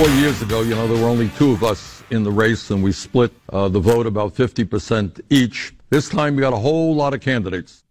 Four 0.00 0.08
years 0.16 0.40
ago, 0.40 0.62
you 0.62 0.74
know, 0.74 0.88
there 0.88 0.96
were 1.02 1.10
only 1.10 1.28
two 1.36 1.52
of 1.52 1.62
us 1.62 2.02
in 2.08 2.22
the 2.22 2.30
race, 2.30 2.70
and 2.70 2.82
we 2.82 2.90
split 2.90 3.30
uh, 3.50 3.68
the 3.68 3.78
vote 3.78 4.06
about 4.06 4.34
50% 4.34 5.20
each. 5.28 5.74
This 5.90 6.08
time, 6.08 6.36
we 6.36 6.40
got 6.40 6.54
a 6.54 6.56
whole 6.56 6.94
lot 6.94 7.12
of 7.12 7.20
candidates. 7.20 7.84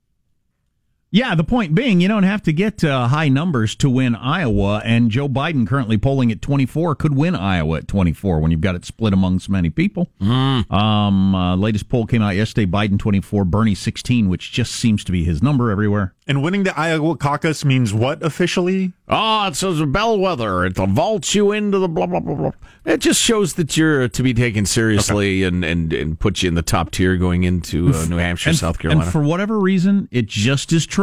Yeah, 1.11 1.33
the 1.33 1.43
point 1.43 1.73
being, 1.73 2.01
you 2.01 2.07
don't 2.07 2.21
have 2.21 2.43
to 2.43 2.53
get 2.53 2.83
uh, 2.83 3.07
high 3.07 3.29
numbers 3.29 3.75
to 3.77 3.89
win 3.89 4.13
Iowa, 4.13 4.79
and 4.85 5.09
Joe 5.09 5.27
Biden, 5.27 5.65
currently 5.65 5.97
polling 5.97 6.31
at 6.31 6.39
24, 6.39 6.93
could 6.93 7.15
win 7.15 7.33
Iowa 7.33 7.77
at 7.79 7.87
24 7.87 8.39
when 8.39 8.51
you've 8.51 8.61
got 8.61 8.75
it 8.75 8.85
split 8.85 9.11
among 9.11 9.39
so 9.39 9.51
many 9.51 9.71
people. 9.71 10.07
Mm. 10.21 10.71
Um, 10.71 11.33
uh, 11.33 11.55
latest 11.55 11.89
poll 11.89 12.05
came 12.05 12.21
out 12.21 12.35
yesterday: 12.35 12.69
Biden 12.69 12.99
24, 12.99 13.43
Bernie 13.45 13.73
16, 13.73 14.29
which 14.29 14.51
just 14.51 14.73
seems 14.73 15.03
to 15.03 15.11
be 15.11 15.23
his 15.23 15.41
number 15.41 15.71
everywhere. 15.71 16.13
And 16.27 16.43
winning 16.43 16.61
the 16.61 16.79
Iowa 16.79 17.17
caucus 17.17 17.65
means 17.65 17.91
what 17.91 18.21
officially? 18.21 18.93
Oh, 19.07 19.47
it 19.47 19.55
says 19.55 19.81
a 19.81 19.87
bellwether. 19.87 20.63
It 20.63 20.75
vaults 20.75 21.33
you 21.33 21.51
into 21.51 21.79
the 21.79 21.87
blah 21.87 22.05
blah 22.05 22.19
blah 22.19 22.35
blah. 22.35 22.51
It 22.85 22.99
just 22.99 23.19
shows 23.19 23.55
that 23.55 23.75
you're 23.75 24.07
to 24.07 24.23
be 24.23 24.35
taken 24.35 24.67
seriously 24.67 25.43
okay. 25.43 25.47
and, 25.47 25.65
and 25.65 25.91
and 25.91 26.19
puts 26.19 26.43
you 26.43 26.49
in 26.49 26.53
the 26.53 26.61
top 26.61 26.91
tier 26.91 27.17
going 27.17 27.45
into 27.45 27.91
uh, 27.91 28.05
New 28.05 28.17
Hampshire, 28.17 28.51
and, 28.51 28.59
South 28.59 28.77
Carolina. 28.77 29.05
And 29.05 29.11
for 29.11 29.23
whatever 29.23 29.59
reason, 29.59 30.07
it 30.11 30.27
just 30.27 30.71
is 30.71 30.85
true. 30.85 30.98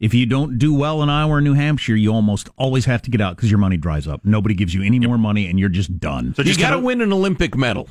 If 0.00 0.14
you 0.14 0.26
don't 0.26 0.58
do 0.58 0.74
well 0.74 1.00
in 1.02 1.08
Iowa 1.08 1.34
or 1.34 1.40
New 1.40 1.54
Hampshire, 1.54 1.94
you 1.94 2.12
almost 2.12 2.48
always 2.56 2.86
have 2.86 3.02
to 3.02 3.10
get 3.10 3.20
out 3.20 3.36
because 3.36 3.50
your 3.50 3.60
money 3.60 3.76
dries 3.76 4.08
up. 4.08 4.24
Nobody 4.24 4.54
gives 4.54 4.74
you 4.74 4.82
any 4.82 4.98
yep. 4.98 5.06
more 5.06 5.16
money, 5.16 5.46
and 5.46 5.60
you're 5.60 5.68
just 5.68 6.00
done. 6.00 6.34
So 6.34 6.42
you 6.42 6.56
got 6.56 6.70
to 6.70 6.80
win 6.80 7.00
an 7.00 7.12
Olympic 7.12 7.56
medal. 7.56 7.88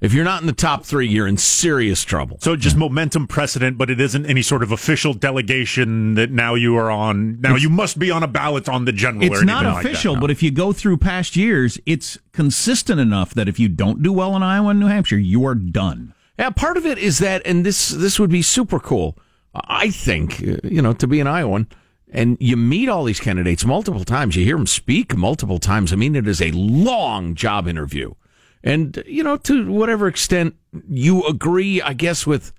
If 0.00 0.14
you're 0.14 0.24
not 0.24 0.40
in 0.40 0.46
the 0.46 0.54
top 0.54 0.86
three, 0.86 1.06
you're 1.06 1.26
in 1.26 1.36
serious 1.36 2.04
trouble. 2.04 2.38
So 2.40 2.56
just 2.56 2.74
momentum 2.74 3.26
precedent, 3.26 3.76
but 3.76 3.90
it 3.90 4.00
isn't 4.00 4.24
any 4.24 4.40
sort 4.40 4.62
of 4.62 4.72
official 4.72 5.12
delegation 5.12 6.14
that 6.14 6.30
now 6.30 6.54
you 6.54 6.74
are 6.78 6.90
on. 6.90 7.38
Now 7.42 7.54
it's, 7.54 7.62
you 7.62 7.68
must 7.68 7.98
be 7.98 8.10
on 8.10 8.22
a 8.22 8.26
ballot 8.26 8.66
on 8.66 8.86
the 8.86 8.92
general. 8.92 9.24
It's 9.24 9.42
not 9.42 9.66
official, 9.66 10.14
like 10.14 10.22
but 10.22 10.30
if 10.30 10.42
you 10.42 10.50
go 10.50 10.72
through 10.72 10.96
past 10.96 11.36
years, 11.36 11.78
it's 11.84 12.18
consistent 12.32 12.98
enough 12.98 13.34
that 13.34 13.46
if 13.46 13.58
you 13.58 13.68
don't 13.68 14.02
do 14.02 14.10
well 14.10 14.34
in 14.36 14.42
Iowa 14.42 14.70
and 14.70 14.80
New 14.80 14.86
Hampshire, 14.86 15.18
you 15.18 15.44
are 15.44 15.54
done. 15.54 16.14
Yeah, 16.38 16.48
part 16.48 16.78
of 16.78 16.86
it 16.86 16.96
is 16.96 17.18
that, 17.18 17.42
and 17.44 17.66
this 17.66 17.90
this 17.90 18.18
would 18.18 18.30
be 18.30 18.40
super 18.40 18.80
cool. 18.80 19.18
I 19.54 19.90
think 19.90 20.40
you 20.40 20.82
know 20.82 20.92
to 20.94 21.06
be 21.06 21.20
an 21.20 21.26
Iowan 21.26 21.66
and 22.12 22.36
you 22.40 22.56
meet 22.56 22.88
all 22.88 23.04
these 23.04 23.20
candidates 23.20 23.64
multiple 23.64 24.04
times. 24.04 24.36
You 24.36 24.44
hear 24.44 24.56
them 24.56 24.66
speak 24.66 25.16
multiple 25.16 25.58
times. 25.58 25.92
I 25.92 25.96
mean, 25.96 26.16
it 26.16 26.26
is 26.26 26.42
a 26.42 26.50
long 26.52 27.34
job 27.34 27.68
interview. 27.68 28.14
And, 28.62 29.02
you 29.06 29.22
know, 29.22 29.36
to 29.38 29.70
whatever 29.70 30.06
extent 30.06 30.56
you 30.88 31.24
agree, 31.26 31.80
I 31.80 31.94
guess, 31.94 32.26
with 32.26 32.52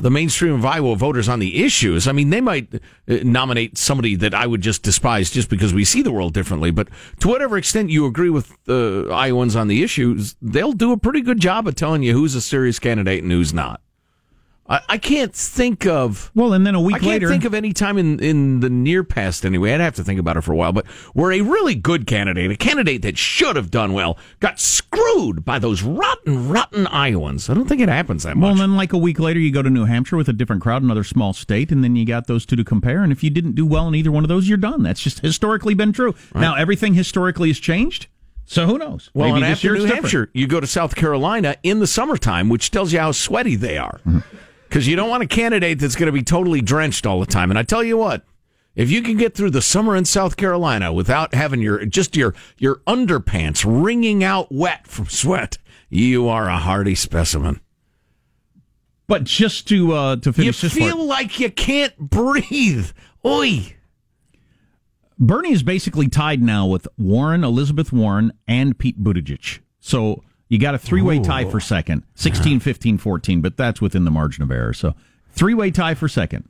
the 0.00 0.10
mainstream 0.10 0.54
of 0.54 0.64
Iowa 0.64 0.96
voters 0.96 1.28
on 1.28 1.38
the 1.38 1.64
issues. 1.64 2.08
I 2.08 2.12
mean, 2.12 2.30
they 2.30 2.40
might 2.40 2.74
uh, 2.74 2.78
nominate 3.22 3.78
somebody 3.78 4.16
that 4.16 4.34
I 4.34 4.46
would 4.46 4.60
just 4.60 4.82
despise 4.82 5.30
just 5.30 5.48
because 5.48 5.72
we 5.72 5.84
see 5.84 6.02
the 6.02 6.10
world 6.10 6.34
differently. 6.34 6.72
But 6.72 6.88
to 7.20 7.28
whatever 7.28 7.56
extent 7.56 7.90
you 7.90 8.04
agree 8.04 8.30
with 8.30 8.52
the 8.64 9.06
uh, 9.08 9.14
Iowans 9.14 9.54
on 9.54 9.68
the 9.68 9.84
issues, 9.84 10.34
they'll 10.42 10.72
do 10.72 10.90
a 10.90 10.96
pretty 10.98 11.20
good 11.20 11.40
job 11.40 11.68
of 11.68 11.76
telling 11.76 12.02
you 12.02 12.12
who's 12.12 12.34
a 12.34 12.40
serious 12.40 12.80
candidate 12.80 13.22
and 13.22 13.30
who's 13.30 13.54
not. 13.54 13.80
I, 14.68 14.80
I 14.88 14.98
can't 14.98 15.34
think 15.34 15.86
of. 15.86 16.30
Well, 16.34 16.52
and 16.52 16.66
then 16.66 16.74
a 16.74 16.80
week 16.80 16.96
I 16.96 16.98
can't 16.98 17.10
later, 17.10 17.28
think 17.28 17.44
of 17.44 17.54
any 17.54 17.72
time 17.72 17.96
in 17.96 18.20
in 18.20 18.60
the 18.60 18.68
near 18.68 19.02
past. 19.02 19.46
Anyway, 19.46 19.72
I'd 19.72 19.80
have 19.80 19.94
to 19.96 20.04
think 20.04 20.20
about 20.20 20.36
it 20.36 20.42
for 20.42 20.52
a 20.52 20.56
while. 20.56 20.72
But 20.72 20.86
where 21.14 21.32
a 21.32 21.40
really 21.40 21.74
good 21.74 22.06
candidate, 22.06 22.50
a 22.50 22.56
candidate 22.56 23.02
that 23.02 23.16
should 23.16 23.56
have 23.56 23.70
done 23.70 23.92
well, 23.94 24.18
got 24.40 24.60
screwed 24.60 25.44
by 25.44 25.58
those 25.58 25.82
rotten, 25.82 26.48
rotten 26.48 26.86
Iowans. 26.88 27.48
I 27.48 27.54
don't 27.54 27.66
think 27.66 27.80
it 27.80 27.88
happens 27.88 28.24
that 28.24 28.36
much. 28.36 28.42
Well, 28.42 28.50
and 28.52 28.60
then 28.60 28.76
like 28.76 28.92
a 28.92 28.98
week 28.98 29.18
later, 29.18 29.40
you 29.40 29.50
go 29.50 29.62
to 29.62 29.70
New 29.70 29.86
Hampshire 29.86 30.16
with 30.16 30.28
a 30.28 30.34
different 30.34 30.62
crowd, 30.62 30.82
another 30.82 31.04
small 31.04 31.32
state, 31.32 31.72
and 31.72 31.82
then 31.82 31.96
you 31.96 32.04
got 32.04 32.26
those 32.26 32.44
two 32.44 32.56
to 32.56 32.64
compare. 32.64 33.02
And 33.02 33.10
if 33.10 33.24
you 33.24 33.30
didn't 33.30 33.54
do 33.54 33.64
well 33.64 33.88
in 33.88 33.94
either 33.94 34.12
one 34.12 34.24
of 34.24 34.28
those, 34.28 34.48
you're 34.48 34.58
done. 34.58 34.82
That's 34.82 35.00
just 35.00 35.20
historically 35.20 35.74
been 35.74 35.92
true. 35.92 36.14
Right. 36.34 36.42
Now 36.42 36.54
everything 36.54 36.94
historically 36.94 37.48
has 37.48 37.58
changed. 37.58 38.08
So 38.44 38.66
who 38.66 38.78
knows? 38.78 39.10
Well, 39.12 39.28
Maybe 39.28 39.44
and 39.44 39.52
after 39.52 39.76
New 39.76 39.84
Hampshire, 39.84 40.30
you 40.32 40.46
go 40.46 40.58
to 40.58 40.66
South 40.66 40.94
Carolina 40.94 41.56
in 41.62 41.80
the 41.80 41.86
summertime, 41.86 42.48
which 42.48 42.70
tells 42.70 42.94
you 42.94 42.98
how 42.98 43.12
sweaty 43.12 43.56
they 43.56 43.76
are. 43.76 44.00
Mm-hmm 44.06 44.36
because 44.68 44.86
you 44.86 44.96
don't 44.96 45.08
want 45.08 45.22
a 45.22 45.26
candidate 45.26 45.78
that's 45.78 45.96
going 45.96 46.06
to 46.06 46.12
be 46.12 46.22
totally 46.22 46.60
drenched 46.60 47.06
all 47.06 47.20
the 47.20 47.26
time. 47.26 47.50
And 47.50 47.58
I 47.58 47.62
tell 47.62 47.82
you 47.82 47.96
what, 47.96 48.24
if 48.74 48.90
you 48.90 49.02
can 49.02 49.16
get 49.16 49.34
through 49.34 49.50
the 49.50 49.62
summer 49.62 49.96
in 49.96 50.04
South 50.04 50.36
Carolina 50.36 50.92
without 50.92 51.34
having 51.34 51.60
your 51.60 51.84
just 51.86 52.16
your 52.16 52.34
your 52.58 52.76
underpants 52.86 53.64
wringing 53.66 54.22
out 54.22 54.52
wet 54.52 54.86
from 54.86 55.06
sweat, 55.06 55.58
you 55.88 56.28
are 56.28 56.48
a 56.48 56.58
hardy 56.58 56.94
specimen. 56.94 57.60
But 59.06 59.24
just 59.24 59.66
to 59.68 59.92
uh, 59.94 60.16
to 60.16 60.32
finish, 60.32 60.62
you 60.62 60.68
feel 60.68 60.96
part, 60.96 61.08
like 61.08 61.40
you 61.40 61.50
can't 61.50 61.96
breathe. 61.98 62.90
Oi. 63.24 63.74
Bernie 65.18 65.52
is 65.52 65.64
basically 65.64 66.08
tied 66.08 66.40
now 66.40 66.66
with 66.66 66.86
Warren, 66.96 67.42
Elizabeth 67.42 67.92
Warren, 67.92 68.32
and 68.46 68.78
Pete 68.78 69.02
Buttigieg. 69.02 69.58
So 69.80 70.22
you 70.48 70.58
got 70.58 70.74
a 70.74 70.78
three 70.78 71.02
way 71.02 71.18
tie 71.20 71.44
for 71.44 71.60
second 71.60 72.04
16, 72.14 72.60
15, 72.60 72.98
14, 72.98 73.40
but 73.40 73.56
that's 73.56 73.80
within 73.80 74.04
the 74.04 74.10
margin 74.10 74.42
of 74.42 74.50
error. 74.50 74.72
So 74.72 74.94
three 75.30 75.54
way 75.54 75.70
tie 75.70 75.94
for 75.94 76.08
second 76.08 76.48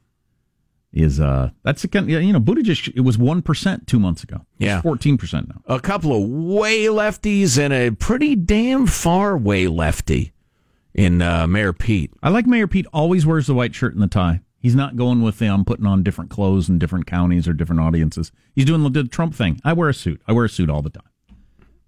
is 0.91 1.21
uh 1.21 1.51
that's 1.65 1.85
a 1.85 1.89
you 2.07 2.33
know 2.33 2.41
Buttigieg 2.41 2.93
it 2.97 3.03
was 3.03 3.19
one 3.19 3.43
percent 3.43 3.87
two 3.87 3.99
months 3.99 4.23
ago. 4.23 4.47
Yeah, 4.59 4.81
fourteen 4.81 5.19
percent 5.19 5.49
now. 5.49 5.61
A 5.67 5.81
couple 5.81 6.13
of 6.13 6.29
way 6.29 6.85
lefties 6.85 7.59
and 7.59 7.73
a 7.73 7.91
pretty 7.91 8.35
damn 8.35 8.87
far 8.87 9.37
way 9.37 9.67
lefty 9.69 10.33
in 10.95 11.21
uh, 11.23 11.47
Mayor 11.47 11.73
Pete. 11.73 12.13
I 12.23 12.31
like 12.31 12.47
Mayor 12.47 12.67
Pete. 12.67 12.87
Always 12.93 13.27
wears 13.27 13.47
the 13.47 13.55
white 13.55 13.75
shirt 13.75 13.95
and 13.95 14.03
the 14.03 14.09
tie. 14.09 14.41
He's 14.59 14.75
not 14.75 14.97
going 14.97 15.23
with 15.23 15.39
them 15.39 15.65
putting 15.65 15.87
on 15.87 16.03
different 16.03 16.31
clothes 16.31 16.69
in 16.69 16.79
different 16.79 17.07
counties 17.07 17.47
or 17.47 17.53
different 17.53 17.81
audiences. 17.81 18.33
He's 18.55 18.65
doing 18.65 18.91
the 18.91 19.05
Trump 19.05 19.35
thing. 19.35 19.61
I 19.65 19.73
wear 19.73 19.89
a 19.89 19.95
suit. 19.95 20.21
I 20.27 20.33
wear 20.33 20.47
a 20.47 20.49
suit 20.49 20.69
all 20.69 20.83
the 20.83 20.91
time. 20.91 21.08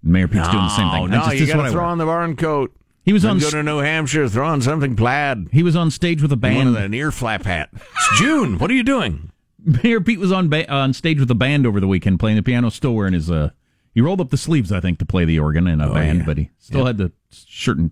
Mayor 0.03 0.27
Pete's 0.27 0.47
no, 0.47 0.51
doing 0.51 0.63
the 0.63 0.69
same 0.69 0.89
thing. 0.89 1.09
No, 1.09 1.17
just, 1.25 1.35
you 1.37 1.47
got 1.47 1.63
to 1.63 1.71
throw 1.71 1.85
on 1.85 1.97
the 1.97 2.05
barn 2.05 2.35
coat. 2.35 2.73
He 3.03 3.13
was 3.13 3.25
on. 3.25 3.39
Go 3.39 3.49
to 3.49 3.63
New 3.63 3.79
Hampshire, 3.79 4.29
throw 4.29 4.47
on 4.47 4.61
something 4.61 4.95
plaid. 4.95 5.47
He 5.51 5.63
was 5.63 5.75
on 5.75 5.89
stage 5.89 6.21
with 6.21 6.31
a 6.31 6.37
band. 6.37 6.57
One 6.57 6.67
of 6.67 6.75
an 6.75 6.93
ear 6.93 7.11
flap 7.11 7.43
hat. 7.43 7.69
It's 7.73 8.19
June. 8.19 8.59
What 8.59 8.69
are 8.69 8.75
you 8.75 8.83
doing? 8.83 9.31
Mayor 9.83 10.01
Pete 10.01 10.19
was 10.19 10.31
on 10.31 10.49
ba- 10.49 10.71
on 10.71 10.93
stage 10.93 11.19
with 11.19 11.29
a 11.31 11.35
band 11.35 11.65
over 11.65 11.79
the 11.79 11.87
weekend 11.87 12.19
playing 12.19 12.35
the 12.35 12.43
piano, 12.43 12.69
still 12.69 12.93
wearing 12.93 13.13
his. 13.13 13.29
Uh, 13.29 13.49
he 13.93 14.01
rolled 14.01 14.21
up 14.21 14.29
the 14.29 14.37
sleeves, 14.37 14.71
I 14.71 14.79
think, 14.79 14.99
to 14.99 15.05
play 15.05 15.25
the 15.25 15.39
organ 15.39 15.67
in 15.67 15.81
a 15.81 15.89
oh, 15.89 15.93
band, 15.93 16.19
yeah. 16.19 16.25
but 16.25 16.37
he 16.37 16.49
still 16.59 16.79
yep. 16.79 16.87
had 16.87 16.97
the 16.97 17.11
shirt 17.31 17.77
and 17.77 17.91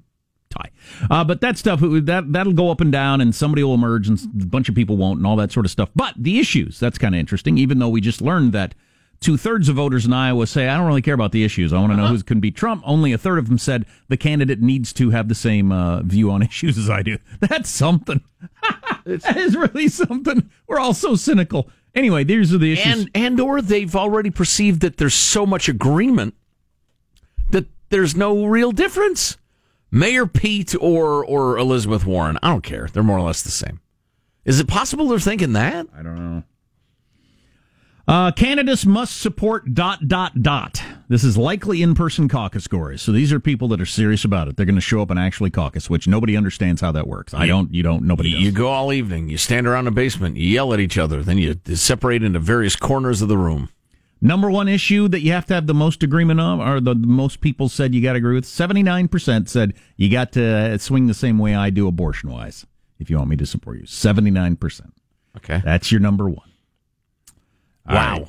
tie. 0.50 0.70
Uh, 1.10 1.24
but 1.24 1.42
that 1.42 1.58
stuff 1.58 1.80
that 1.82 2.26
that'll 2.30 2.54
go 2.54 2.72
up 2.72 2.82
and 2.82 2.92
down, 2.92 3.20
and 3.20 3.34
somebody 3.34 3.64
will 3.64 3.74
emerge, 3.74 4.08
and 4.08 4.20
a 4.42 4.46
bunch 4.46 4.70
of 4.70 4.76
people 4.76 4.96
won't, 4.96 5.18
and 5.18 5.28
all 5.28 5.36
that 5.36 5.52
sort 5.52 5.66
of 5.66 5.72
stuff. 5.72 5.90
But 5.96 6.14
the 6.18 6.40
issues 6.40 6.80
that's 6.80 6.98
kind 6.98 7.16
of 7.16 7.20
interesting. 7.20 7.58
Even 7.58 7.80
though 7.80 7.90
we 7.90 8.02
just 8.02 8.22
learned 8.22 8.54
that 8.54 8.76
Two 9.20 9.36
thirds 9.36 9.68
of 9.68 9.76
voters 9.76 10.06
in 10.06 10.14
Iowa 10.14 10.48
say, 10.48 10.70
I 10.70 10.78
don't 10.78 10.88
really 10.88 11.02
care 11.02 11.14
about 11.14 11.34
the 11.34 11.44
issues. 11.44 11.74
I 11.74 11.80
want 11.80 11.92
to 11.92 11.98
know 11.98 12.06
uh-huh. 12.06 12.14
who 12.16 12.24
can 12.24 12.40
beat 12.40 12.56
Trump. 12.56 12.82
Only 12.86 13.12
a 13.12 13.18
third 13.18 13.38
of 13.38 13.50
them 13.50 13.58
said 13.58 13.86
the 14.08 14.16
candidate 14.16 14.62
needs 14.62 14.94
to 14.94 15.10
have 15.10 15.28
the 15.28 15.36
same 15.36 15.72
uh, 15.72 16.02
view 16.04 16.32
on 16.32 16.42
issues 16.44 16.78
as 16.78 16.90
I 16.90 17.02
do. 17.02 17.18
That's 17.42 17.70
something. 17.70 18.22
that 19.06 19.38
is 19.38 19.56
really 19.56 19.90
something. 19.90 20.50
We're 20.68 20.80
all 20.80 20.94
so 20.94 21.16
cynical. 21.16 21.70
Anyway, 21.96 22.24
these 22.24 22.54
are 22.54 22.58
the 22.58 22.72
issues. 22.72 23.02
And, 23.02 23.12
and 23.14 23.40
or 23.42 23.62
they've 23.62 23.96
already 23.96 24.30
perceived 24.30 24.82
that 24.82 24.98
there's 24.98 25.16
so 25.16 25.46
much 25.46 25.68
agreement 25.68 26.34
that 27.50 27.66
there's 27.90 28.16
no 28.16 28.46
real 28.46 28.72
difference. 28.72 29.38
Mayor 29.92 30.28
Pete 30.28 30.76
or 30.80 31.26
or 31.26 31.58
Elizabeth 31.58 32.06
Warren, 32.06 32.38
I 32.44 32.50
don't 32.50 32.64
care. 32.64 32.88
They're 32.94 33.04
more 33.04 33.18
or 33.18 33.22
less 33.22 33.42
the 33.42 33.50
same. 33.50 33.80
Is 34.46 34.60
it 34.60 34.68
possible 34.68 35.08
they're 35.08 35.20
thinking 35.20 35.54
that? 35.54 35.88
I 35.96 36.04
don't 36.04 36.16
know. 36.16 36.44
Uh, 38.10 38.32
candidates 38.32 38.88
must 38.88 39.22
support 39.22 39.76
dot 39.76 40.08
dot 40.08 40.42
dot. 40.42 40.82
This 41.10 41.24
is 41.24 41.38
likely 41.38 41.84
in-person 41.84 42.28
caucus 42.28 42.64
scores. 42.64 43.04
So 43.04 43.12
these 43.12 43.32
are 43.32 43.40
people 43.40 43.68
that 43.68 43.80
are 43.80 43.86
serious 43.86 44.26
about 44.26 44.48
it. 44.48 44.58
They're 44.58 44.66
going 44.66 44.74
to 44.74 44.82
show 44.82 45.04
up 45.04 45.12
and 45.12 45.20
actually 45.20 45.52
caucus, 45.52 45.92
which 45.92 46.08
nobody 46.08 46.36
understands 46.36 46.82
how 46.82 46.92
that 46.94 47.06
works. 47.06 47.36
I 47.36 47.46
don't. 47.46 47.72
You 47.72 47.84
don't. 47.84 48.02
Nobody. 48.06 48.32
Does. 48.32 48.42
You 48.42 48.52
go 48.52 48.70
all 48.70 48.92
evening. 48.92 49.30
You 49.30 49.38
stand 49.38 49.68
around 49.68 49.86
the 49.86 49.92
basement. 49.92 50.38
You 50.38 50.48
yell 50.48 50.74
at 50.74 50.80
each 50.80 50.98
other. 50.98 51.22
Then 51.22 51.38
you 51.38 51.56
separate 51.76 52.24
into 52.24 52.40
various 52.40 52.76
corners 52.76 53.22
of 53.22 53.28
the 53.28 53.38
room. 53.38 53.70
Number 54.20 54.50
one 54.50 54.68
issue 54.68 55.08
that 55.10 55.22
you 55.22 55.32
have 55.34 55.46
to 55.46 55.54
have 55.54 55.68
the 55.68 55.76
most 55.76 56.02
agreement 56.02 56.42
on, 56.42 56.60
or 56.60 56.82
the, 56.82 56.96
most 56.96 57.42
people 57.42 57.70
said 57.70 57.94
you 57.94 58.02
got 58.02 58.14
to 58.14 58.18
agree 58.18 58.34
with. 58.34 58.46
Seventy 58.46 58.82
nine 58.82 59.08
percent 59.08 59.50
said 59.50 59.76
you 59.98 60.10
got 60.10 60.32
to 60.32 60.80
swing 60.80 61.06
the 61.06 61.14
same 61.14 61.38
way 61.38 61.54
I 61.54 61.70
do 61.70 61.88
abortion 61.88 62.32
wise. 62.32 62.66
If 62.98 63.12
you 63.12 63.18
want 63.18 63.30
me 63.30 63.36
to 63.36 63.46
support 63.46 63.78
you, 63.78 63.86
seventy 63.86 64.32
nine 64.32 64.56
percent. 64.56 64.96
Okay. 65.38 65.62
That's 65.64 65.92
your 65.92 66.02
number 66.02 66.28
one. 66.28 66.49
Wow. 67.90 68.18
Right. 68.20 68.28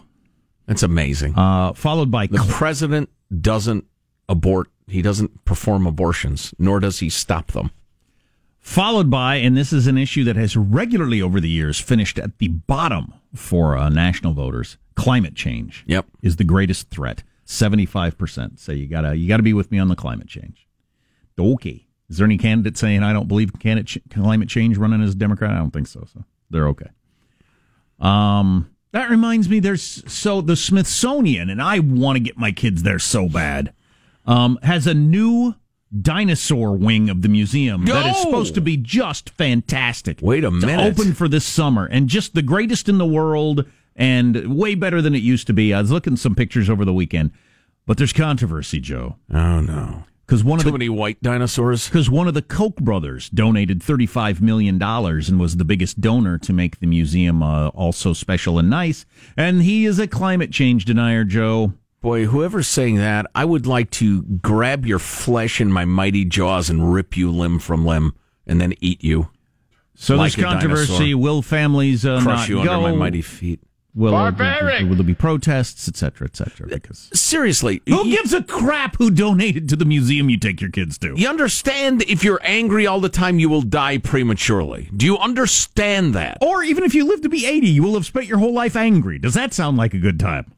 That's 0.66 0.82
amazing. 0.82 1.34
Uh, 1.36 1.72
followed 1.72 2.10
by 2.10 2.26
the 2.26 2.44
president 2.48 3.10
doesn't 3.40 3.84
abort. 4.28 4.68
He 4.86 5.02
doesn't 5.02 5.44
perform 5.44 5.86
abortions, 5.86 6.54
nor 6.58 6.80
does 6.80 7.00
he 7.00 7.10
stop 7.10 7.52
them. 7.52 7.70
Followed 8.60 9.10
by, 9.10 9.36
and 9.36 9.56
this 9.56 9.72
is 9.72 9.86
an 9.86 9.96
issue 9.96 10.22
that 10.24 10.36
has 10.36 10.56
regularly 10.56 11.22
over 11.22 11.40
the 11.40 11.48
years 11.48 11.80
finished 11.80 12.18
at 12.18 12.38
the 12.38 12.48
bottom 12.48 13.14
for 13.34 13.76
uh, 13.76 13.88
national 13.88 14.34
voters. 14.34 14.76
Climate 14.94 15.34
change. 15.34 15.82
Yep. 15.86 16.06
is 16.22 16.36
the 16.36 16.44
greatest 16.44 16.90
threat. 16.90 17.22
Seventy 17.44 17.86
five 17.86 18.16
percent 18.16 18.60
say 18.60 18.74
you 18.74 18.86
gotta 18.86 19.16
you 19.16 19.26
gotta 19.26 19.42
be 19.42 19.52
with 19.52 19.72
me 19.72 19.78
on 19.78 19.88
the 19.88 19.96
climate 19.96 20.28
change. 20.28 20.68
Okay. 21.38 21.86
Is 22.08 22.18
there 22.18 22.24
any 22.24 22.38
candidate 22.38 22.76
saying 22.76 23.02
I 23.02 23.12
don't 23.12 23.28
believe 23.28 23.52
climate 23.58 24.48
change 24.48 24.76
running 24.76 25.02
as 25.02 25.12
a 25.12 25.16
Democrat? 25.16 25.52
I 25.52 25.58
don't 25.58 25.72
think 25.72 25.86
so. 25.88 26.04
So 26.12 26.24
they're 26.50 26.68
okay. 26.68 26.90
Um, 27.98 28.70
that 28.92 29.10
reminds 29.10 29.48
me, 29.48 29.60
there's 29.60 30.02
so 30.12 30.40
the 30.40 30.56
Smithsonian, 30.56 31.48
and 31.50 31.62
I 31.62 31.78
want 31.78 32.16
to 32.16 32.20
get 32.20 32.36
my 32.36 32.52
kids 32.52 32.82
there 32.82 32.98
so 32.98 33.28
bad. 33.28 33.72
Um, 34.26 34.58
has 34.62 34.86
a 34.86 34.94
new 34.94 35.54
dinosaur 35.98 36.76
wing 36.76 37.10
of 37.10 37.22
the 37.22 37.28
museum 37.28 37.84
that 37.86 38.06
is 38.06 38.20
supposed 38.22 38.54
to 38.54 38.60
be 38.60 38.76
just 38.76 39.30
fantastic. 39.30 40.18
Wait 40.22 40.44
a 40.44 40.50
minute. 40.50 40.78
open 40.98 41.14
for 41.14 41.26
this 41.26 41.44
summer 41.44 41.86
and 41.86 42.08
just 42.08 42.34
the 42.34 42.42
greatest 42.42 42.88
in 42.88 42.98
the 42.98 43.06
world 43.06 43.64
and 43.96 44.56
way 44.56 44.74
better 44.74 45.02
than 45.02 45.14
it 45.14 45.22
used 45.22 45.46
to 45.48 45.52
be. 45.52 45.74
I 45.74 45.80
was 45.80 45.90
looking 45.90 46.12
at 46.12 46.18
some 46.20 46.34
pictures 46.34 46.70
over 46.70 46.84
the 46.84 46.92
weekend, 46.92 47.32
but 47.86 47.96
there's 47.98 48.12
controversy, 48.12 48.78
Joe. 48.78 49.16
Oh 49.32 49.60
no. 49.60 50.04
Because 50.30 50.44
one 50.44 50.60
Too 50.60 50.68
of 50.68 50.72
the 50.74 50.78
many 50.78 50.88
white 50.88 51.20
dinosaurs. 51.20 51.88
because 51.88 52.08
one 52.08 52.28
of 52.28 52.34
the 52.34 52.40
Koch 52.42 52.76
brothers 52.76 53.28
donated 53.30 53.80
$35 53.80 54.40
million 54.40 54.80
and 54.80 55.40
was 55.40 55.56
the 55.56 55.64
biggest 55.64 56.00
donor 56.00 56.38
to 56.38 56.52
make 56.52 56.78
the 56.78 56.86
museum 56.86 57.42
uh, 57.42 57.66
also 57.70 58.12
special 58.12 58.56
and 58.56 58.70
nice. 58.70 59.04
And 59.36 59.62
he 59.62 59.86
is 59.86 59.98
a 59.98 60.06
climate 60.06 60.52
change 60.52 60.84
denier, 60.84 61.24
Joe. 61.24 61.72
Boy, 62.00 62.26
whoever's 62.26 62.68
saying 62.68 62.94
that, 62.98 63.26
I 63.34 63.44
would 63.44 63.66
like 63.66 63.90
to 63.90 64.22
grab 64.22 64.86
your 64.86 65.00
flesh 65.00 65.60
in 65.60 65.72
my 65.72 65.84
mighty 65.84 66.24
jaws 66.24 66.70
and 66.70 66.94
rip 66.94 67.16
you 67.16 67.32
limb 67.32 67.58
from 67.58 67.84
limb 67.84 68.14
and 68.46 68.60
then 68.60 68.74
eat 68.80 69.02
you. 69.02 69.30
So 69.96 70.14
Like 70.14 70.34
there's 70.34 70.44
a 70.44 70.48
controversy. 70.48 70.92
dinosaur. 70.92 71.18
Will 71.18 71.42
families 71.42 72.06
uh, 72.06 72.20
Crush 72.22 72.38
not 72.38 72.48
you 72.48 72.62
go? 72.62 72.70
under 72.72 72.92
my 72.92 72.92
mighty 72.94 73.22
feet. 73.22 73.58
Will, 73.92 74.12
Barbaric. 74.12 74.88
will 74.88 74.94
there 74.94 75.04
be 75.04 75.14
protests, 75.14 75.88
etc., 75.88 76.28
cetera, 76.28 76.28
et 76.28 76.36
cetera? 76.36 76.66
Because 76.68 77.10
Seriously. 77.12 77.82
who 77.88 78.06
you, 78.06 78.16
gives 78.16 78.32
a 78.32 78.42
crap 78.42 78.96
who 78.98 79.10
donated 79.10 79.68
to 79.68 79.76
the 79.76 79.84
museum 79.84 80.30
you 80.30 80.38
take 80.38 80.60
your 80.60 80.70
kids 80.70 80.96
to? 80.98 81.14
you 81.16 81.28
understand 81.28 82.02
if 82.02 82.22
you're 82.22 82.40
angry 82.44 82.86
all 82.86 83.00
the 83.00 83.08
time, 83.08 83.40
you 83.40 83.48
will 83.48 83.62
die 83.62 83.98
prematurely. 83.98 84.88
Do 84.96 85.06
you 85.06 85.18
understand 85.18 86.14
that? 86.14 86.38
Or 86.40 86.62
even 86.62 86.84
if 86.84 86.94
you 86.94 87.04
live 87.04 87.22
to 87.22 87.28
be 87.28 87.46
80, 87.46 87.66
you 87.66 87.82
will 87.82 87.94
have 87.94 88.06
spent 88.06 88.26
your 88.26 88.38
whole 88.38 88.54
life 88.54 88.76
angry. 88.76 89.18
Does 89.18 89.34
that 89.34 89.52
sound 89.52 89.76
like 89.76 89.92
a 89.92 89.98
good 89.98 90.20
time? 90.20 90.54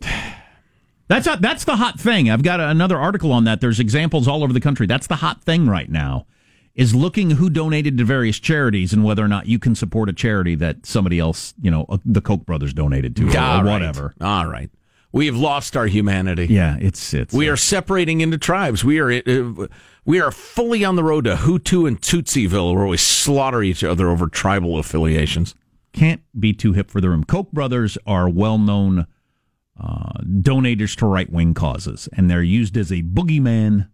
That's 1.08 1.26
a, 1.26 1.36
that's 1.38 1.64
the 1.64 1.76
hot 1.76 2.00
thing. 2.00 2.30
I've 2.30 2.42
got 2.42 2.58
another 2.58 2.96
article 2.96 3.32
on 3.32 3.44
that. 3.44 3.60
There's 3.60 3.78
examples 3.78 4.26
all 4.26 4.42
over 4.42 4.54
the 4.54 4.62
country. 4.62 4.86
That's 4.86 5.08
the 5.08 5.16
hot 5.16 5.44
thing 5.44 5.66
right 5.68 5.90
now. 5.90 6.24
Is 6.74 6.94
looking 6.94 7.32
who 7.32 7.50
donated 7.50 7.98
to 7.98 8.04
various 8.04 8.38
charities 8.38 8.94
and 8.94 9.04
whether 9.04 9.22
or 9.22 9.28
not 9.28 9.46
you 9.46 9.58
can 9.58 9.74
support 9.74 10.08
a 10.08 10.12
charity 10.14 10.54
that 10.54 10.86
somebody 10.86 11.18
else, 11.18 11.52
you 11.60 11.70
know, 11.70 11.84
uh, 11.90 11.98
the 12.04 12.22
Koch 12.22 12.46
brothers 12.46 12.72
donated 12.72 13.14
to 13.16 13.28
or, 13.28 13.38
All 13.38 13.60
or 13.60 13.64
right. 13.64 13.72
whatever. 13.72 14.14
All 14.22 14.46
right. 14.46 14.70
We 15.12 15.26
have 15.26 15.36
lost 15.36 15.76
our 15.76 15.86
humanity. 15.86 16.46
Yeah, 16.46 16.78
it's 16.80 17.12
it's 17.12 17.34
We 17.34 17.50
uh, 17.50 17.52
are 17.52 17.56
separating 17.58 18.22
into 18.22 18.38
tribes. 18.38 18.82
We 18.82 18.98
are 19.00 19.12
uh, 19.12 19.66
we 20.06 20.18
are 20.22 20.30
fully 20.30 20.82
on 20.82 20.96
the 20.96 21.04
road 21.04 21.24
to 21.24 21.34
Hutu 21.34 21.86
and 21.86 22.00
Tutsiville, 22.00 22.74
where 22.74 22.86
we 22.86 22.96
slaughter 22.96 23.62
each 23.62 23.84
other 23.84 24.08
over 24.08 24.26
tribal 24.28 24.78
affiliations. 24.78 25.54
can't 25.92 26.22
be 26.40 26.54
too 26.54 26.72
hip 26.72 26.90
for 26.90 27.02
the 27.02 27.10
room. 27.10 27.24
Koch 27.24 27.52
brothers 27.52 27.98
are 28.06 28.30
well 28.30 28.56
known 28.56 29.06
uh, 29.78 30.12
donators 30.24 30.96
to 30.96 31.06
right 31.06 31.30
wing 31.30 31.52
causes, 31.52 32.08
and 32.14 32.30
they're 32.30 32.42
used 32.42 32.78
as 32.78 32.90
a 32.90 33.02
boogeyman 33.02 33.88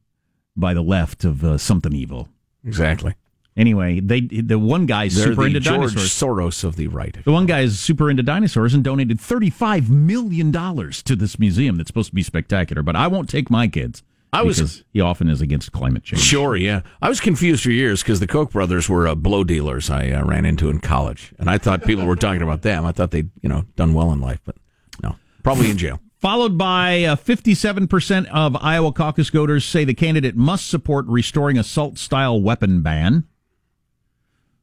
by 0.56 0.72
the 0.74 0.82
left 0.82 1.24
of 1.24 1.42
uh, 1.42 1.58
something 1.58 1.92
evil. 1.92 2.28
Exactly. 2.64 3.14
Anyway, 3.56 3.98
they 3.98 4.20
the 4.20 4.58
one 4.58 4.86
guy's 4.86 5.16
They're 5.16 5.28
super 5.28 5.42
the 5.42 5.46
into 5.48 5.60
George 5.60 5.94
dinosaurs. 5.94 6.10
Soros 6.12 6.62
of 6.64 6.76
the 6.76 6.86
right. 6.86 7.16
The 7.24 7.32
one 7.32 7.46
guy 7.46 7.60
is 7.62 7.80
super 7.80 8.08
into 8.08 8.22
dinosaurs 8.22 8.72
and 8.72 8.84
donated 8.84 9.20
thirty-five 9.20 9.90
million 9.90 10.52
dollars 10.52 11.02
to 11.04 11.16
this 11.16 11.38
museum 11.40 11.76
that's 11.76 11.88
supposed 11.88 12.10
to 12.10 12.14
be 12.14 12.22
spectacular. 12.22 12.84
But 12.84 12.94
I 12.94 13.08
won't 13.08 13.28
take 13.28 13.50
my 13.50 13.66
kids. 13.66 14.04
I 14.32 14.42
was- 14.42 14.84
he 14.92 15.00
often 15.00 15.28
is 15.30 15.40
against 15.40 15.72
climate 15.72 16.04
change. 16.04 16.22
Sure, 16.22 16.54
yeah. 16.54 16.82
I 17.00 17.08
was 17.08 17.18
confused 17.18 17.62
for 17.64 17.70
years 17.70 18.02
because 18.02 18.20
the 18.20 18.26
Koch 18.26 18.52
brothers 18.52 18.86
were 18.88 19.08
uh, 19.08 19.14
blow 19.14 19.42
dealers 19.42 19.88
I 19.90 20.10
uh, 20.10 20.22
ran 20.24 20.44
into 20.44 20.68
in 20.68 20.80
college, 20.80 21.32
and 21.38 21.48
I 21.50 21.56
thought 21.58 21.82
people 21.84 22.04
were 22.04 22.14
talking 22.14 22.42
about 22.42 22.60
them. 22.62 22.84
I 22.84 22.92
thought 22.92 23.10
they'd 23.10 23.30
you 23.42 23.48
know 23.48 23.64
done 23.74 23.92
well 23.94 24.12
in 24.12 24.20
life, 24.20 24.40
but 24.44 24.54
no, 25.02 25.16
probably 25.42 25.70
in 25.70 25.78
jail. 25.78 25.98
Followed 26.18 26.58
by 26.58 27.04
uh, 27.04 27.14
57% 27.16 28.26
of 28.26 28.56
Iowa 28.56 28.92
caucus 28.92 29.28
voters 29.30 29.64
say 29.64 29.84
the 29.84 29.94
candidate 29.94 30.34
must 30.36 30.66
support 30.68 31.06
restoring 31.06 31.56
assault 31.56 31.96
style 31.96 32.40
weapon 32.40 32.82
ban. 32.82 33.24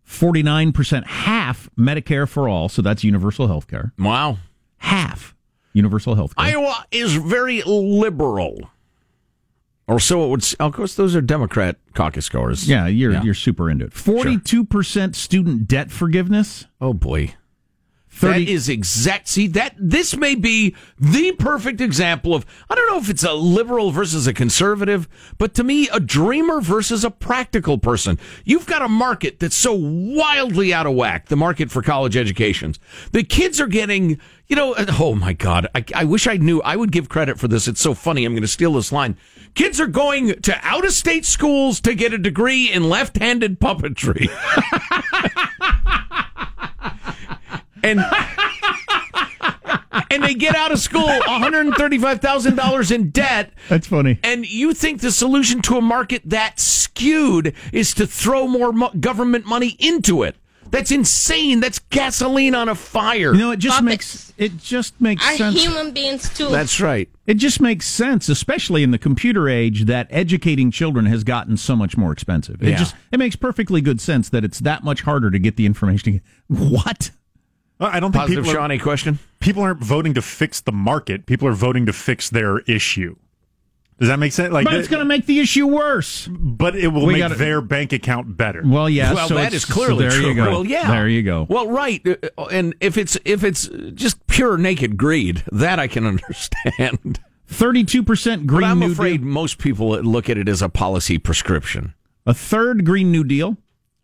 49% 0.07 1.05
half 1.05 1.69
Medicare 1.77 2.27
for 2.27 2.47
all, 2.47 2.69
so 2.69 2.81
that's 2.81 3.03
universal 3.03 3.47
health 3.47 3.67
care. 3.67 3.93
Wow, 3.97 4.37
Half 4.77 5.33
universal 5.73 6.15
health 6.15 6.35
care. 6.35 6.45
Iowa 6.45 6.85
is 6.91 7.15
very 7.15 7.63
liberal, 7.65 8.69
or 9.87 9.99
so 9.99 10.25
it 10.25 10.29
would. 10.29 10.53
Of 10.59 10.73
course, 10.73 10.93
those 10.95 11.15
are 11.15 11.21
Democrat 11.21 11.77
caucus 11.95 12.29
goers. 12.29 12.69
yeah, 12.69 12.85
you're 12.85 13.13
Yeah. 13.13 13.23
you're 13.23 13.33
super 13.33 13.69
into 13.69 13.85
it. 13.85 13.93
42% 13.93 15.15
student 15.15 15.67
debt 15.67 15.89
forgiveness. 15.89 16.65
Oh 16.79 16.93
boy. 16.93 17.33
30 18.15 18.45
that 18.45 18.51
is 18.51 18.69
exact. 18.69 19.27
See 19.27 19.47
that 19.47 19.75
this 19.77 20.15
may 20.15 20.35
be 20.35 20.75
the 20.97 21.33
perfect 21.33 21.81
example 21.81 22.33
of. 22.33 22.45
I 22.69 22.75
don't 22.75 22.87
know 22.87 22.97
if 22.97 23.09
it's 23.09 23.23
a 23.23 23.33
liberal 23.33 23.91
versus 23.91 24.25
a 24.25 24.33
conservative, 24.33 25.07
but 25.37 25.53
to 25.55 25.63
me, 25.63 25.89
a 25.89 25.99
dreamer 25.99 26.61
versus 26.61 27.03
a 27.03 27.11
practical 27.11 27.77
person. 27.77 28.17
You've 28.45 28.65
got 28.65 28.81
a 28.81 28.87
market 28.87 29.39
that's 29.39 29.55
so 29.55 29.73
wildly 29.73 30.73
out 30.73 30.87
of 30.87 30.95
whack. 30.95 31.27
The 31.27 31.35
market 31.35 31.69
for 31.69 31.81
college 31.81 32.15
educations. 32.15 32.79
The 33.11 33.23
kids 33.23 33.59
are 33.59 33.67
getting. 33.67 34.19
You 34.47 34.55
know. 34.55 34.73
Uh, 34.73 34.85
oh 34.99 35.15
my 35.15 35.33
God. 35.33 35.67
I, 35.75 35.83
I 35.93 36.03
wish 36.05 36.27
I 36.27 36.37
knew. 36.37 36.61
I 36.61 36.75
would 36.77 36.91
give 36.91 37.09
credit 37.09 37.37
for 37.37 37.47
this. 37.49 37.67
It's 37.67 37.81
so 37.81 37.93
funny. 37.93 38.23
I'm 38.23 38.33
going 38.33 38.43
to 38.43 38.47
steal 38.47 38.73
this 38.73 38.91
line. 38.91 39.17
Kids 39.55 39.79
are 39.81 39.87
going 39.87 40.41
to 40.41 40.57
out 40.61 40.85
of 40.85 40.91
state 40.93 41.25
schools 41.25 41.81
to 41.81 41.95
get 41.95 42.13
a 42.13 42.17
degree 42.17 42.71
in 42.71 42.89
left 42.89 43.17
handed 43.17 43.59
puppetry. 43.59 44.29
and 47.85 47.99
and 50.11 50.23
they 50.23 50.33
get 50.33 50.55
out 50.55 50.71
of 50.71 50.79
school 50.79 51.07
$135,000 51.07 52.91
in 52.91 53.09
debt. 53.09 53.53
That's 53.69 53.87
funny. 53.87 54.19
And 54.23 54.45
you 54.49 54.73
think 54.73 55.01
the 55.01 55.11
solution 55.11 55.61
to 55.63 55.77
a 55.77 55.81
market 55.81 56.21
that 56.25 56.59
skewed 56.59 57.53
is 57.73 57.93
to 57.95 58.07
throw 58.07 58.47
more 58.47 58.71
mo- 58.71 58.91
government 58.99 59.45
money 59.45 59.75
into 59.79 60.23
it? 60.23 60.35
That's 60.71 60.91
insane. 60.91 61.59
That's 61.59 61.79
gasoline 61.79 62.55
on 62.55 62.67
a 62.69 62.75
fire. 62.75 63.31
You 63.33 63.37
know, 63.39 63.51
it 63.51 63.59
just 63.59 63.77
Puppets 63.79 63.85
makes 63.85 64.33
it 64.37 64.57
just 64.57 64.99
makes 64.99 65.25
are 65.25 65.37
sense. 65.37 65.63
human 65.63 65.93
beings 65.93 66.27
too. 66.33 66.49
That's 66.49 66.81
right. 66.81 67.07
It 67.27 67.35
just 67.35 67.61
makes 67.61 67.87
sense, 67.87 68.27
especially 68.29 68.83
in 68.83 68.91
the 68.91 68.97
computer 68.97 69.47
age, 69.47 69.85
that 69.85 70.07
educating 70.09 70.71
children 70.71 71.05
has 71.05 71.23
gotten 71.23 71.55
so 71.55 71.75
much 71.75 71.95
more 71.97 72.11
expensive. 72.11 72.61
It 72.61 72.69
Yeah. 72.69 72.77
just 72.77 72.95
it 73.11 73.19
makes 73.19 73.35
perfectly 73.35 73.79
good 73.79 74.01
sense 74.01 74.27
that 74.29 74.43
it's 74.43 74.59
that 74.61 74.83
much 74.83 75.01
harder 75.03 75.29
to 75.31 75.39
get 75.39 75.55
the 75.55 75.65
information. 75.65 76.19
What? 76.47 77.11
I 77.79 77.99
don't 77.99 78.11
think 78.11 78.21
Positive 78.21 78.43
people 78.45 78.57
are, 78.57 78.61
Shawnee 78.61 78.79
question. 78.79 79.19
people 79.39 79.61
aren't 79.63 79.83
voting 79.83 80.13
to 80.13 80.21
fix 80.21 80.61
the 80.61 80.71
market. 80.71 81.25
People 81.25 81.47
are 81.47 81.53
voting 81.53 81.85
to 81.87 81.93
fix 81.93 82.29
their 82.29 82.59
issue. 82.59 83.15
Does 83.99 84.09
that 84.09 84.19
make 84.19 84.33
sense? 84.33 84.51
Like, 84.51 84.65
But 84.65 84.73
it's 84.73 84.89
going 84.89 84.99
to 84.99 85.05
make 85.05 85.25
the 85.25 85.39
issue 85.39 85.67
worse. 85.67 86.27
but 86.29 86.75
it 86.75 86.89
will 86.89 87.05
We 87.05 87.13
make 87.13 87.21
gotta- 87.21 87.35
their 87.35 87.61
bank 87.61 87.93
account 87.93 88.35
better. 88.35 88.61
Well, 88.65 88.89
yeah. 88.89 89.13
well, 89.13 89.27
so 89.29 89.35
that 89.35 89.47
it's- 89.47 89.63
is 89.63 89.65
clearly 89.65 89.95
so 90.05 90.09
there 90.09 90.11
true. 90.19 90.29
You 90.29 90.35
go. 90.35 90.49
Well, 90.49 90.65
yeah. 90.65 90.89
There 90.91 91.07
you 91.07 91.23
go. 91.23 91.45
Well, 91.49 91.69
right. 91.69 92.05
Uh, 92.37 92.43
And 92.51 92.75
if 92.81 92.97
it's 92.97 93.17
if 93.23 93.43
it's 93.45 93.69
just 93.93 94.25
pure 94.27 94.57
naked 94.57 94.97
greed, 94.97 95.43
that 95.51 95.79
I 95.79 95.87
can 95.87 96.05
understand. 96.07 97.19
Thirty-two 97.47 98.03
percent 98.03 98.47
Green 98.47 98.61
But 98.61 98.67
I'm 98.67 98.79
New 98.79 98.91
afraid 98.91 99.21
Deal. 99.21 99.29
most 99.29 99.59
people 99.59 99.89
look 100.01 100.29
at 100.29 100.37
it 100.37 100.49
as 100.49 100.61
a 100.61 100.67
policy 100.69 101.17
prescription. 101.17 101.93
A 102.25 102.33
third 102.33 102.83
Green 102.85 103.11
New 103.11 103.23
Deal. 103.23 103.55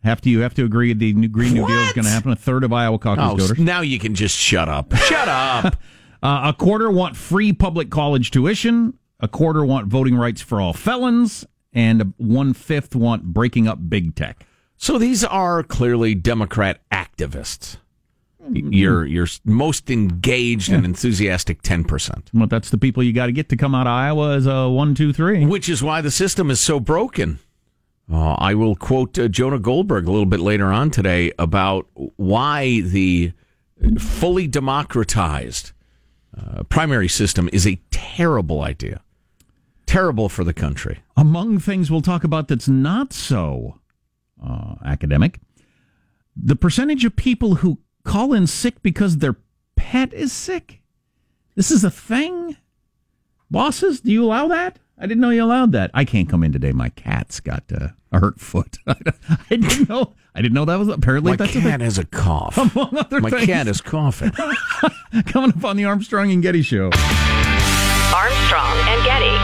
Have 0.04 0.20
to 0.22 0.30
you 0.30 0.40
have 0.40 0.54
to 0.54 0.64
agree 0.64 0.92
the 0.92 1.12
new 1.12 1.28
Green 1.28 1.54
New 1.54 1.66
Deal 1.66 1.78
is 1.78 1.92
going 1.92 2.04
to 2.04 2.10
happen? 2.10 2.32
A 2.32 2.36
third 2.36 2.64
of 2.64 2.72
Iowa 2.72 2.98
caucus 2.98 3.24
Oh, 3.24 3.36
voters. 3.36 3.58
now 3.58 3.80
you 3.82 3.98
can 3.98 4.14
just 4.14 4.36
shut 4.36 4.68
up. 4.68 4.94
Shut 4.96 5.28
up. 5.28 5.76
Uh, 6.24 6.50
a 6.50 6.52
quarter 6.56 6.88
want 6.88 7.16
free 7.16 7.52
public 7.52 7.90
college 7.90 8.30
tuition. 8.30 8.96
A 9.18 9.26
quarter 9.26 9.64
want 9.64 9.88
voting 9.88 10.14
rights 10.14 10.40
for 10.40 10.60
all 10.60 10.72
felons, 10.72 11.44
and 11.72 12.14
one 12.16 12.54
fifth 12.54 12.94
want 12.94 13.24
breaking 13.24 13.66
up 13.66 13.88
big 13.90 14.14
tech. 14.14 14.46
So 14.76 14.98
these 14.98 15.24
are 15.24 15.64
clearly 15.64 16.14
Democrat 16.14 16.78
activists. 16.92 17.78
your 18.48 19.04
your 19.04 19.26
most 19.44 19.90
engaged 19.90 20.70
and 20.72 20.84
enthusiastic 20.84 21.60
ten 21.62 21.82
percent. 21.82 22.30
Well, 22.32 22.46
that's 22.46 22.70
the 22.70 22.78
people 22.78 23.02
you 23.02 23.12
got 23.12 23.26
to 23.26 23.32
get 23.32 23.48
to 23.48 23.56
come 23.56 23.74
out 23.74 23.88
of 23.88 23.92
Iowa 23.92 24.36
as 24.36 24.46
a 24.46 24.68
one, 24.68 24.94
two, 24.94 25.12
three. 25.12 25.44
Which 25.44 25.68
is 25.68 25.82
why 25.82 26.02
the 26.02 26.12
system 26.12 26.52
is 26.52 26.60
so 26.60 26.78
broken. 26.78 27.40
Uh, 28.10 28.34
I 28.38 28.54
will 28.54 28.74
quote 28.74 29.18
uh, 29.18 29.28
Jonah 29.28 29.58
Goldberg 29.58 30.06
a 30.06 30.10
little 30.10 30.26
bit 30.26 30.40
later 30.40 30.66
on 30.66 30.90
today 30.90 31.32
about 31.38 31.86
why 31.94 32.80
the 32.80 33.32
fully 33.98 34.46
democratized 34.46 35.72
uh, 36.36 36.62
primary 36.64 37.08
system 37.08 37.48
is 37.52 37.66
a 37.66 37.80
terrible 37.90 38.62
idea. 38.62 39.02
Terrible 39.86 40.28
for 40.28 40.44
the 40.44 40.54
country. 40.54 41.00
Among 41.16 41.58
things 41.58 41.90
we'll 41.90 42.00
talk 42.02 42.24
about 42.24 42.48
that's 42.48 42.68
not 42.68 43.12
so 43.12 43.78
uh, 44.42 44.76
academic, 44.84 45.40
the 46.34 46.56
percentage 46.56 47.04
of 47.04 47.16
people 47.16 47.56
who 47.56 47.78
call 48.04 48.32
in 48.32 48.46
sick 48.46 48.82
because 48.82 49.18
their 49.18 49.36
pet 49.76 50.12
is 50.12 50.32
sick. 50.32 50.80
This 51.54 51.70
is 51.70 51.84
a 51.84 51.90
thing. 51.90 52.56
Bosses, 53.50 54.00
do 54.00 54.10
you 54.10 54.24
allow 54.24 54.48
that? 54.48 54.78
I 55.02 55.06
didn't 55.06 55.20
know 55.20 55.30
you 55.30 55.42
allowed 55.42 55.72
that. 55.72 55.90
I 55.94 56.04
can't 56.04 56.28
come 56.28 56.44
in 56.44 56.52
today. 56.52 56.70
My 56.70 56.88
cat's 56.90 57.40
got 57.40 57.64
uh, 57.72 57.88
a 58.12 58.20
hurt 58.20 58.38
foot. 58.40 58.78
I 58.86 58.94
didn't 59.50 59.88
know. 59.88 60.14
I 60.32 60.40
didn't 60.40 60.54
know 60.54 60.64
that 60.64 60.78
was 60.78 60.86
apparently 60.86 61.32
My 61.32 61.36
that's 61.36 61.54
cat 61.54 61.80
has 61.80 61.98
a 61.98 62.04
cough. 62.04 62.56
among 62.76 62.96
other 62.96 63.20
My 63.20 63.28
things. 63.30 63.46
cat 63.46 63.66
is 63.66 63.80
coughing. 63.80 64.30
coming 65.26 65.50
up 65.50 65.64
on 65.64 65.76
the 65.76 65.86
Armstrong 65.86 66.30
and 66.30 66.40
Getty 66.40 66.62
show. 66.62 66.84
Armstrong 68.14 68.78
and 68.86 69.04
Getty. 69.04 69.41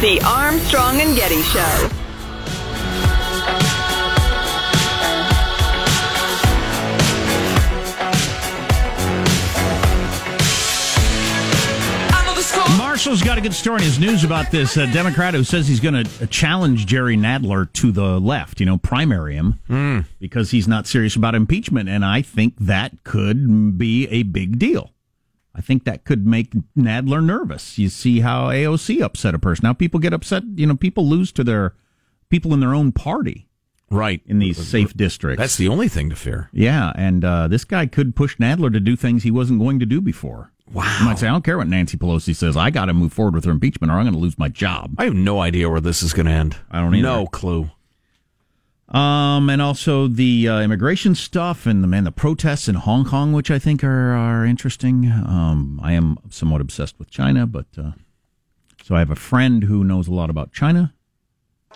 The 0.00 0.20
Armstrong 0.24 1.00
and 1.00 1.16
Getty 1.16 1.42
Show. 1.42 1.88
Marshall's 12.76 13.22
got 13.22 13.38
a 13.38 13.40
good 13.40 13.54
story 13.54 13.78
in 13.78 13.82
his 13.82 13.98
news 13.98 14.22
about 14.22 14.50
this 14.52 14.76
uh, 14.76 14.86
Democrat 14.86 15.34
who 15.34 15.42
says 15.42 15.66
he's 15.66 15.80
going 15.80 16.04
to 16.04 16.26
challenge 16.28 16.86
Jerry 16.86 17.16
Nadler 17.16 17.72
to 17.74 17.90
the 17.90 18.20
left, 18.20 18.60
you 18.60 18.66
know, 18.66 18.78
primary 18.78 19.34
him 19.34 20.04
because 20.20 20.52
he's 20.52 20.68
not 20.68 20.86
serious 20.86 21.16
about 21.16 21.34
impeachment. 21.34 21.88
And 21.88 22.04
I 22.04 22.22
think 22.22 22.54
that 22.60 23.02
could 23.02 23.78
be 23.78 24.06
a 24.08 24.22
big 24.22 24.60
deal. 24.60 24.92
I 25.58 25.60
think 25.60 25.84
that 25.84 26.04
could 26.04 26.24
make 26.24 26.52
Nadler 26.76 27.22
nervous. 27.22 27.78
You 27.78 27.88
see 27.88 28.20
how 28.20 28.46
AOC 28.46 29.02
upset 29.02 29.34
a 29.34 29.40
person. 29.40 29.64
Now 29.64 29.72
people 29.72 29.98
get 29.98 30.12
upset, 30.12 30.44
you 30.54 30.68
know, 30.68 30.76
people 30.76 31.06
lose 31.06 31.32
to 31.32 31.42
their 31.42 31.74
people 32.30 32.54
in 32.54 32.60
their 32.60 32.74
own 32.74 32.92
party 32.92 33.48
right. 33.90 34.22
in 34.24 34.38
these 34.38 34.56
safe 34.56 34.94
districts. 34.96 35.40
That's 35.40 35.56
the 35.56 35.66
only 35.66 35.88
thing 35.88 36.10
to 36.10 36.16
fear. 36.16 36.48
Yeah, 36.52 36.92
and 36.94 37.24
uh, 37.24 37.48
this 37.48 37.64
guy 37.64 37.86
could 37.86 38.14
push 38.14 38.36
Nadler 38.36 38.72
to 38.72 38.78
do 38.78 38.94
things 38.94 39.24
he 39.24 39.32
wasn't 39.32 39.58
going 39.58 39.80
to 39.80 39.86
do 39.86 40.00
before. 40.00 40.52
Wow. 40.72 40.96
You 41.00 41.06
might 41.06 41.18
say, 41.18 41.26
I 41.26 41.32
don't 41.32 41.44
care 41.44 41.58
what 41.58 41.66
Nancy 41.66 41.96
Pelosi 41.96 42.36
says. 42.36 42.56
I 42.56 42.70
got 42.70 42.84
to 42.84 42.94
move 42.94 43.12
forward 43.12 43.34
with 43.34 43.44
her 43.44 43.50
impeachment 43.50 43.90
or 43.90 43.96
I'm 43.96 44.04
going 44.04 44.12
to 44.12 44.20
lose 44.20 44.38
my 44.38 44.48
job. 44.48 44.94
I 44.98 45.04
have 45.04 45.14
no 45.14 45.40
idea 45.40 45.68
where 45.68 45.80
this 45.80 46.02
is 46.02 46.12
going 46.12 46.26
to 46.26 46.32
end. 46.32 46.56
I 46.70 46.80
don't 46.80 46.94
either. 46.94 47.02
No 47.02 47.26
clue. 47.26 47.70
Um, 48.88 49.50
and 49.50 49.60
also 49.60 50.08
the 50.08 50.48
uh, 50.48 50.60
immigration 50.60 51.14
stuff 51.14 51.66
and 51.66 51.84
the 51.84 51.88
man, 51.88 52.04
the 52.04 52.12
protests 52.12 52.68
in 52.68 52.74
Hong 52.74 53.04
Kong, 53.04 53.32
which 53.34 53.50
I 53.50 53.58
think 53.58 53.84
are, 53.84 54.12
are 54.12 54.46
interesting. 54.46 55.12
Um, 55.12 55.78
I 55.82 55.92
am 55.92 56.16
somewhat 56.30 56.62
obsessed 56.62 56.98
with 56.98 57.10
China, 57.10 57.46
but 57.46 57.66
uh, 57.76 57.92
so 58.82 58.94
I 58.94 59.00
have 59.00 59.10
a 59.10 59.16
friend 59.16 59.64
who 59.64 59.84
knows 59.84 60.08
a 60.08 60.14
lot 60.14 60.30
about 60.30 60.52
China. 60.52 60.94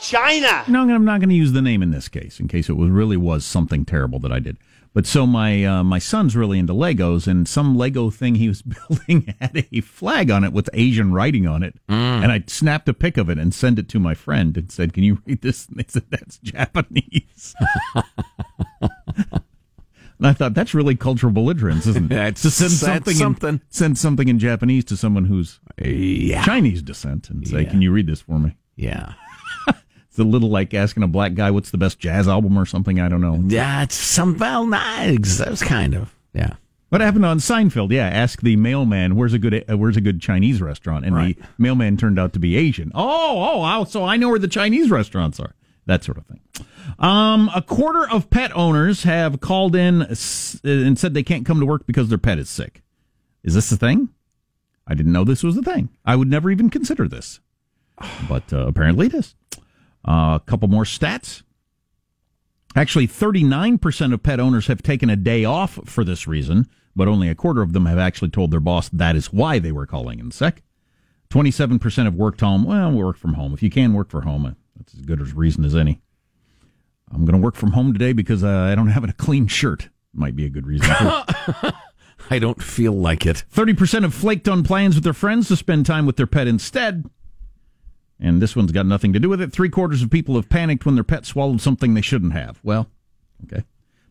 China. 0.00 0.64
No, 0.69 0.81
I'm 0.81 1.04
not 1.04 1.21
going 1.21 1.28
to 1.28 1.35
use 1.35 1.52
the 1.52 1.61
name 1.61 1.83
in 1.83 1.90
this 1.90 2.09
case, 2.09 2.40
in 2.40 2.49
case 2.49 2.71
it 2.71 2.78
was 2.78 2.88
really 2.88 3.19
was 3.19 3.45
something 3.45 3.85
terrible 3.85 4.19
that 4.21 4.33
I 4.33 4.38
did. 4.38 4.57
But 4.94 5.06
so 5.06 5.26
my 5.26 5.64
uh, 5.64 5.82
my 5.82 5.99
son's 5.99 6.37
really 6.37 6.58
into 6.58 6.75
Legos, 6.75 7.26
and 7.26 7.49
some 7.49 7.76
Lego 7.78 8.11
thing 8.11 8.34
he 8.34 8.49
was 8.49 8.61
building 8.88 9.34
had 9.40 9.66
a 9.72 9.80
flag 9.80 10.30
on 10.30 10.44
it 10.44 10.52
with 10.52 10.68
Asian 10.75 11.12
writing 11.14 11.46
on 11.46 11.62
it, 11.62 11.76
and 11.88 12.30
I 12.30 12.44
snapped 12.46 12.88
a 12.90 12.94
pic 12.94 13.16
of 13.16 13.30
it 13.30 13.38
and 13.38 13.54
sent 13.54 13.78
it 13.78 13.88
to 13.88 13.99
my 13.99 14.12
friend 14.14 14.54
and 14.56 14.70
said, 14.70 14.92
"Can 14.92 15.02
you 15.02 15.22
read 15.25 15.40
this?" 15.40 15.66
And 15.66 15.78
they 15.78 15.87
said, 15.88 16.04
"That's 16.11 16.37
Japanese." 16.38 17.54
and 18.82 20.26
I 20.26 20.32
thought 20.34 20.54
that's 20.54 20.75
really 20.75 20.94
cultural 20.94 21.32
belligerence, 21.32 21.87
isn't 21.87 22.06
it? 22.06 22.14
That's- 22.14 22.42
to 22.42 22.50
send 22.50 22.72
something, 22.72 23.14
something. 23.14 23.49
In, 23.54 23.61
send 23.70 23.96
something 23.99 24.28
in 24.28 24.38
Japanese 24.38 24.84
to 24.87 24.96
someone 24.96 25.25
who's 25.25 25.58
Yeah. 25.82 26.44
Chinese 26.44 26.82
descent 26.82 27.30
and 27.30 27.46
say, 27.49 27.62
Yeah. 27.62 27.70
"Can 27.70 27.82
you 27.82 27.92
read 27.92 28.06
this 28.06 28.20
for 28.20 28.38
me?" 28.38 28.56
Yeah. 28.76 29.14
It's 30.12 30.19
a 30.19 30.25
little 30.25 30.50
like 30.50 30.75
asking 30.75 31.04
a 31.04 31.09
black 31.09 31.33
guy 31.33 31.50
what's 31.50 31.71
the 31.71 31.78
best 31.78 31.99
jazz 31.99 32.28
album 32.28 32.59
or 32.59 32.66
something. 32.66 33.00
I 33.00 33.09
don't 33.09 33.23
know. 33.23 33.42
Yeah, 33.47 33.83
it's 33.83 33.95
some 33.95 34.37
well, 34.37 34.66
nice. 34.66 35.38
That 35.38 35.49
was 35.49 35.62
kind 35.62 35.95
of 35.95 36.14
yeah. 36.35 36.57
What 36.90 37.00
happened 37.00 37.25
on 37.25 37.38
Seinfeld? 37.38 37.90
Yeah, 37.92 38.09
ask 38.09 38.42
the 38.42 38.57
mailman 38.57 39.16
where's 39.16 39.33
a 39.33 39.38
good 39.38 39.64
uh, 39.66 39.78
where's 39.78 39.97
a 39.97 40.02
good 40.02 40.21
Chinese 40.21 40.61
restaurant, 40.61 41.07
and 41.07 41.16
Right. 41.16 41.38
the 41.38 41.47
mailman 41.57 41.97
turned 41.97 42.19
out 42.19 42.35
to 42.35 42.38
be 42.38 42.57
Asian. 42.59 42.92
Oh, 42.95 43.64
oh, 43.64 43.85
so 43.85 44.04
I 44.04 44.19
know 44.19 44.28
where 44.28 44.38
the 44.38 44.49
Chinese 44.49 44.90
restaurants 44.90 45.40
are. 45.40 45.54
That 45.87 46.04
sort 46.04 46.19
of 46.19 46.26
thing. 46.26 46.40
Um, 46.99 47.50
a 47.54 47.62
quarter 47.62 48.07
of 48.07 48.28
pet 48.28 48.54
owners 48.54 49.04
have 49.04 49.40
called 49.40 49.75
in 49.75 50.02
and 50.02 50.99
said 50.99 51.14
they 51.14 51.23
can't 51.23 51.47
come 51.47 51.59
to 51.59 51.64
work 51.66 51.87
because 51.87 52.11
their 52.11 52.19
pet 52.19 52.38
is 52.38 52.50
sick. 52.50 52.83
Is 53.42 53.54
this 53.54 53.73
a 53.73 53.78
thing? 53.78 54.11
I 54.87 54.92
didn't 54.95 55.12
know 55.12 55.25
this 55.25 55.42
was 55.42 55.57
a 55.57 55.62
thing. 55.62 55.88
I 56.04 56.16
would 56.16 56.28
never 56.28 56.50
even 56.50 56.69
consider 56.69 57.09
this, 57.09 57.40
but 58.28 58.52
uh, 58.52 58.66
apparently 58.66 59.07
it 59.07 59.14
is. 59.14 59.35
Uh, 60.06 60.38
a 60.40 60.42
couple 60.47 60.68
more 60.68 60.85
stats. 60.85 61.42
Actually, 62.75 63.06
39% 63.06 64.14
of 64.14 64.23
pet 64.23 64.40
owners 64.40 64.66
have 64.66 64.82
taken 64.82 65.11
a 65.11 65.16
day 65.16 65.44
off 65.44 65.78
for 65.85 66.04
this 66.04 66.26
reason, 66.26 66.66
but 66.97 67.06
only 67.06 67.28
a 67.28 67.35
quarter 67.35 67.61
of 67.62 67.73
them 67.73 67.87
have 67.87 67.99
actually 67.99 68.30
told 68.30 68.50
their 68.50 68.61
boss 68.61 68.88
that 68.88 69.14
is 69.14 69.32
why 69.32 69.59
they 69.59 69.73
were 69.73 69.87
calling 69.87 70.18
in 70.18 70.30
sick. 70.30 70.62
27% 71.30 72.04
have 72.04 72.14
worked 72.14 72.40
home. 72.40 72.64
Well, 72.64 72.92
work 72.92 73.16
from 73.16 73.35
home. 73.35 73.54
If 73.54 73.62
you 73.62 73.71
can 73.71 73.94
work 73.94 74.11
from 74.11 74.23
home, 74.23 74.56
that's 74.76 74.94
as 74.94 75.02
good 75.02 75.21
a 75.21 75.25
reason 75.25 75.64
as 75.64 75.75
any. 75.75 76.00
I'm 77.11 77.25
going 77.25 77.38
to 77.38 77.44
work 77.44 77.56
from 77.56 77.73
home 77.73 77.92
today 77.92 78.12
because 78.12 78.42
uh, 78.42 78.49
I 78.49 78.75
don't 78.75 78.88
have 78.88 79.04
a 79.04 79.12
clean 79.12 79.47
shirt. 79.47 79.88
Might 80.14 80.37
be 80.37 80.47
a 80.47 80.50
good 80.50 80.66
reason. 80.66 80.88
I 82.30 82.38
don't 82.38 82.62
feel 82.62 82.92
like 82.92 83.26
it. 83.26 83.44
30% 83.52 84.02
have 84.02 84.14
flaked 84.14 84.49
on 84.49 84.62
plans 84.62 84.94
with 84.94 85.04
their 85.04 85.12
friends 85.12 85.49
to 85.49 85.56
spend 85.56 85.87
time 85.87 86.06
with 86.06 86.16
their 86.16 86.26
pet 86.26 86.47
instead. 86.47 87.04
And 88.23 88.41
this 88.41 88.55
one's 88.55 88.71
got 88.71 88.87
nothing 88.87 89.12
to 89.14 89.19
do 89.19 89.29
with 89.29 89.41
it. 89.41 89.52
Three 89.52 89.69
quarters 89.69 90.00
of 90.00 90.09
people 90.09 90.37
have 90.37 90.49
panicked 90.49 90.87
when 90.87 90.95
their 90.95 91.02
pet 91.02 91.26
swallowed 91.26 91.61
something 91.61 91.95
they 91.95 92.00
shouldn't 92.00 92.33
have. 92.33 92.61
Well, 92.62 92.87
okay. 93.45 93.64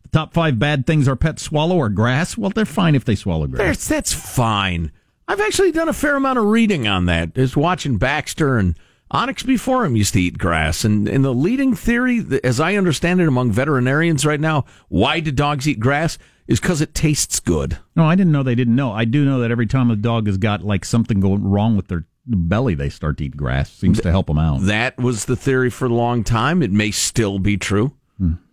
The 0.04 0.10
top 0.10 0.34
five 0.34 0.60
bad 0.60 0.86
things 0.86 1.08
our 1.08 1.16
pets 1.16 1.44
swallow 1.44 1.80
are 1.80 1.88
grass. 1.88 2.38
Well, 2.38 2.52
they're 2.52 2.66
fine 2.66 2.94
if 2.94 3.06
they 3.06 3.16
swallow 3.16 3.48
grass. 3.48 3.66
That's, 3.66 3.88
that's 3.88 4.14
fine. 4.14 4.92
I've 5.30 5.40
actually 5.40 5.72
done 5.72 5.88
a 5.88 5.94
fair 5.94 6.18
amount 6.18 6.40
of 6.40 6.46
reading 6.46 6.90
on 6.90 7.06
that. 7.06 7.36
Just 7.36 7.56
watching 7.56 7.98
Baxter 7.98 8.58
and 8.58 8.78
Onyx 9.12 9.44
before 9.44 9.86
him 9.86 9.96
used 9.96 10.12
to 10.14 10.22
eat 10.22 10.38
grass. 10.38 10.84
And, 10.84 11.08
and 11.08 11.24
the 11.24 11.34
leading 11.34 11.74
theory, 11.74 12.22
as 12.44 12.60
I 12.60 12.76
understand 12.76 13.22
it 13.22 13.30
among 13.30 13.54
veterinarians 13.54 14.26
right 14.26 14.42
now, 14.42 14.66
why 14.90 15.22
do 15.22 15.32
dogs 15.32 15.70
eat 15.70 15.80
grass 15.80 16.18
is 16.48 16.60
because 16.60 16.82
it 16.82 16.94
tastes 16.94 17.40
good. 17.40 17.78
No, 17.96 18.04
I 18.04 18.16
didn't 18.16 18.34
know 18.34 18.44
they 18.44 18.56
didn't 18.56 18.76
know. 18.76 18.92
I 18.92 19.06
do 19.06 19.24
know 19.24 19.40
that 19.40 19.52
every 19.52 19.68
time 19.68 19.90
a 19.90 19.96
dog 19.96 20.28
has 20.28 20.38
got 20.38 20.66
like 20.66 20.84
something 20.84 21.22
going 21.22 21.50
wrong 21.50 21.78
with 21.78 21.88
their 21.88 22.06
belly, 22.26 22.76
they 22.76 22.90
start 22.90 23.18
to 23.18 23.26
eat 23.26 23.36
grass. 23.38 23.72
Seems 23.72 24.00
to 24.02 24.12
help 24.12 24.28
them 24.28 24.38
out. 24.38 24.62
That 24.62 24.98
was 24.98 25.26
the 25.26 25.36
theory 25.36 25.70
for 25.70 25.86
a 25.86 25.90
long 25.90 26.24
time. 26.24 26.62
It 26.62 26.72
may 26.72 26.92
still 26.92 27.40
be 27.40 27.58
true. 27.58 27.94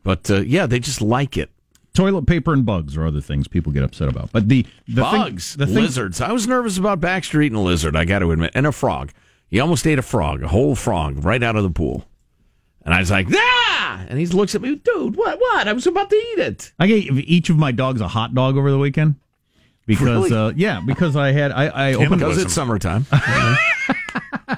But 0.04 0.30
uh, 0.30 0.40
yeah, 0.40 0.64
they 0.66 0.78
just 0.80 1.02
like 1.02 1.36
it. 1.36 1.50
Toilet 1.92 2.26
paper 2.26 2.52
and 2.54 2.64
bugs 2.64 2.96
are 2.96 3.06
other 3.06 3.20
things 3.20 3.46
people 3.48 3.72
get 3.72 3.82
upset 3.82 4.08
about. 4.08 4.30
But 4.32 4.48
the, 4.48 4.64
the 4.86 5.02
thing- 5.02 5.20
Bugs, 5.20 5.54
the 5.56 5.66
thing- 5.66 5.74
lizards. 5.74 6.20
I 6.22 6.32
was 6.32 6.46
nervous 6.46 6.78
about 6.78 7.00
Baxter 7.00 7.42
eating 7.42 7.58
a 7.58 7.62
lizard, 7.62 7.94
I 7.96 8.04
got 8.06 8.20
to 8.20 8.30
admit, 8.32 8.52
and 8.54 8.66
a 8.66 8.72
frog. 8.72 9.10
He 9.48 9.60
almost 9.60 9.86
ate 9.86 9.98
a 9.98 10.02
frog, 10.02 10.42
a 10.42 10.48
whole 10.48 10.74
frog, 10.74 11.24
right 11.24 11.42
out 11.42 11.56
of 11.56 11.62
the 11.62 11.70
pool. 11.70 12.06
And 12.82 12.94
I 12.94 13.00
was 13.00 13.10
like, 13.10 13.26
ah! 13.34 14.04
And 14.08 14.18
he 14.18 14.26
looks 14.26 14.54
at 14.54 14.62
me, 14.62 14.76
dude, 14.76 15.16
what, 15.16 15.38
what? 15.38 15.68
I 15.68 15.72
was 15.74 15.86
about 15.86 16.08
to 16.08 16.16
eat 16.16 16.38
it. 16.38 16.72
I 16.78 16.86
gave 16.86 17.18
each 17.18 17.50
of 17.50 17.58
my 17.58 17.72
dogs 17.72 18.00
a 18.00 18.08
hot 18.08 18.34
dog 18.34 18.56
over 18.56 18.70
the 18.70 18.78
weekend 18.78 19.16
because 19.88 20.30
Really? 20.30 20.32
uh, 20.36 20.52
yeah, 20.54 20.80
because 20.86 21.16
I 21.16 21.32
had 21.32 21.50
I, 21.50 21.66
I 21.66 21.92
opened 21.94 22.20
Because 22.20 22.38
it's 22.38 22.54
summertime. 22.54 23.04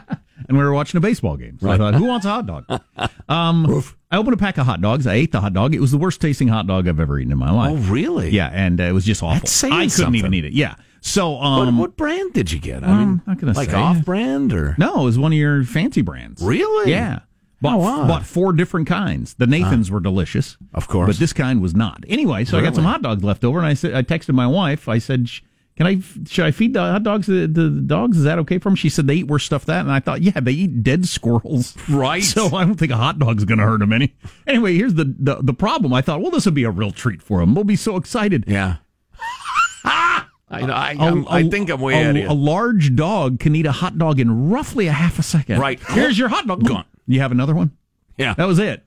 and 0.49 0.59
we 0.59 0.65
were 0.65 0.73
watching 0.73 0.99
a 0.99 1.01
baseball 1.01 1.37
game. 1.37 1.59
So 1.61 1.71
I 1.71 1.79
thought, 1.79 1.95
who 1.95 2.05
wants 2.05 2.27
a 2.27 2.31
hot 2.31 2.47
dog? 2.47 2.67
Um, 3.31 3.85
I 4.11 4.17
opened 4.17 4.35
a 4.35 4.37
pack 4.37 4.59
of 4.59 4.67
hot 4.67 4.81
dogs. 4.81 5.07
I 5.07 5.15
ate 5.15 5.31
the 5.31 5.41
hot 5.41 5.53
dog. 5.53 5.73
It 5.73 5.81
was 5.81 5.93
the 5.93 5.99
worst 5.99 6.21
tasting 6.21 6.49
hot 6.49 6.67
dog 6.67 6.89
I've 6.89 6.99
ever 6.99 7.17
eaten 7.21 7.31
in 7.31 7.39
my 7.39 7.53
life. 7.53 7.71
oh, 7.79 7.93
really? 7.93 8.31
Yeah, 8.31 8.49
and 8.53 8.81
uh, 8.81 8.85
it 8.85 8.91
was 8.93 9.05
just 9.05 9.23
awful. 9.23 9.35
That's 9.39 9.53
saying 9.53 9.73
I 9.73 9.77
couldn't 9.83 9.91
something. 9.91 10.17
even 10.17 10.35
eat 10.35 10.45
it. 10.47 10.53
Yeah. 10.53 10.75
So 11.01 11.31
What, 11.31 11.69
um, 11.69 11.79
what 11.79 11.97
brand 11.97 12.33
did 12.33 12.51
you 12.51 12.59
get? 12.59 12.83
I 12.83 12.99
mean, 12.99 13.23
not 13.29 13.39
gonna 13.39 13.53
like 13.53 13.71
say. 13.71 13.77
off 13.77 14.05
brand 14.05 14.53
or? 14.53 14.75
no, 14.79 15.03
it 15.03 15.05
was 15.05 15.17
one 15.17 15.33
of 15.33 15.39
your 15.39 15.63
fancy 15.63 16.03
brands. 16.03 16.43
Really? 16.43 16.91
Yeah. 16.91 17.21
Bought, 17.63 17.75
Oh, 17.75 17.79
wow. 17.79 18.07
bought 18.07 18.25
four 18.25 18.53
different 18.53 18.87
kinds. 18.87 19.35
The 19.35 19.47
Nathans 19.47 19.91
ah. 19.91 19.95
were 19.95 20.01
delicious, 20.01 20.57
Of 20.73 20.89
course. 20.89 21.07
but 21.09 21.17
this 21.19 21.33
kind 21.35 21.61
was 21.61 21.75
not. 21.75 22.05
Anyway, 22.09 22.45
so 22.47 22.59
I 22.59 22.63
got 22.63 22.75
some 22.75 22.85
hot 22.85 23.03
dogs 23.03 23.23
left 23.23 23.45
over, 23.45 23.59
and 23.59 23.67
I 23.67 23.75
said, 23.75 23.95
I 23.95 24.03
texted 24.03 24.35
my 24.35 24.47
wife. 24.47 24.89
I 24.89 24.97
said, 24.99 25.29
"Can 25.77 25.87
I? 25.87 26.01
Should 26.27 26.47
I 26.47 26.53
feed 26.53 26.73
the 26.73 26.81
hot 26.81 27.03
dogs 27.03 27.27
to 27.27 27.47
the, 27.47 27.69
the 27.69 27.81
dogs? 27.83 28.17
Is 28.17 28.25
that 28.25 28.39
okay 28.39 28.59
for 28.59 28.71
them?" 28.71 28.77
She 28.77 28.89
said, 28.89 29.07
"They 29.07 29.17
eat 29.17 29.27
worse 29.27 29.45
stuff 29.45 29.67
than 29.67 29.75
that." 29.75 29.81
And 29.83 29.93
I 29.93 30.01
thought, 30.01 30.23
"Yeah, 30.23 30.41
they 30.41 30.53
eat 30.53 30.83
dead 30.83 31.07
squirrels, 31.07 31.77
Right. 31.89 32.23
So 32.25 32.47
I 32.57 32.65
don't 32.65 32.77
think 32.77 32.93
a 32.93 32.97
hot 32.97 33.19
dog's 33.19 33.45
going 33.45 33.59
to 33.59 33.65
hurt 33.65 33.81
them 33.81 33.93
any." 33.93 34.15
Anyway, 34.47 34.75
here's 34.77 34.95
the, 34.95 35.15
the 35.19 35.37
the 35.43 35.55
problem. 35.55 35.93
I 35.93 36.01
thought, 36.01 36.23
well, 36.23 36.31
this 36.31 36.47
would 36.47 36.55
be 36.55 36.65
a 36.65 36.71
real 36.71 36.93
treat 36.93 37.21
for 37.21 37.41
them. 37.41 37.53
They'll 37.53 37.65
be 37.65 37.77
so 37.77 37.97
excited. 37.97 38.45
Yeah. 38.49 38.77
I, 39.85 40.27
I, 40.53 40.97
I'm- 40.99 41.27
I 41.29 41.49
think 41.49 41.71
I'm 41.71 41.81
way 41.81 41.95
a, 41.95 42.07
a 42.07 42.11
of 42.11 42.17
you. 42.17 42.33
large 42.33 42.97
dog 42.97 43.39
can 43.39 43.55
eat 43.55 43.67
a 43.67 43.73
hot 43.73 43.99
dog 43.99 44.19
in 44.19 44.51
roughly 44.51 44.89
a 44.89 44.93
half 44.93 45.19
a 45.19 45.23
second. 45.23 45.61
Right. 45.61 45.79
Here's 45.91 46.19
your 46.19 46.29
hot 46.29 46.47
dog. 46.47 46.65
Gone. 46.67 46.85
You 47.11 47.21
have 47.21 47.33
another 47.33 47.55
one? 47.55 47.73
Yeah. 48.17 48.35
That 48.35 48.47
was 48.47 48.59
it. 48.59 48.83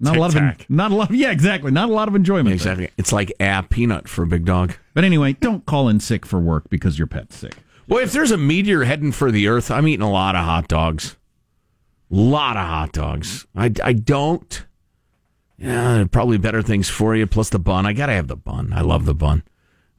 Not 0.00 0.16
a 0.16 0.20
lot 0.20 0.26
of 0.28 0.32
Tic-tac. 0.34 0.70
not 0.70 0.90
a 0.90 0.94
lot. 0.94 1.10
Of, 1.10 1.16
yeah, 1.16 1.30
exactly. 1.30 1.70
Not 1.70 1.88
a 1.88 1.92
lot 1.92 2.08
of 2.08 2.14
enjoyment. 2.14 2.46
there. 2.48 2.54
Exactly. 2.54 2.90
It's 2.96 3.12
like 3.12 3.32
a 3.38 3.62
peanut 3.62 4.08
for 4.08 4.22
a 4.22 4.26
big 4.26 4.44
dog. 4.44 4.74
But 4.94 5.04
anyway, 5.04 5.34
don't 5.34 5.64
call 5.66 5.88
in 5.88 6.00
sick 6.00 6.24
for 6.26 6.40
work 6.40 6.68
because 6.70 6.98
your 6.98 7.06
pet's 7.06 7.36
sick. 7.36 7.54
Well, 7.86 8.02
if 8.02 8.10
there's 8.12 8.30
a 8.30 8.36
meteor 8.36 8.84
heading 8.84 9.12
for 9.12 9.30
the 9.30 9.46
Earth, 9.48 9.70
I'm 9.70 9.86
eating 9.86 10.04
a 10.04 10.10
lot 10.10 10.34
of 10.36 10.44
hot 10.44 10.68
dogs. 10.68 11.16
a 12.10 12.14
lot 12.14 12.56
of 12.56 12.66
hot 12.66 12.92
dogs. 12.92 13.46
I, 13.54 13.72
I 13.84 13.92
don't. 13.92 14.66
Yeah, 15.58 16.04
probably 16.10 16.38
better 16.38 16.62
things 16.62 16.88
for 16.88 17.14
you. 17.14 17.26
Plus 17.26 17.50
the 17.50 17.58
bun. 17.58 17.84
I 17.86 17.92
gotta 17.92 18.14
have 18.14 18.28
the 18.28 18.36
bun. 18.36 18.72
I 18.74 18.80
love 18.80 19.04
the 19.04 19.14
bun. 19.14 19.42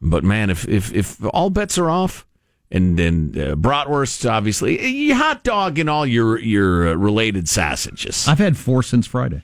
But 0.01 0.23
man, 0.23 0.49
if 0.49 0.67
if 0.67 0.91
if 0.93 1.23
all 1.31 1.51
bets 1.51 1.77
are 1.77 1.89
off, 1.89 2.25
and 2.71 2.97
then 2.97 3.33
uh, 3.35 3.55
bratwurst, 3.55 4.29
obviously, 4.29 5.09
hot 5.11 5.43
dog 5.43 5.77
and 5.79 5.89
all 5.89 6.05
your 6.05 6.39
your 6.39 6.89
uh, 6.89 6.93
related 6.93 7.49
sausages. 7.49 8.27
I've 8.27 8.39
had 8.39 8.57
four 8.57 8.81
since 8.83 9.05
Friday. 9.07 9.43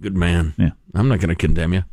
Good 0.00 0.16
man. 0.16 0.54
Yeah. 0.58 0.70
I'm 0.94 1.08
not 1.08 1.20
going 1.20 1.28
to 1.28 1.34
condemn 1.34 1.72
you. 1.74 1.84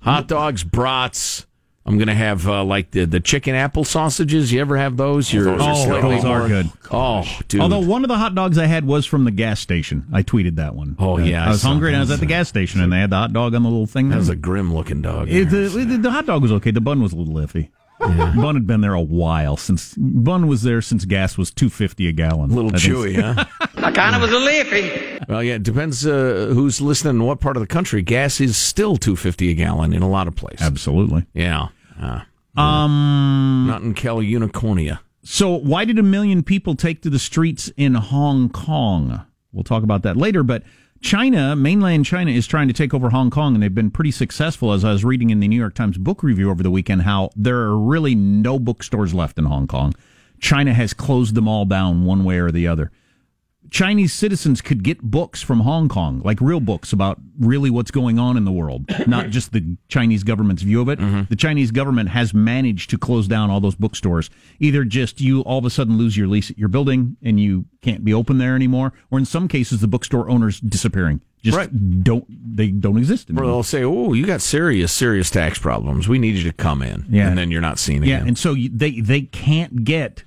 Hot 0.00 0.26
dogs, 0.28 0.64
brats. 0.64 1.46
I'm 1.84 1.96
going 1.98 2.08
to 2.08 2.14
have 2.14 2.46
uh, 2.46 2.62
like 2.64 2.92
the 2.92 3.04
the 3.06 3.18
chicken 3.18 3.56
apple 3.56 3.82
sausages. 3.84 4.52
You 4.52 4.60
ever 4.60 4.76
have 4.76 4.96
those? 4.96 5.32
You're, 5.32 5.44
those 5.44 5.60
are 5.60 5.64
you're 5.66 5.74
so 5.74 5.84
slightly 5.84 6.16
good. 6.16 6.22
Those 6.24 6.24
are 6.24 6.48
good. 6.48 6.70
Oh, 6.92 7.24
dude. 7.48 7.60
Although 7.60 7.80
one 7.80 8.04
of 8.04 8.08
the 8.08 8.16
hot 8.18 8.36
dogs 8.36 8.56
I 8.56 8.66
had 8.66 8.84
was 8.86 9.04
from 9.04 9.24
the 9.24 9.32
gas 9.32 9.58
station. 9.58 10.06
I 10.12 10.22
tweeted 10.22 10.56
that 10.56 10.76
one. 10.76 10.94
Oh, 11.00 11.14
Uh, 11.18 11.22
yeah, 11.24 11.42
I 11.44 11.48
I 11.48 11.50
was 11.50 11.62
hungry 11.62 11.88
and 11.88 11.96
I 11.96 12.00
was 12.00 12.10
at 12.12 12.20
the 12.20 12.26
gas 12.26 12.48
station 12.48 12.80
and 12.80 12.92
they 12.92 12.98
had 13.00 13.10
the 13.10 13.16
hot 13.16 13.32
dog 13.32 13.54
on 13.56 13.64
the 13.64 13.68
little 13.68 13.86
thing. 13.86 14.10
that 14.10 14.16
was 14.18 14.28
a 14.28 14.36
grim 14.36 14.72
looking 14.72 15.02
dog. 15.02 15.28
It- 15.28 15.50
the, 15.50 15.68
the, 15.84 15.96
the 15.98 16.10
hot 16.12 16.26
dog 16.26 16.42
was 16.42 16.52
okay. 16.52 16.70
The 16.70 16.80
bun 16.80 17.02
was 17.02 17.12
a 17.12 17.16
little 17.16 17.34
iffy. 17.34 17.70
Bun 18.02 18.54
had 18.54 18.66
been 18.66 18.80
there 18.80 18.94
a 18.94 19.00
while 19.00 19.56
since 19.56 19.94
Bun 19.96 20.46
was 20.48 20.62
there 20.62 20.82
since 20.82 21.04
gas 21.04 21.38
was 21.38 21.50
two 21.50 21.70
fifty 21.70 22.08
a 22.08 22.12
gallon. 22.12 22.50
a 22.50 22.54
little 22.54 22.74
I 22.74 22.78
think. 22.78 22.94
chewy, 22.94 23.20
huh? 23.20 23.44
I 23.76 23.92
kind 23.92 24.14
of 24.16 24.22
was 24.22 24.32
a 24.32 24.38
leafy. 24.38 25.24
well, 25.28 25.42
yeah, 25.42 25.54
it 25.54 25.62
depends 25.62 26.06
uh, 26.06 26.50
who's 26.52 26.80
listening 26.80 27.16
in 27.16 27.22
what 27.24 27.40
part 27.40 27.56
of 27.56 27.60
the 27.60 27.66
country. 27.66 28.02
Gas 28.02 28.40
is 28.40 28.56
still 28.56 28.96
two 28.96 29.16
fifty 29.16 29.50
a 29.50 29.54
gallon 29.54 29.92
in 29.92 30.02
a 30.02 30.08
lot 30.08 30.26
of 30.28 30.34
places. 30.34 30.66
Absolutely. 30.66 31.26
Yeah, 31.34 31.68
uh, 32.00 32.20
Um. 32.60 33.64
not 33.68 33.82
in 33.82 33.94
Cal 33.94 34.16
Unicornia. 34.18 34.98
So, 35.24 35.50
why 35.56 35.84
did 35.84 35.98
a 35.98 36.02
million 36.02 36.42
people 36.42 36.74
take 36.74 37.02
to 37.02 37.10
the 37.10 37.18
streets 37.18 37.70
in 37.76 37.94
Hong 37.94 38.48
Kong? 38.48 39.22
We'll 39.52 39.62
talk 39.64 39.84
about 39.84 40.02
that 40.02 40.16
later. 40.16 40.42
But 40.42 40.64
China, 41.02 41.56
mainland 41.56 42.06
China, 42.06 42.30
is 42.30 42.46
trying 42.46 42.68
to 42.68 42.72
take 42.72 42.94
over 42.94 43.10
Hong 43.10 43.28
Kong, 43.28 43.54
and 43.54 43.62
they've 43.62 43.74
been 43.74 43.90
pretty 43.90 44.12
successful. 44.12 44.72
As 44.72 44.84
I 44.84 44.92
was 44.92 45.04
reading 45.04 45.30
in 45.30 45.40
the 45.40 45.48
New 45.48 45.58
York 45.58 45.74
Times 45.74 45.98
book 45.98 46.22
review 46.22 46.48
over 46.48 46.62
the 46.62 46.70
weekend, 46.70 47.02
how 47.02 47.30
there 47.34 47.58
are 47.58 47.76
really 47.76 48.14
no 48.14 48.58
bookstores 48.60 49.12
left 49.12 49.36
in 49.36 49.44
Hong 49.46 49.66
Kong. 49.66 49.94
China 50.40 50.72
has 50.72 50.94
closed 50.94 51.34
them 51.34 51.48
all 51.48 51.64
down 51.64 52.04
one 52.04 52.22
way 52.24 52.38
or 52.38 52.52
the 52.52 52.68
other. 52.68 52.92
Chinese 53.72 54.12
citizens 54.12 54.60
could 54.60 54.84
get 54.84 55.00
books 55.00 55.40
from 55.40 55.60
Hong 55.60 55.88
Kong, 55.88 56.20
like 56.26 56.42
real 56.42 56.60
books 56.60 56.92
about 56.92 57.18
really 57.38 57.70
what's 57.70 57.90
going 57.90 58.18
on 58.18 58.36
in 58.36 58.44
the 58.44 58.52
world, 58.52 58.84
not 59.06 59.30
just 59.30 59.52
the 59.52 59.76
Chinese 59.88 60.24
government's 60.24 60.60
view 60.62 60.82
of 60.82 60.90
it. 60.90 60.98
Mm-hmm. 60.98 61.22
The 61.30 61.36
Chinese 61.36 61.70
government 61.70 62.10
has 62.10 62.34
managed 62.34 62.90
to 62.90 62.98
close 62.98 63.26
down 63.26 63.48
all 63.50 63.60
those 63.60 63.74
bookstores. 63.74 64.28
Either 64.60 64.84
just 64.84 65.22
you 65.22 65.40
all 65.40 65.58
of 65.58 65.64
a 65.64 65.70
sudden 65.70 65.96
lose 65.96 66.18
your 66.18 66.28
lease 66.28 66.50
at 66.50 66.58
your 66.58 66.68
building 66.68 67.16
and 67.22 67.40
you 67.40 67.64
can't 67.80 68.04
be 68.04 68.12
open 68.12 68.36
there 68.36 68.54
anymore, 68.54 68.92
or 69.10 69.18
in 69.18 69.24
some 69.24 69.48
cases 69.48 69.80
the 69.80 69.88
bookstore 69.88 70.28
owners 70.28 70.60
disappearing. 70.60 71.22
Just 71.42 71.56
Right. 71.56 72.04
don't 72.04 72.24
they 72.56 72.68
don't 72.68 72.98
exist 72.98 73.30
Or 73.30 73.32
anymore. 73.32 73.46
they'll 73.46 73.62
say, 73.62 73.82
"Oh, 73.82 74.12
you 74.12 74.26
got 74.26 74.42
serious, 74.42 74.92
serious 74.92 75.28
tax 75.30 75.58
problems. 75.58 76.06
We 76.06 76.18
need 76.20 76.36
you 76.36 76.44
to 76.44 76.52
come 76.52 76.82
in." 76.82 77.06
Yeah. 77.08 77.26
and 77.28 77.38
then 77.38 77.50
you're 77.50 77.60
not 77.62 77.78
seen 77.80 78.02
again. 78.04 78.20
Yeah, 78.22 78.28
and 78.28 78.36
so 78.38 78.54
they 78.54 79.00
they 79.00 79.22
can't 79.22 79.82
get 79.82 80.22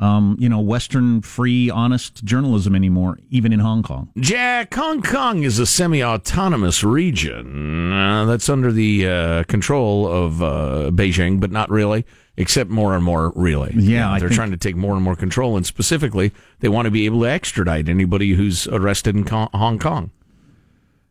um, 0.00 0.36
you 0.40 0.48
know 0.48 0.58
Western 0.60 1.22
free 1.22 1.70
honest 1.70 2.24
journalism 2.24 2.74
anymore, 2.74 3.18
even 3.30 3.52
in 3.52 3.60
Hong 3.60 3.82
Kong. 3.82 4.10
Jack, 4.18 4.74
Hong 4.74 5.02
Kong 5.02 5.42
is 5.44 5.58
a 5.58 5.66
semi-autonomous 5.66 6.82
region 6.82 7.92
uh, 7.92 8.24
that's 8.24 8.48
under 8.48 8.72
the 8.72 9.06
uh, 9.06 9.44
control 9.44 10.08
of 10.08 10.42
uh, 10.42 10.90
Beijing, 10.92 11.38
but 11.38 11.50
not 11.50 11.70
really, 11.70 12.04
except 12.36 12.70
more 12.70 12.94
and 12.94 13.04
more 13.04 13.32
really. 13.36 13.72
Yeah, 13.76 14.18
they're 14.18 14.28
think- 14.28 14.36
trying 14.36 14.50
to 14.50 14.56
take 14.56 14.76
more 14.76 14.94
and 14.94 15.04
more 15.04 15.16
control, 15.16 15.56
and 15.56 15.66
specifically, 15.66 16.32
they 16.60 16.68
want 16.68 16.86
to 16.86 16.90
be 16.90 17.04
able 17.06 17.20
to 17.20 17.26
extradite 17.28 17.88
anybody 17.88 18.32
who's 18.32 18.66
arrested 18.68 19.14
in 19.16 19.26
Hong 19.26 19.78
Kong. 19.78 20.10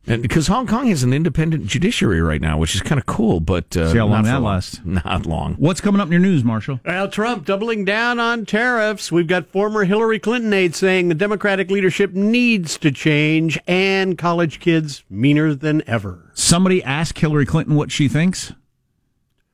And 0.10 0.24
because 0.24 0.48
Hong 0.48 0.66
Kong 0.66 0.88
has 0.88 1.04
an 1.04 1.14
independent 1.14 1.68
judiciary 1.68 2.20
right 2.20 2.42
now, 2.42 2.58
which 2.58 2.74
is 2.74 2.82
kind 2.82 3.00
of 3.00 3.06
cool, 3.06 3.40
but 3.40 3.78
uh, 3.78 3.92
See 3.92 4.00
how 4.00 4.08
long 4.08 4.24
that 4.24 4.42
lasts. 4.42 4.82
Not 4.86 5.28
long. 5.28 5.54
What's 5.56 5.82
coming 5.82 6.02
up 6.02 6.08
in 6.08 6.12
your 6.12 6.20
news, 6.22 6.44
Marshall? 6.44 6.80
Well, 6.84 7.08
Trump 7.10 7.46
doubling 7.46 7.86
down 7.86 8.20
on 8.20 8.48
tariffs. 8.48 9.12
We've 9.12 9.28
got 9.28 9.46
former 9.48 9.84
Hillary 9.86 10.18
Clinton 10.18 10.52
aides 10.52 10.78
saying 10.78 11.10
the 11.10 11.16
Democratic 11.16 11.70
leadership 11.70 12.14
needs 12.14 12.78
to 12.80 12.90
change, 12.92 13.60
and 13.68 14.18
college 14.18 14.60
kids 14.60 15.04
meaner 15.12 15.54
than 15.54 15.88
ever. 15.88 16.32
Somebody 16.34 16.84
ask 16.84 17.16
Hillary 17.16 17.46
Clinton 17.46 17.76
what 17.76 17.92
she 17.92 18.08
thinks. 18.08 18.52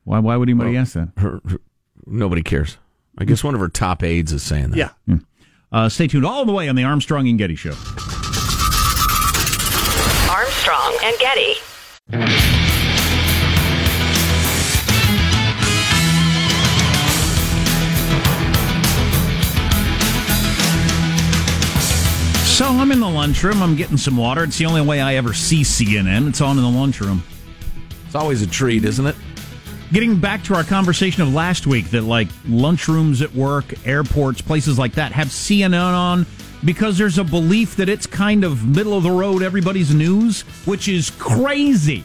Why? 0.06 0.20
Why 0.20 0.38
would 0.38 0.48
anybody 0.48 0.78
ask 0.78 0.94
that? 0.94 1.10
Her, 1.18 1.42
her- 1.50 1.60
nobody 2.06 2.44
cares. 2.44 2.78
I 3.18 3.26
guess 3.26 3.44
one 3.44 3.56
of 3.56 3.60
her 3.60 3.70
top 3.70 4.04
aides 4.04 4.32
is 4.32 4.42
saying 4.44 4.70
that. 4.72 4.78
Yeah. 5.08 5.18
Uh, 5.72 5.90
stay 5.90 6.08
tuned 6.08 6.26
all 6.26 6.46
the 6.46 6.54
way 6.54 6.70
on 6.70 6.76
the 6.78 6.84
Armstrong 6.86 7.28
and 7.28 7.38
Getty 7.38 7.56
Show. 7.56 7.74
Armstrong 10.36 10.98
and 11.02 11.18
Getty. 11.18 11.54
So 22.44 22.66
I'm 22.66 22.92
in 22.92 23.00
the 23.00 23.08
lunchroom. 23.08 23.64
I'm 23.64 23.78
getting 23.78 23.96
some 23.96 24.18
water. 24.18 24.44
It's 24.44 24.58
the 24.58 24.66
only 24.66 24.82
way 24.82 25.00
I 25.00 25.16
ever 25.16 25.34
see 25.34 25.62
CNN. 25.62 26.28
It's 26.28 26.42
on 26.42 26.58
in 26.58 26.64
the 26.66 26.70
lunchroom. 26.70 27.24
It's 28.06 28.16
always 28.16 28.42
a 28.42 28.48
treat, 28.48 28.84
isn't 28.84 29.06
it? 29.06 29.16
Getting 29.94 30.20
back 30.20 30.44
to 30.46 30.56
our 30.56 30.66
conversation 30.66 31.24
of 31.24 31.34
last 31.34 31.66
week 31.66 31.92
that 31.92 32.02
like 32.02 32.28
lunchrooms 32.44 33.22
at 33.22 33.34
work, 33.34 33.74
airports, 33.88 34.42
places 34.42 34.78
like 34.78 34.96
that 34.96 35.14
have 35.14 35.28
CNN 35.28 35.94
on 35.94 36.26
because 36.66 36.98
there's 36.98 37.18
a 37.18 37.24
belief 37.24 37.76
that 37.78 37.88
it's 37.88 38.08
kind 38.08 38.44
of 38.44 38.66
middle 38.66 38.98
of 38.98 39.04
the 39.04 39.12
road 39.12 39.44
everybody's 39.44 39.94
news, 39.94 40.42
which 40.66 40.88
is 40.88 41.12
crazy. 41.12 42.04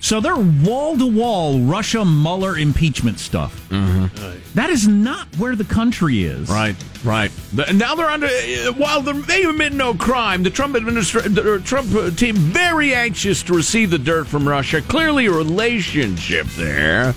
So 0.00 0.20
they're 0.20 0.36
wall 0.36 0.96
to 0.96 1.06
wall 1.06 1.58
Russia 1.60 2.04
Mueller 2.04 2.56
impeachment 2.56 3.18
stuff. 3.18 3.68
That 4.54 4.70
is 4.70 4.86
not 4.86 5.26
where 5.38 5.56
the 5.56 5.64
country 5.64 6.22
is. 6.22 6.48
Right, 6.48 6.76
right. 7.04 7.32
Now 7.74 7.96
they're 7.96 8.06
under. 8.08 8.26
uh, 8.26 8.72
While 8.76 9.02
the- 9.02 9.12
they 9.14 9.42
admit 9.42 9.72
no 9.72 9.94
crime, 9.94 10.44
the 10.44 10.50
Trump 10.50 10.76
administration, 10.76 11.34
the 11.34 11.54
uh, 11.54 11.58
Trump 11.58 11.92
uh, 11.94 12.10
team, 12.12 12.36
very 12.36 12.94
anxious 12.94 13.42
to 13.44 13.54
receive 13.54 13.90
the 13.90 13.98
dirt 13.98 14.28
from 14.28 14.48
Russia. 14.48 14.80
Clearly, 14.82 15.26
a 15.26 15.32
relationship 15.32 16.46
there. 16.56 17.14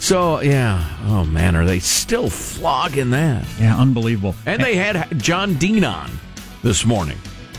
So 0.00 0.40
yeah. 0.40 0.88
Oh 1.06 1.24
man, 1.24 1.56
are 1.56 1.64
they 1.64 1.80
still 1.80 2.30
flogging 2.30 3.10
that? 3.10 3.44
Yeah, 3.60 3.76
unbelievable. 3.76 4.34
And 4.46 4.62
they 4.62 4.76
had 4.76 5.18
John 5.20 5.54
Dean 5.54 5.84
on 5.84 6.10
this 6.62 6.84
morning, 6.84 7.18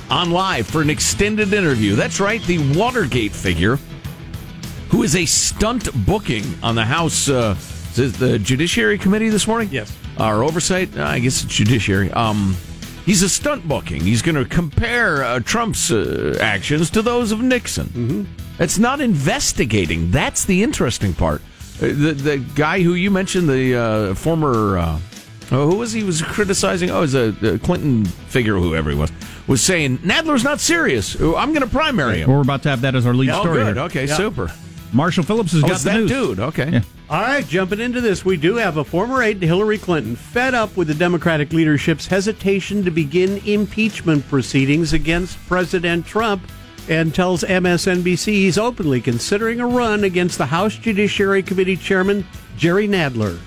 on 0.10 0.32
live 0.32 0.68
for 0.68 0.82
an 0.82 0.90
extended 0.90 1.54
interview. 1.54 1.96
That's 1.96 2.20
right, 2.20 2.42
the 2.44 2.58
Watergate 2.78 3.34
figure, 3.34 3.78
who 4.90 5.04
is 5.04 5.16
a 5.16 5.26
stunt 5.26 5.90
booking 6.06 6.44
on 6.64 6.76
the 6.76 6.86
House, 6.86 7.30
uh, 7.30 7.56
the 7.96 8.40
Judiciary 8.42 8.98
Committee 8.98 9.30
this 9.30 9.48
morning. 9.48 9.70
Yes. 9.72 9.96
Our 10.18 10.44
oversight, 10.44 10.98
uh, 10.98 11.06
I 11.06 11.20
guess 11.20 11.44
it's 11.44 11.54
Judiciary. 11.54 12.12
Um, 12.12 12.56
he's 13.06 13.22
a 13.24 13.30
stunt 13.30 13.68
booking. 13.68 14.02
He's 14.02 14.22
going 14.22 14.36
to 14.36 14.46
compare 14.46 15.24
uh, 15.24 15.40
Trump's 15.40 15.92
uh, 15.92 16.38
actions 16.42 16.90
to 16.92 17.02
those 17.02 17.32
of 17.32 17.42
Nixon. 17.42 17.88
Mm-hmm. 17.88 18.62
It's 18.62 18.78
not 18.78 19.00
investigating. 19.00 20.12
That's 20.12 20.44
the 20.46 20.62
interesting 20.64 21.14
part. 21.14 21.42
Uh, 21.82 21.88
the 21.88 22.14
the 22.14 22.38
guy 22.56 22.82
who 22.82 22.94
you 22.94 23.10
mentioned, 23.12 23.48
the 23.50 23.76
uh, 23.76 24.14
former. 24.16 24.78
Uh, 24.78 25.00
Oh, 25.52 25.68
who 25.68 25.78
was 25.78 25.92
he 25.92 26.04
was 26.04 26.22
criticizing? 26.22 26.92
Oh, 26.92 26.98
it 27.00 27.02
was 27.02 27.16
a, 27.16 27.34
a 27.56 27.58
Clinton 27.58 28.06
figure, 28.06 28.54
whoever 28.58 28.92
he 28.92 28.96
was, 28.96 29.12
was 29.48 29.64
saying 29.64 29.98
Nadler's 29.98 30.44
not 30.44 30.60
serious. 30.60 31.20
Oh, 31.20 31.36
I'm 31.36 31.54
going 31.54 31.64
to 31.64 31.68
primary 31.68 32.20
him. 32.20 32.30
We're 32.30 32.42
about 32.42 32.62
to 32.64 32.70
have 32.70 32.82
that 32.82 32.94
as 32.94 33.08
our 33.08 33.16
lead 33.16 33.32
oh, 33.32 33.40
story. 33.42 33.64
good. 33.64 33.76
here. 33.76 33.84
Okay, 33.86 34.06
super. 34.06 34.52
Marshall 34.94 35.24
Phillips 35.24 35.54
has 35.54 35.64
Oh, 35.64 35.68
got 35.68 35.74
it's 35.78 35.84
the 35.86 35.90
that 35.90 35.98
news. 36.02 36.10
dude. 36.12 36.40
Okay. 36.40 36.70
Yeah. 36.70 36.82
All 37.10 37.22
right, 37.24 37.48
jumping 37.48 37.80
into 37.80 38.00
this, 38.00 38.24
we 38.24 38.38
do 38.38 38.58
have 38.58 38.78
a 38.78 38.84
former 38.84 39.24
aide 39.24 39.42
to 39.42 39.48
Hillary 39.48 39.80
Clinton 39.80 40.16
fed 40.16 40.54
up 40.54 40.78
with 40.78 40.88
the 40.88 40.94
Democratic 40.94 41.52
leadership's 41.52 42.06
hesitation 42.06 42.86
to 42.86 42.92
begin 42.92 43.38
impeachment 43.48 44.28
proceedings 44.30 44.94
against 44.94 45.36
President 45.48 46.06
Trump 46.06 46.44
and 46.90 47.14
tells 47.14 47.44
MSNBC 47.44 48.26
he's 48.26 48.58
openly 48.58 49.00
considering 49.00 49.62
a 49.62 49.68
run 49.68 50.04
against 50.04 50.38
the 50.38 50.48
House 50.48 50.76
Judiciary 50.76 51.44
Committee 51.44 51.78
Chairman 51.78 52.26
Jerry 52.58 52.88
Nadler. 52.88 53.40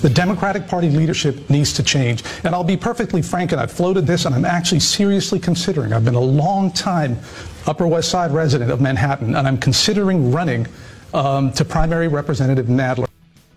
The 0.00 0.08
Democratic 0.08 0.66
Party 0.66 0.88
leadership 0.88 1.50
needs 1.50 1.74
to 1.74 1.82
change. 1.82 2.24
And 2.44 2.54
I'll 2.54 2.64
be 2.64 2.76
perfectly 2.76 3.20
frank, 3.20 3.52
and 3.52 3.60
I've 3.60 3.70
floated 3.70 4.06
this, 4.06 4.24
and 4.24 4.34
I'm 4.34 4.46
actually 4.46 4.80
seriously 4.80 5.38
considering. 5.38 5.92
I've 5.92 6.06
been 6.06 6.14
a 6.14 6.20
long 6.20 6.72
time 6.72 7.18
Upper 7.66 7.86
West 7.86 8.08
Side 8.08 8.30
resident 8.30 8.70
of 8.70 8.80
Manhattan, 8.80 9.36
and 9.36 9.46
I'm 9.46 9.58
considering 9.58 10.32
running 10.32 10.66
um, 11.12 11.52
to 11.52 11.64
primary 11.66 12.08
Representative 12.08 12.66
Nadler. 12.66 13.09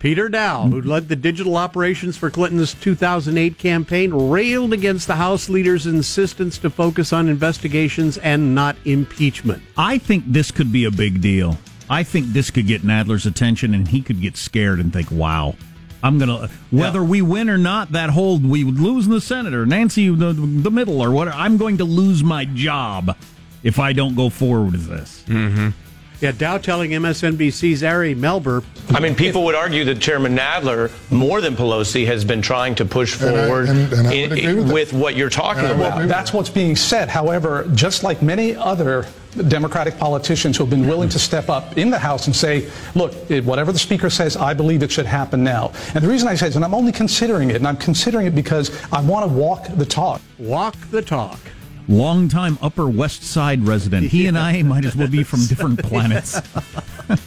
Peter 0.04 0.28
Daou, 0.28 0.68
who 0.68 0.82
led 0.82 1.08
the 1.08 1.16
digital 1.16 1.56
operations 1.56 2.14
for 2.14 2.28
Clinton's 2.28 2.74
2008 2.74 3.56
campaign, 3.56 4.12
railed 4.12 4.74
against 4.74 5.06
the 5.06 5.14
House 5.14 5.48
leader's 5.48 5.86
insistence 5.86 6.58
to 6.58 6.68
focus 6.68 7.10
on 7.10 7.26
investigations 7.26 8.18
and 8.18 8.54
not 8.54 8.76
impeachment. 8.84 9.62
I 9.78 9.96
think 9.96 10.24
this 10.26 10.50
could 10.50 10.70
be 10.70 10.84
a 10.84 10.90
big 10.90 11.22
deal. 11.22 11.56
I 11.88 12.02
think 12.02 12.26
this 12.26 12.50
could 12.50 12.66
get 12.66 12.82
Nadler's 12.82 13.24
attention, 13.24 13.72
and 13.72 13.88
he 13.88 14.02
could 14.02 14.20
get 14.20 14.36
scared 14.36 14.78
and 14.78 14.92
think, 14.92 15.10
"Wow, 15.10 15.56
I'm 16.02 16.18
gonna 16.18 16.50
whether 16.70 16.98
yeah. 16.98 17.06
we 17.06 17.22
win 17.22 17.48
or 17.48 17.56
not 17.56 17.92
that 17.92 18.10
hold 18.10 18.44
we 18.44 18.62
would 18.62 18.78
lose 18.78 19.06
in 19.06 19.12
the 19.12 19.22
Senate 19.22 19.54
or 19.54 19.64
Nancy 19.64 20.10
the, 20.14 20.34
the 20.34 20.70
middle 20.70 21.00
or 21.00 21.12
whatever. 21.12 21.38
I'm 21.38 21.56
going 21.56 21.78
to 21.78 21.84
lose 21.84 22.22
my 22.22 22.44
job 22.44 23.16
if 23.62 23.78
I 23.78 23.94
don't 23.94 24.14
go 24.14 24.28
forward 24.28 24.72
with 24.72 24.86
this." 24.86 25.24
Mm-hmm. 25.28 25.70
Yeah, 26.20 26.32
Daou 26.32 26.62
telling 26.62 26.92
MSNBC's 26.92 27.82
Ari 27.82 28.14
Melber. 28.14 28.64
I 28.90 29.00
mean, 29.00 29.14
people 29.14 29.44
would 29.44 29.54
argue 29.54 29.84
that 29.86 30.00
Chairman 30.00 30.36
Nadler, 30.36 30.90
more 31.10 31.40
than 31.40 31.56
Pelosi, 31.56 32.06
has 32.06 32.24
been 32.24 32.40
trying 32.40 32.74
to 32.76 32.84
push 32.84 33.14
forward 33.14 33.68
and 33.68 33.92
I, 33.92 34.14
and, 34.14 34.32
and 34.32 34.40
in, 34.40 34.56
with, 34.56 34.72
with 34.72 34.92
what 34.92 35.16
you're 35.16 35.30
talking 35.30 35.64
about. 35.64 36.06
That's 36.08 36.32
what's 36.32 36.50
being 36.50 36.76
said. 36.76 37.08
However, 37.08 37.68
just 37.74 38.04
like 38.04 38.22
many 38.22 38.54
other 38.54 39.06
Democratic 39.48 39.98
politicians 39.98 40.56
who 40.56 40.64
have 40.64 40.70
been 40.70 40.86
willing 40.86 41.08
to 41.08 41.18
step 41.18 41.48
up 41.48 41.76
in 41.76 41.90
the 41.90 41.98
House 41.98 42.26
and 42.26 42.36
say, 42.36 42.70
look, 42.94 43.12
whatever 43.44 43.72
the 43.72 43.78
Speaker 43.78 44.08
says, 44.08 44.36
I 44.36 44.54
believe 44.54 44.82
it 44.84 44.92
should 44.92 45.06
happen 45.06 45.42
now. 45.42 45.72
And 45.94 46.04
the 46.04 46.08
reason 46.08 46.28
I 46.28 46.36
say 46.36 46.46
this, 46.46 46.56
and 46.56 46.64
I'm 46.64 46.74
only 46.74 46.92
considering 46.92 47.50
it, 47.50 47.56
and 47.56 47.66
I'm 47.66 47.76
considering 47.76 48.26
it 48.26 48.34
because 48.34 48.70
I 48.92 49.00
want 49.00 49.28
to 49.28 49.32
walk 49.32 49.66
the 49.74 49.86
talk. 49.86 50.20
Walk 50.38 50.76
the 50.90 51.02
talk 51.02 51.40
longtime 51.88 52.58
Upper 52.62 52.88
West 52.88 53.22
Side 53.22 53.66
resident. 53.66 54.06
He 54.06 54.26
and 54.26 54.38
I 54.38 54.62
might 54.62 54.84
as 54.84 54.96
well 54.96 55.08
be 55.08 55.22
from 55.22 55.46
different 55.46 55.82
planets. 55.84 56.40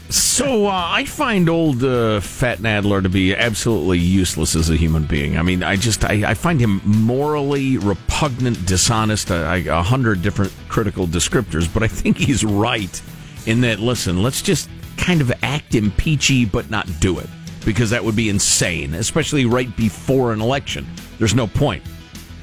so 0.10 0.68
uh, 0.68 0.72
I 0.72 1.06
find 1.06 1.50
old 1.50 1.84
uh, 1.84 2.20
Fat 2.20 2.60
Nadler 2.60 3.02
to 3.04 3.10
be 3.10 3.36
absolutely 3.36 4.00
useless 4.00 4.56
as 4.56 4.70
a 4.70 4.76
human 4.76 5.06
being. 5.06 5.38
I 5.38 5.42
mean, 5.42 5.64
I 5.64 5.76
just 5.76 6.04
I, 6.06 6.32
I 6.32 6.34
find 6.34 6.60
him 6.60 6.82
morally 6.84 7.78
repugnant, 7.78 8.66
dishonest, 8.66 9.30
a, 9.30 9.68
a 9.68 9.84
hundred 9.84 10.22
different 10.22 10.54
critical 10.70 11.08
descriptors. 11.08 11.72
But 11.72 11.84
I 11.84 11.88
think 11.88 12.18
he's 12.18 12.44
right 12.44 13.02
in 13.46 13.62
that. 13.62 13.80
Listen, 13.80 14.24
let's 14.24 14.42
just 14.42 14.70
kind 14.98 15.22
of 15.22 15.32
act 15.44 15.76
impeachy, 15.76 16.46
but 16.46 16.70
not 16.70 16.88
do 17.00 17.20
it 17.20 17.28
because 17.66 17.90
that 17.90 18.04
would 18.04 18.16
be 18.16 18.30
insane, 18.30 18.94
especially 18.94 19.46
right 19.46 19.76
before 19.76 20.32
an 20.32 20.40
election. 20.42 20.88
There's 21.20 21.36
no 21.36 21.48
point. 21.48 21.84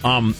Um, 0.04 0.34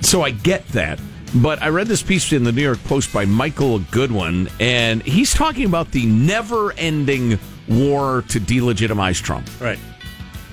so 0.00 0.22
I 0.22 0.30
get 0.30 0.66
that. 0.68 1.00
But 1.34 1.62
I 1.62 1.68
read 1.68 1.88
this 1.88 2.02
piece 2.02 2.32
in 2.32 2.44
the 2.44 2.52
New 2.52 2.62
York 2.62 2.82
Post 2.84 3.12
by 3.12 3.26
Michael 3.26 3.80
Goodwin, 3.80 4.48
and 4.60 5.02
he's 5.02 5.34
talking 5.34 5.66
about 5.66 5.90
the 5.90 6.06
never 6.06 6.72
ending 6.72 7.38
war 7.68 8.24
to 8.28 8.40
delegitimize 8.40 9.22
Trump. 9.22 9.48
Right. 9.60 9.78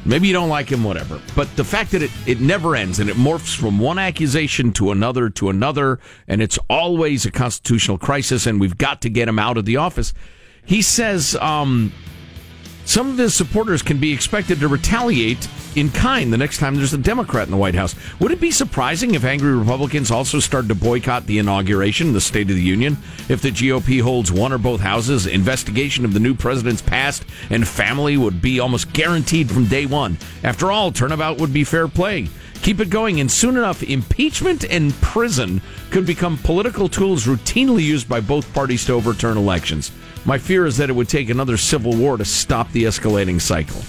Maybe 0.03 0.27
you 0.27 0.33
don't 0.33 0.49
like 0.49 0.69
him, 0.69 0.83
whatever. 0.83 1.19
But 1.35 1.55
the 1.55 1.63
fact 1.63 1.91
that 1.91 2.03
it, 2.03 2.11
it 2.27 2.39
never 2.39 2.75
ends 2.75 2.99
and 2.99 3.09
it 3.09 3.15
morphs 3.15 3.55
from 3.55 3.79
one 3.79 3.97
accusation 3.97 4.71
to 4.73 4.91
another 4.91 5.29
to 5.31 5.49
another, 5.49 5.99
and 6.27 6.41
it's 6.41 6.59
always 6.69 7.25
a 7.25 7.31
constitutional 7.31 7.97
crisis, 7.97 8.45
and 8.45 8.59
we've 8.59 8.77
got 8.77 9.01
to 9.01 9.09
get 9.09 9.27
him 9.27 9.39
out 9.39 9.57
of 9.57 9.65
the 9.65 9.77
office. 9.77 10.13
He 10.63 10.81
says 10.81 11.35
um, 11.37 11.91
some 12.85 13.09
of 13.09 13.17
his 13.17 13.33
supporters 13.33 13.81
can 13.81 13.99
be 13.99 14.13
expected 14.13 14.59
to 14.59 14.67
retaliate 14.67 15.47
in 15.75 15.89
kind 15.89 16.31
the 16.31 16.37
next 16.37 16.59
time 16.59 16.75
there's 16.75 16.93
a 16.93 16.97
Democrat 16.97 17.47
in 17.47 17.51
the 17.51 17.57
White 17.57 17.75
House. 17.75 17.95
Would 18.19 18.31
it 18.31 18.39
be 18.39 18.51
surprising 18.51 19.13
if 19.13 19.25
angry 19.25 19.53
Republicans 19.53 20.11
also 20.11 20.39
started 20.39 20.69
to 20.69 20.75
boycott 20.75 21.25
the 21.25 21.39
inauguration, 21.39 22.13
the 22.13 22.21
State 22.21 22.49
of 22.49 22.55
the 22.55 22.61
Union? 22.61 22.97
If 23.27 23.41
the 23.41 23.51
GOP 23.51 24.01
holds 24.01 24.31
one 24.31 24.53
or 24.53 24.57
both 24.57 24.79
houses, 24.79 25.27
investigation 25.27 26.05
of 26.05 26.13
the 26.13 26.19
new 26.19 26.33
president's 26.33 26.81
past 26.81 27.25
and 27.49 27.67
family 27.67 28.15
would 28.15 28.41
be 28.41 28.59
almost 28.59 28.93
guaranteed 28.93 29.51
from 29.51 29.65
day 29.65 29.85
one. 29.85 30.17
After 30.43 30.71
all, 30.71 30.91
turnabout 30.91 31.39
would 31.39 31.51
be 31.51 31.63
fair 31.63 31.87
play. 31.87 32.29
Keep 32.61 32.79
it 32.79 32.89
going, 32.89 33.19
and 33.19 33.31
soon 33.31 33.57
enough, 33.57 33.83
impeachment 33.83 34.63
and 34.63 34.93
prison 35.01 35.61
could 35.91 36.05
become 36.05 36.37
political 36.37 36.87
tools 36.87 37.27
routinely 37.27 37.83
used 37.83 38.07
by 38.07 38.19
both 38.19 38.51
parties 38.53 38.85
to 38.85 38.93
overturn 38.93 39.37
elections. 39.37 39.91
My 40.25 40.39
fear 40.39 40.65
is 40.65 40.77
that 40.77 40.89
it 40.89 40.93
would 40.93 41.07
take 41.07 41.29
another 41.29 41.55
civil 41.55 41.95
war 41.95 42.17
to 42.17 42.25
stop 42.25 42.71
the 42.71 42.85
escalating 42.85 43.39
cycle. 43.39 43.81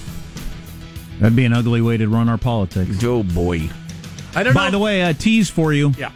That'd 1.18 1.34
be 1.34 1.46
an 1.46 1.54
ugly 1.54 1.80
way 1.80 1.96
to 1.96 2.08
run 2.08 2.28
our 2.28 2.36
politics. 2.36 3.02
Oh 3.02 3.22
boy! 3.22 3.70
I 4.34 4.42
don't. 4.42 4.52
By 4.52 4.66
know. 4.66 4.72
the 4.72 4.78
way, 4.78 5.00
a 5.00 5.14
tease 5.14 5.48
for 5.48 5.72
you. 5.72 5.92
Yeah. 5.96 6.12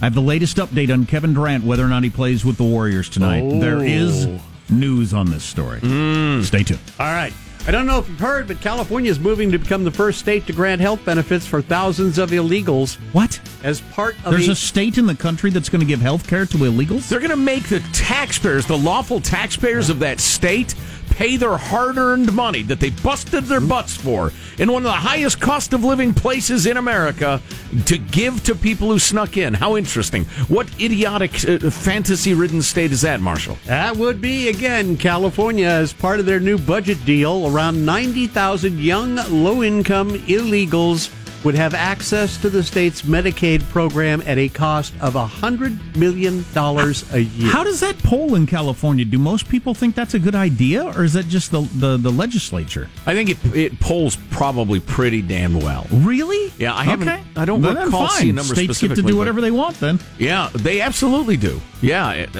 I 0.00 0.06
have 0.06 0.14
the 0.14 0.20
latest 0.20 0.56
update 0.56 0.92
on 0.92 1.06
Kevin 1.06 1.34
Durant, 1.34 1.64
whether 1.64 1.84
or 1.84 1.88
not 1.88 2.02
he 2.02 2.10
plays 2.10 2.44
with 2.44 2.56
the 2.56 2.64
Warriors 2.64 3.08
tonight. 3.08 3.44
Oh. 3.44 3.60
There 3.60 3.82
is 3.82 4.28
news 4.68 5.14
on 5.14 5.30
this 5.30 5.44
story. 5.44 5.80
Mm. 5.80 6.42
Stay 6.42 6.64
tuned. 6.64 6.80
All 6.98 7.06
right. 7.06 7.32
I 7.66 7.70
don't 7.70 7.86
know 7.86 8.00
if 8.00 8.08
you've 8.08 8.20
heard, 8.20 8.48
but 8.48 8.60
California 8.60 9.10
is 9.10 9.18
moving 9.18 9.50
to 9.52 9.58
become 9.58 9.84
the 9.84 9.90
first 9.90 10.18
state 10.18 10.46
to 10.48 10.52
grant 10.52 10.80
health 10.82 11.02
benefits 11.04 11.46
for 11.46 11.62
thousands 11.62 12.18
of 12.18 12.30
illegals. 12.30 12.96
What? 13.12 13.40
As 13.64 13.80
part 13.80 14.14
of 14.26 14.30
There's 14.30 14.48
a, 14.48 14.52
a 14.52 14.54
state 14.54 14.98
in 14.98 15.06
the 15.06 15.14
country 15.14 15.48
that's 15.48 15.70
going 15.70 15.80
to 15.80 15.86
give 15.86 16.02
health 16.02 16.28
care 16.28 16.44
to 16.44 16.56
illegals? 16.58 17.08
They're 17.08 17.18
going 17.18 17.30
to 17.30 17.36
make 17.36 17.70
the 17.70 17.80
taxpayers, 17.94 18.66
the 18.66 18.76
lawful 18.76 19.22
taxpayers 19.22 19.88
of 19.88 20.00
that 20.00 20.20
state, 20.20 20.74
pay 21.08 21.38
their 21.38 21.56
hard 21.56 21.96
earned 21.96 22.30
money 22.34 22.60
that 22.62 22.78
they 22.78 22.90
busted 22.90 23.44
their 23.44 23.62
butts 23.62 23.96
for 23.96 24.32
in 24.58 24.70
one 24.70 24.82
of 24.82 24.84
the 24.84 24.92
highest 24.92 25.40
cost 25.40 25.72
of 25.72 25.82
living 25.82 26.12
places 26.12 26.66
in 26.66 26.76
America 26.76 27.40
to 27.86 27.96
give 27.96 28.44
to 28.44 28.54
people 28.54 28.88
who 28.88 28.98
snuck 28.98 29.38
in. 29.38 29.54
How 29.54 29.78
interesting. 29.78 30.26
What 30.48 30.68
idiotic, 30.78 31.32
uh, 31.48 31.70
fantasy 31.70 32.34
ridden 32.34 32.60
state 32.60 32.92
is 32.92 33.00
that, 33.00 33.22
Marshall? 33.22 33.56
That 33.64 33.96
would 33.96 34.20
be, 34.20 34.48
again, 34.48 34.98
California 34.98 35.68
as 35.68 35.94
part 35.94 36.20
of 36.20 36.26
their 36.26 36.40
new 36.40 36.58
budget 36.58 37.02
deal. 37.06 37.46
Around 37.46 37.82
90,000 37.86 38.78
young, 38.78 39.16
low 39.30 39.62
income 39.62 40.10
illegals 40.10 41.10
would 41.44 41.54
have 41.54 41.74
access 41.74 42.38
to 42.38 42.48
the 42.48 42.62
state's 42.62 43.02
Medicaid 43.02 43.62
program 43.68 44.22
at 44.26 44.38
a 44.38 44.48
cost 44.48 44.94
of 45.00 45.14
$100 45.14 45.96
million 45.96 46.44
a 46.56 47.18
year. 47.18 47.52
How 47.52 47.62
does 47.62 47.80
that 47.80 47.98
poll 47.98 48.34
in 48.34 48.46
California? 48.46 49.04
Do 49.04 49.18
most 49.18 49.48
people 49.48 49.74
think 49.74 49.94
that's 49.94 50.14
a 50.14 50.18
good 50.18 50.34
idea, 50.34 50.84
or 50.84 51.04
is 51.04 51.12
that 51.12 51.28
just 51.28 51.50
the, 51.50 51.60
the, 51.74 51.98
the 51.98 52.10
legislature? 52.10 52.88
I 53.06 53.14
think 53.14 53.30
it, 53.30 53.54
it 53.54 53.80
polls 53.80 54.16
probably 54.30 54.80
pretty 54.80 55.20
damn 55.20 55.60
well. 55.60 55.86
Really? 55.92 56.52
Yeah, 56.58 56.74
I 56.74 56.84
haven't. 56.84 57.08
Okay. 57.08 57.22
I 57.36 57.44
don't 57.44 57.60
well, 57.60 57.84
recall 57.84 58.08
seeing 58.08 58.34
numbers 58.34 58.56
States 58.56 58.80
get 58.80 58.94
to 58.96 59.02
do 59.02 59.16
whatever 59.16 59.40
they 59.40 59.50
want 59.50 59.78
then. 59.80 60.00
Yeah, 60.18 60.48
they 60.54 60.80
absolutely 60.80 61.36
do. 61.36 61.60
Yeah, 61.82 62.12
it, 62.12 62.30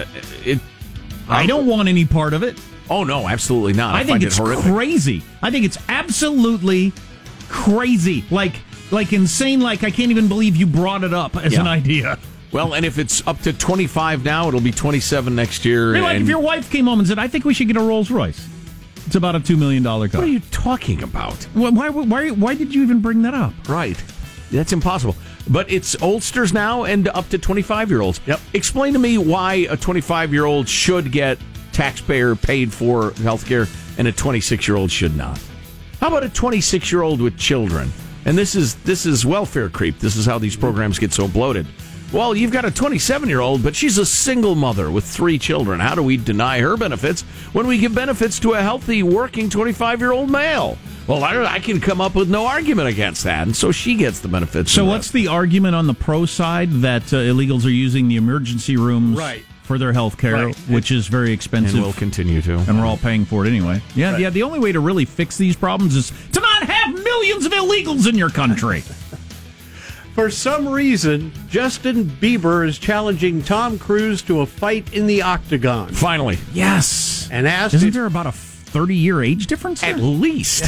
it 0.45 0.61
I 1.29 1.47
don't 1.47 1.67
want 1.67 1.89
any 1.89 2.07
part 2.07 2.33
of 2.33 2.43
it. 2.43 2.59
Oh 2.89 3.05
no, 3.05 3.29
absolutely 3.29 3.73
not. 3.73 3.95
I, 3.95 4.01
I 4.01 4.05
think 4.05 4.23
it's 4.23 4.39
it 4.39 4.59
crazy. 4.59 5.23
I 5.43 5.51
think 5.51 5.65
it's 5.65 5.79
absolutely 5.89 6.93
crazy. 7.49 8.25
Like 8.31 8.57
like 8.91 9.13
insane. 9.13 9.61
Like 9.61 9.85
I 9.85 9.91
can't 9.91 10.11
even 10.11 10.29
believe 10.29 10.57
you 10.57 10.67
brought 10.67 11.05
it 11.05 11.15
up 11.15 11.37
as 11.37 11.53
yeah. 11.53 11.61
an 11.61 11.67
idea. 11.67 12.19
Well, 12.53 12.75
and 12.75 12.87
if 12.87 12.99
it's 12.99 13.27
up 13.27 13.41
to 13.41 13.53
25 13.53 14.25
now, 14.25 14.47
it'll 14.47 14.61
be 14.61 14.71
27 14.71 15.35
next 15.35 15.65
year. 15.65 16.01
Like 16.01 16.21
if 16.21 16.29
your 16.29 16.39
wife 16.39 16.71
came 16.71 16.87
home 16.87 17.01
and 17.01 17.09
said, 17.09 17.19
"I 17.19 17.27
think 17.27 17.45
we 17.45 17.53
should 17.53 17.67
get 17.67 17.77
a 17.77 17.81
Rolls 17.81 18.11
Royce." 18.11 18.49
It's 19.07 19.17
about 19.17 19.35
a 19.35 19.41
two 19.41 19.57
million 19.57 19.83
dollar 19.83 20.09
car. 20.09 20.21
What 20.21 20.29
are 20.29 20.33
you 20.33 20.41
talking 20.51 21.03
about? 21.03 21.43
Why, 21.53 21.91
why, 21.91 22.31
why 22.31 22.55
did 22.55 22.75
you 22.75 22.83
even 22.83 23.01
bring 23.01 23.23
that 23.23 23.35
up? 23.35 23.53
Right, 23.69 24.03
that's 24.51 24.73
impossible. 24.73 25.17
But 25.49 25.71
it's 25.71 25.95
oldsters 25.97 26.55
now 26.55 26.85
and 26.85 27.09
up 27.09 27.29
to 27.29 27.39
25 27.39 27.91
year 27.91 28.01
olds. 28.01 28.21
Yep. 28.27 28.41
Explain 28.55 28.93
to 28.95 28.99
me 28.99 29.19
why 29.19 29.67
a 29.69 29.77
25 29.77 30.33
year 30.33 30.47
old 30.47 30.69
should 30.69 31.13
get 31.13 31.39
taxpayer 31.73 32.35
paid 32.35 32.73
for 32.73 33.11
health 33.23 33.47
care 33.47 33.67
and 33.99 34.09
a 34.09 34.13
26 34.13 34.67
year 34.67 34.77
old 34.77 34.91
should 34.91 35.17
not. 35.17 35.41
How 36.01 36.09
about 36.09 36.25
a 36.25 36.29
26 36.29 36.91
year 36.91 37.03
old 37.03 37.21
with 37.21 37.37
children? 37.37 37.93
And 38.25 38.39
this 38.39 38.55
is 38.55 38.75
this 38.77 39.07
is 39.07 39.27
welfare 39.27 39.69
creep. 39.69 39.99
This 39.99 40.17
is 40.17 40.27
how 40.27 40.39
these 40.39 40.57
programs 40.57 40.99
get 40.99 41.13
so 41.13 41.29
bloated. 41.29 41.67
Well, 42.13 42.37
you've 42.37 42.53
got 42.53 42.65
a 42.65 42.71
27 42.71 43.29
year 43.29 43.41
old, 43.41 43.63
but 43.63 43.75
she's 43.75 43.99
a 43.99 44.07
single 44.07 44.55
mother 44.55 44.91
with 44.91 45.05
three 45.05 45.39
children. 45.39 45.81
How 45.81 45.95
do 45.95 46.03
we 46.03 46.17
deny 46.17 46.61
her 46.61 46.77
benefits 46.77 47.23
when 47.53 47.67
we 47.67 47.79
give 47.79 47.95
benefits 47.95 48.39
to 48.41 48.53
a 48.53 48.63
healthy, 48.63 49.03
working 49.03 49.51
25 49.51 50.01
year 50.01 50.13
old 50.13 50.31
male? 50.31 50.79
Well, 51.07 51.23
I, 51.23 51.45
I, 51.45 51.59
can 51.59 51.81
come 51.81 52.01
up 52.01 52.15
with 52.15 52.31
no 52.31 52.47
argument 52.47 52.89
against 52.89 53.25
that, 53.25 53.43
and 53.47 53.55
so 53.55 53.73
she 53.73 53.95
gets 53.95 54.21
the 54.21 54.29
benefits. 54.29 54.73
So, 54.73 54.87
what's 54.87 55.11
the 55.11 55.29
argument 55.29 55.75
on 55.75 55.87
the 55.87 55.93
pro 55.93 56.25
side 56.25 56.71
that 56.81 57.13
uh, 57.13 57.17
illegals 57.17 57.67
are 57.67 57.71
using 57.71 58.09
the 58.09 58.17
emergency 58.17 58.79
rooms 58.79 59.19
right. 59.19 59.45
for 59.65 59.77
their 59.77 59.93
health 59.93 60.17
care, 60.17 60.47
Right. 60.47 60.57
which 60.69 60.91
is 60.91 61.07
very 61.07 61.33
expensive. 61.33 61.75
And 61.75 61.85
will 61.85 61.93
continue 61.93 62.41
to. 62.43 62.55
and 62.55 62.79
we're 62.81 62.87
all 62.87 62.97
paying 62.97 63.27
for 63.27 63.45
it 63.45 63.51
anyway. 63.51 63.83
Yeah, 63.95 64.13
Right. 64.13 64.21
yeah. 64.23 64.31
The 64.31 64.45
only 64.45 64.61
way 64.61 64.73
to 64.73 64.81
really 64.81 65.05
fix 65.05 65.37
these 65.37 65.57
problems 65.57 65.95
is 65.95 66.11
to 66.33 66.41
not 66.41 66.54
have 66.54 66.54
millions 67.25 67.47
of 67.47 67.53
illegals 67.53 68.07
in 68.09 68.17
your 68.17 68.29
country. 68.31 68.81
For 70.15 70.31
some 70.31 70.69
reason, 70.69 71.33
Justin 71.49 72.05
Bieber 72.05 72.67
is 72.69 72.79
challenging 72.79 73.43
Tom 73.43 73.79
Cruise 73.79 74.23
to 74.23 74.43
a 74.43 74.47
fight 74.47 74.93
in 74.93 75.07
the 75.07 75.23
octagon. 75.23 75.89
Finally. 75.89 76.39
yes. 76.53 77.29
And 77.33 77.49
asked 77.49 77.75
Isn't 77.75 77.89
if- 77.89 77.95
there 77.95 78.07
about 78.07 78.27
a 78.27 78.33
thirty-year 78.33 79.23
age 79.23 79.47
difference? 79.47 79.83
At 79.83 79.97
there? 79.97 80.05
least. 80.05 80.65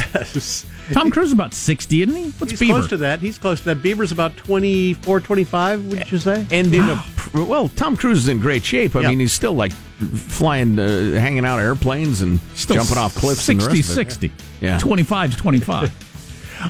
Tom 0.91 1.11
Cruise 1.11 1.27
is 1.27 1.33
about 1.33 1.53
sixty, 1.53 2.01
isn't 2.01 2.15
he? 2.15 2.29
What's 2.39 2.51
He's 2.51 2.59
Bieber? 2.61 2.71
close 2.71 2.89
to 2.89 2.97
that. 2.97 3.19
He's 3.21 3.37
close 3.37 3.59
to 3.59 3.73
that. 3.75 3.77
Bieber's 3.83 4.11
about 4.11 4.35
24, 4.37 5.19
25, 5.21 5.85
would 5.85 6.11
you 6.11 6.17
say? 6.17 6.45
And 6.51 6.73
in 6.73 6.81
a 6.89 7.03
well, 7.35 7.69
Tom 7.69 7.95
Cruise 7.95 8.19
is 8.19 8.27
in 8.29 8.39
great 8.39 8.63
shape. 8.65 8.95
I 8.95 9.01
Yeah. 9.01 9.09
mean, 9.09 9.19
he's 9.19 9.33
still 9.33 9.53
like 9.53 9.71
flying, 9.73 10.79
uh, 10.79 11.11
hanging 11.19 11.45
out 11.45 11.59
of 11.59 11.65
airplanes 11.65 12.21
and 12.21 12.39
jumping 12.55 12.97
off 12.97 13.15
cliffs. 13.15 13.41
60, 13.43 13.51
and 13.51 13.61
the 13.61 13.65
rest 13.67 13.89
of 13.89 13.91
it. 13.91 13.93
60. 13.93 14.31
Yeah. 14.61 14.79
25 14.79 15.31
to 15.31 15.37
25. 15.37 15.91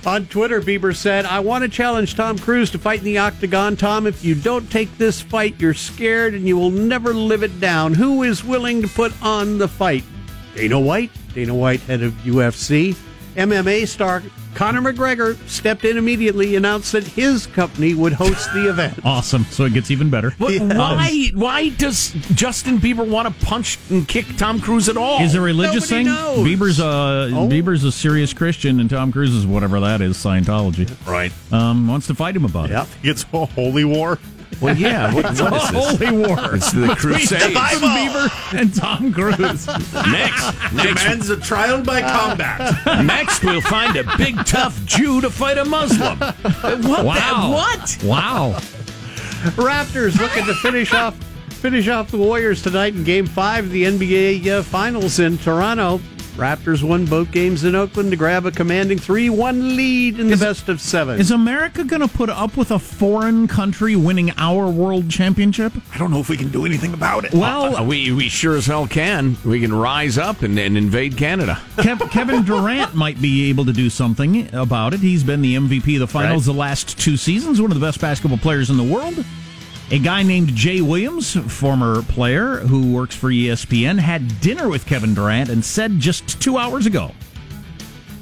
On 0.06 0.26
Twitter, 0.28 0.62
Bieber 0.62 0.96
said, 0.96 1.26
I 1.26 1.40
want 1.40 1.64
to 1.64 1.70
challenge 1.70 2.16
Tom 2.16 2.38
Cruise 2.38 2.72
to 2.72 2.78
fight 2.78 3.00
in 3.00 3.06
the 3.06 3.18
octagon. 3.18 3.76
Tom, 3.76 4.08
if 4.08 4.24
you 4.24 4.36
don't 4.36 4.70
take 4.70 4.98
this 4.98 5.22
fight, 5.22 5.60
you're 5.60 5.74
scared 5.74 6.34
and 6.34 6.48
you 6.48 6.58
will 6.58 6.72
never 6.72 7.14
live 7.14 7.44
it 7.44 7.60
down. 7.60 7.94
Who 7.94 8.24
is 8.24 8.44
willing 8.44 8.82
to 8.82 8.88
put 8.88 9.14
on 9.22 9.58
the 9.58 9.68
fight? 9.68 10.04
Dana 10.56 10.80
White, 10.80 11.12
Dana 11.34 11.54
White, 11.54 11.82
head 11.82 12.04
of 12.04 12.14
UFC. 12.24 12.96
MMA 13.38 13.88
star 13.88 14.24
Conor 14.56 14.82
McGregor 14.82 15.38
stepped 15.48 15.86
in 15.86 15.98
immediately, 15.98 16.56
announced 16.56 16.92
that 16.94 17.06
his 17.06 17.46
company 17.46 17.94
would 17.94 18.14
host 18.14 18.52
the 18.54 18.68
event. 18.68 18.98
awesome. 19.06 19.44
So 19.46 19.66
it 19.66 19.74
gets 19.74 19.92
even 19.92 20.10
better. 20.10 20.34
But 20.40 20.54
Yes. 20.54 20.76
why? 20.76 21.32
Why 21.36 21.70
does 21.70 22.10
Justin 22.34 22.80
Bieber 22.80 23.08
want 23.08 23.28
to 23.28 23.46
punch 23.46 23.78
and 23.92 24.08
kick 24.08 24.26
Tom 24.38 24.60
Cruise 24.60 24.90
at 24.90 24.98
all? 24.98 25.22
Is 25.22 25.36
a 25.36 25.42
religious 25.42 25.92
Nobody 25.92 26.06
thing? 26.06 26.06
knows. 26.08 26.40
Bieber's 26.48 26.80
a 26.80 26.84
Oh. 27.36 27.48
Bieber's 27.48 27.84
a 27.84 27.92
serious 27.92 28.34
Christian, 28.34 28.80
and 28.80 28.90
Tom 28.90 29.12
Cruise 29.12 29.36
is 29.36 29.46
whatever 29.46 29.80
that 29.82 30.02
is, 30.02 30.18
Scientology. 30.18 30.90
Right. 31.06 31.32
Um, 31.52 31.88
wants 31.88 32.08
to 32.08 32.16
fight 32.16 32.36
him 32.36 32.44
about 32.46 32.70
Yep. 32.72 32.88
It's 33.04 33.26
a 33.32 33.46
holy 33.46 33.86
war. 33.86 34.18
Well, 34.62 34.76
yeah. 34.76 35.14
What, 35.14 35.26
what 35.26 35.34
is 35.34 35.40
it. 35.40 35.52
this? 35.52 35.70
Holy 35.70 36.18
war. 36.18 36.56
It's 36.56 36.72
the 36.72 36.88
Crusades. 36.98 37.30
Justin 37.30 37.90
Bieber 37.90 38.60
and 38.60 38.76
Tom 38.76 39.14
Cruise. 39.14 39.68
Next, 39.68 40.74
next, 40.74 41.04
Demands 41.04 41.30
a 41.30 41.38
trial 41.38 41.84
by 41.84 42.02
combat. 42.02 42.86
next, 43.06 43.44
we'll 43.44 43.62
find 43.62 43.96
a 43.96 44.18
big 44.18 44.36
tough 44.46 44.84
Jew 44.86 45.22
to 45.22 45.30
fight 45.30 45.58
a 45.58 45.66
Muslim. 45.66 46.18
What? 46.20 47.06
Wow. 47.06 47.48
The, 47.48 47.54
what? 47.54 48.04
Wow. 48.04 48.60
Raptors 49.56 50.20
looking 50.20 50.46
to 50.46 50.54
finish 50.56 50.94
off 50.94 51.16
finish 51.58 51.88
off 51.88 52.12
the 52.12 52.18
Warriors 52.18 52.62
tonight 52.62 52.94
in 52.94 53.04
Game 53.04 53.26
Five 53.26 53.66
of 53.66 53.72
the 53.72 53.84
NBA 53.84 54.48
uh, 54.48 54.64
Finals 54.64 55.20
in 55.20 55.38
Toronto. 55.38 56.00
Raptors 56.38 56.84
won 56.84 57.06
both 57.06 57.32
games 57.32 57.64
in 57.64 57.74
Oakland 57.76 58.12
to 58.12 58.16
grab 58.18 58.46
a 58.46 58.52
commanding 58.52 59.00
three-one 59.00 59.76
lead 59.76 60.20
in 60.20 60.28
the 60.30 60.38
best 60.38 60.70
of 60.70 60.80
seven. 60.80 61.20
Is 61.20 61.32
America 61.32 61.84
going 61.84 62.02
to 62.02 62.08
put 62.08 62.30
up 62.30 62.56
with 62.56 62.70
a 62.70 62.78
foreign 62.78 63.48
country 63.48 63.96
winning 63.96 64.32
our 64.38 64.70
world 64.70 65.10
championship? 65.10 65.74
I 65.94 65.98
don't 65.98 66.12
know 66.12 66.20
if 66.20 66.30
we 66.30 66.38
can 66.38 66.50
do 66.50 66.66
anything 66.66 66.94
about 66.94 67.26
it. 67.26 67.34
Well, 67.34 67.78
Uh, 67.78 67.84
we 67.84 68.12
we 68.12 68.30
sure 68.30 68.56
as 68.56 68.68
hell 68.68 68.88
can. 68.88 69.36
We 69.44 69.60
can 69.60 69.74
rise 69.74 70.18
up 70.20 70.44
and, 70.44 70.58
and 70.60 70.78
invade 70.78 71.18
Canada. 71.18 71.60
Kev- 71.78 72.10
Kevin 72.12 72.44
Durant 72.44 72.94
might 72.94 73.20
be 73.20 73.50
able 73.50 73.66
to 73.66 73.74
do 73.74 73.90
something 73.90 74.54
about 74.54 74.94
it. 74.94 75.00
He's 75.00 75.24
been 75.24 75.42
the 75.42 75.56
MVP 75.56 75.96
of 75.96 76.02
the 76.02 76.08
finals 76.08 76.46
the 76.46 76.54
last 76.54 77.00
two 77.00 77.18
seasons, 77.18 77.60
one 77.60 77.72
of 77.72 77.80
the 77.80 77.86
best 77.86 78.00
basketball 78.00 78.38
players 78.38 78.70
in 78.70 78.78
the 78.78 78.84
world. 78.84 79.26
A 79.90 80.00
guy 80.00 80.22
named 80.22 80.54
Jay 80.54 80.82
Williams, 80.82 81.34
former 81.54 82.02
player 82.04 82.58
who 82.58 82.92
works 82.92 83.16
for 83.16 83.30
ESPN, 83.30 83.98
had 84.00 84.42
dinner 84.42 84.68
with 84.68 84.86
Kevin 84.86 85.14
Durant 85.14 85.50
and 85.50 85.64
said 85.64 86.00
just 86.00 86.42
two 86.42 86.58
hours 86.58 86.86
ago 86.86 87.12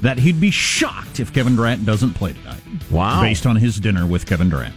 that 0.00 0.18
he'd 0.18 0.40
be 0.40 0.50
shocked 0.52 1.18
if 1.18 1.32
Kevin 1.32 1.56
Durant 1.56 1.84
doesn't 1.84 2.14
play 2.14 2.34
tonight. 2.34 2.60
Wow. 2.90 3.20
Based 3.20 3.46
on 3.46 3.56
his 3.56 3.80
dinner 3.80 4.06
with 4.06 4.26
Kevin 4.26 4.48
Durant. 4.48 4.74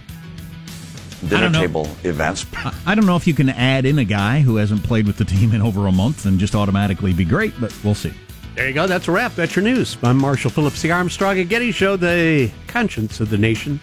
dinner 1.27 1.51
table 1.51 1.87
events. 2.03 2.45
I- 2.55 2.73
I 2.87 2.95
don't 2.95 3.05
know 3.05 3.17
if 3.17 3.27
you 3.27 3.35
can 3.35 3.49
add 3.49 3.85
in 3.85 3.99
a 3.99 4.05
guy 4.05 4.39
who 4.41 4.55
hasn't 4.55 4.81
played 4.83 5.05
with 5.05 5.17
the 5.17 5.25
team 5.25 5.53
in 5.53 5.61
over 5.61 5.85
a 5.85 5.91
month 5.91 6.25
and 6.25 6.39
just 6.39 6.55
automatically 6.55 7.13
be 7.13 7.25
great, 7.25 7.53
but 7.61 7.71
we'll 7.83 7.93
see. 7.93 8.13
there 8.55 8.67
you 8.67 8.73
go. 8.73 8.87
That's 8.87 9.07
a 9.07 9.11
wrap. 9.11 9.35
That's 9.35 9.55
your 9.55 9.63
news. 9.63 9.95
I'm 10.01 10.17
Marshall 10.17 10.49
Phillips, 10.49 10.81
the 10.81 10.91
Armstrong 10.91 11.37
and 11.39 11.47
Getty 11.49 11.71
Show, 11.71 11.97
the 11.97 12.49
conscience 12.67 13.19
of 13.19 13.29
the 13.29 13.37
nation. 13.37 13.79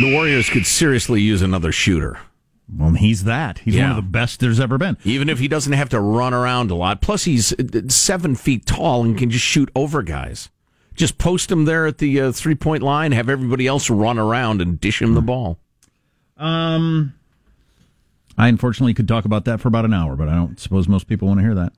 The 0.00 0.12
Warriors 0.12 0.48
could 0.48 0.66
seriously 0.66 1.20
use 1.20 1.42
another 1.42 1.72
shooter. 1.72 2.18
Well, 2.74 2.92
he's 2.92 3.24
that. 3.24 3.58
He's 3.60 3.76
one 3.76 3.90
of 3.90 3.96
the 3.96 4.02
best 4.02 4.40
there's 4.40 4.60
ever 4.60 4.76
been. 4.78 4.98
Even 5.04 5.28
if 5.28 5.38
he 5.38 5.48
doesn't 5.48 5.72
have 5.72 5.88
to 5.88 6.00
run 6.00 6.34
around 6.34 6.70
a 6.70 6.74
lot. 6.74 7.00
Plus, 7.00 7.24
he's 7.24 7.52
uh, 7.54 7.88
seven 7.88 8.34
feet 8.34 8.66
tall 8.66 9.04
and 9.04 9.16
can 9.16 9.30
just 9.30 9.44
shoot 9.44 9.70
over 9.74 10.02
guys. 10.02 10.50
Just 10.94 11.16
post 11.16 11.50
him 11.50 11.64
there 11.64 11.86
at 11.86 11.98
the 11.98 12.20
uh, 12.20 12.32
three 12.32 12.54
point 12.54 12.82
line, 12.82 13.12
have 13.12 13.28
everybody 13.28 13.66
else 13.66 13.88
run 13.88 14.18
around 14.18 14.60
and 14.60 14.80
dish 14.80 15.00
him 15.00 15.14
the 15.14 15.22
ball. 15.22 15.58
Um, 16.36 17.14
I 18.36 18.48
unfortunately 18.48 18.94
could 18.94 19.08
talk 19.08 19.24
about 19.24 19.44
that 19.46 19.60
for 19.60 19.68
about 19.68 19.84
an 19.84 19.94
hour, 19.94 20.14
but 20.14 20.28
I 20.28 20.34
don't 20.34 20.60
suppose 20.60 20.88
most 20.88 21.06
people 21.06 21.28
want 21.28 21.38
to 21.38 21.44
hear 21.44 21.54
that. 21.54 21.72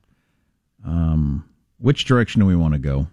Um, 0.85 1.49
which 1.79 2.05
direction 2.05 2.41
do 2.41 2.45
we 2.45 2.55
want 2.55 2.73
to 2.73 2.79
go? 2.79 3.07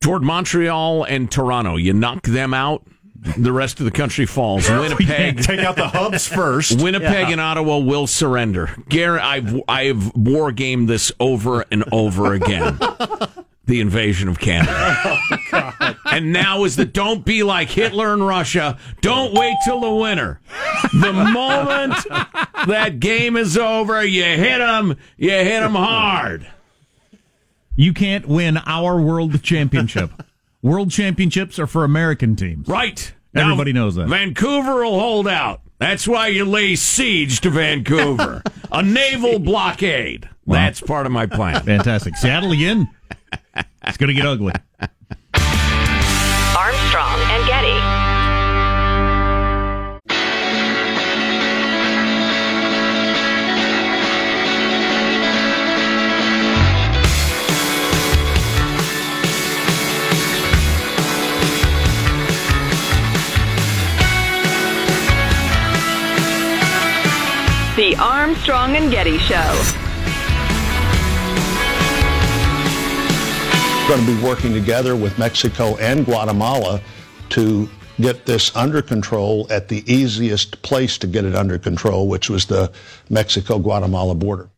Toward 0.00 0.22
Montreal 0.22 1.04
and 1.04 1.30
Toronto, 1.30 1.76
you 1.76 1.92
knock 1.92 2.22
them 2.22 2.54
out, 2.54 2.86
the 3.36 3.52
rest 3.52 3.80
of 3.80 3.84
the 3.84 3.90
country 3.90 4.26
falls. 4.26 4.68
Winnipeg. 4.70 5.42
Take 5.42 5.60
out 5.60 5.76
the 5.76 5.88
hubs 5.88 6.26
first. 6.26 6.80
Winnipeg 6.80 7.30
and 7.30 7.40
Ottawa 7.40 7.78
will 7.78 8.06
surrender. 8.06 8.74
I've 8.90 9.60
I've 9.68 10.14
war 10.14 10.52
gamed 10.52 10.88
this 10.88 11.12
over 11.20 11.64
and 11.70 11.84
over 11.92 12.32
again. 12.32 12.78
the 13.66 13.80
invasion 13.80 14.28
of 14.28 14.38
Canada. 14.38 14.72
Oh, 15.52 15.94
and 16.06 16.32
now 16.32 16.64
is 16.64 16.76
the 16.76 16.84
don't 16.84 17.24
be 17.24 17.42
like 17.42 17.68
Hitler 17.68 18.14
in 18.14 18.22
Russia. 18.22 18.78
Don't 19.00 19.32
wait 19.34 19.56
till 19.64 19.80
the 19.80 19.94
winter. 19.94 20.40
The 20.92 21.12
moment 21.12 21.94
that 22.66 22.98
game 22.98 23.36
is 23.36 23.56
over, 23.56 24.04
you 24.04 24.24
hit 24.24 24.58
them. 24.58 24.96
You 25.16 25.30
hit 25.30 25.60
them 25.60 25.74
hard. 25.74 26.50
You 27.76 27.92
can't 27.92 28.26
win 28.26 28.56
our 28.66 29.00
world 29.00 29.42
championship. 29.42 30.10
World 30.62 30.90
championships 30.90 31.58
are 31.58 31.66
for 31.66 31.84
American 31.84 32.36
teams. 32.36 32.68
Right. 32.68 33.12
Everybody 33.34 33.72
knows 33.72 33.94
that. 33.94 34.08
Vancouver 34.08 34.84
will 34.84 34.98
hold 34.98 35.28
out. 35.28 35.62
That's 35.78 36.06
why 36.06 36.28
you 36.28 36.44
lay 36.44 36.76
siege 36.76 37.40
to 37.40 37.50
Vancouver. 37.50 38.42
A 38.72 38.82
naval 38.82 39.38
blockade. 39.38 40.28
That's 40.46 40.80
part 40.80 41.06
of 41.06 41.12
my 41.12 41.26
plan. 41.26 41.62
Fantastic. 41.62 42.16
Seattle 42.16 42.52
again. 42.52 42.88
It's 43.84 43.96
going 43.96 44.08
to 44.08 44.14
get 44.14 44.26
ugly. 44.26 44.52
Armstrong 46.56 47.20
and 47.20 47.46
Getty. 47.46 47.99
The 67.80 67.96
Armstrong 67.96 68.76
and 68.76 68.90
Getty 68.90 69.16
Show. 69.16 69.72
We're 73.88 73.96
going 73.96 74.04
to 74.04 74.16
be 74.18 74.22
working 74.22 74.52
together 74.52 74.94
with 74.94 75.18
Mexico 75.18 75.78
and 75.78 76.04
Guatemala 76.04 76.82
to 77.30 77.70
get 77.98 78.26
this 78.26 78.54
under 78.54 78.82
control 78.82 79.46
at 79.48 79.68
the 79.68 79.82
easiest 79.90 80.60
place 80.60 80.98
to 80.98 81.06
get 81.06 81.24
it 81.24 81.34
under 81.34 81.58
control, 81.58 82.06
which 82.06 82.28
was 82.28 82.44
the 82.44 82.70
Mexico 83.08 83.58
Guatemala 83.58 84.14
border. 84.14 84.50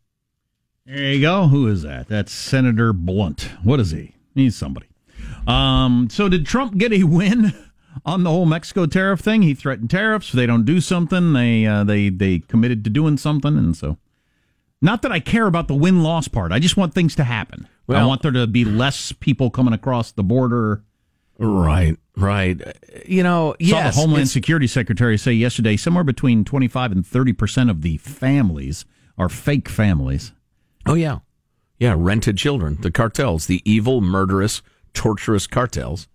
There 0.85 1.13
you 1.13 1.21
go. 1.21 1.47
Who 1.47 1.69
is 1.69 1.83
that? 1.83 2.09
That's 2.09 2.33
Senator 2.33 2.93
Blunt. 2.93 3.51
What 3.63 3.79
is 3.79 3.93
he? 3.93 4.17
He's 4.35 4.57
somebody. 4.57 4.89
Um, 5.47 6.09
so 6.11 6.29
did 6.29 6.45
Trump 6.45 6.77
get 6.77 6.93
a 6.93 7.05
win 7.05 7.55
on 8.05 8.23
the 8.23 8.31
whole 8.31 8.47
Mexico 8.47 8.87
tariff 8.87 9.21
thing? 9.21 9.43
He 9.43 9.55
threatened 9.55 9.91
tariffs. 9.91 10.29
If 10.29 10.35
they 10.35 10.47
don't 10.47 10.65
do 10.65 10.81
something, 10.81 11.33
they 11.33 11.67
uh, 11.67 11.85
they 11.85 12.09
they 12.09 12.41
committed 12.41 12.85
to 12.85 12.91
doing 12.91 13.17
something, 13.17 13.57
and 13.57 13.77
so. 13.77 13.99
Not 14.85 15.03
that 15.03 15.13
I 15.13 15.21
care 15.21 15.47
about 15.47 15.69
the 15.69 15.77
win 15.77 16.03
loss 16.03 16.27
part. 16.27 16.51
I 16.51 16.59
just 16.59 16.77
want 16.77 16.93
things 16.93 17.15
to 17.15 17.23
happen. 17.23 17.69
I 17.89 18.05
want 18.05 18.23
there 18.23 18.33
to 18.33 18.49
be 18.49 18.65
less 18.65 19.13
people 19.13 19.49
coming 19.49 19.75
across 19.75 20.11
the 20.11 20.25
border. 20.25 20.83
Right, 21.39 21.97
right. 22.17 22.61
You 23.07 23.23
know, 23.23 23.55
Saw 23.61 23.83
the 23.83 23.91
Homeland 23.91 24.29
Security 24.29 24.67
Secretary 24.67 25.17
say 25.17 25.33
yesterday 25.33 25.77
somewhere 25.77 26.05
between 26.05 26.45
25 26.45 26.93
and 26.93 27.07
30 27.07 27.33
percent 27.33 27.71
of 27.71 27.83
the 27.83 27.97
families 27.99 28.85
are 29.17 29.29
fake 29.29 29.69
families. 29.69 30.33
Oh 30.87 30.95
yeah, 30.95 31.21
yeah. 31.79 31.95
Rented 31.97 32.37
children, 32.37 32.79
the 32.81 32.91
cartels, 32.91 33.47
the 33.47 33.63
evil, 33.65 34.01
murderous, 34.01 34.63
torturous 34.95 35.47
cartels 35.47 36.09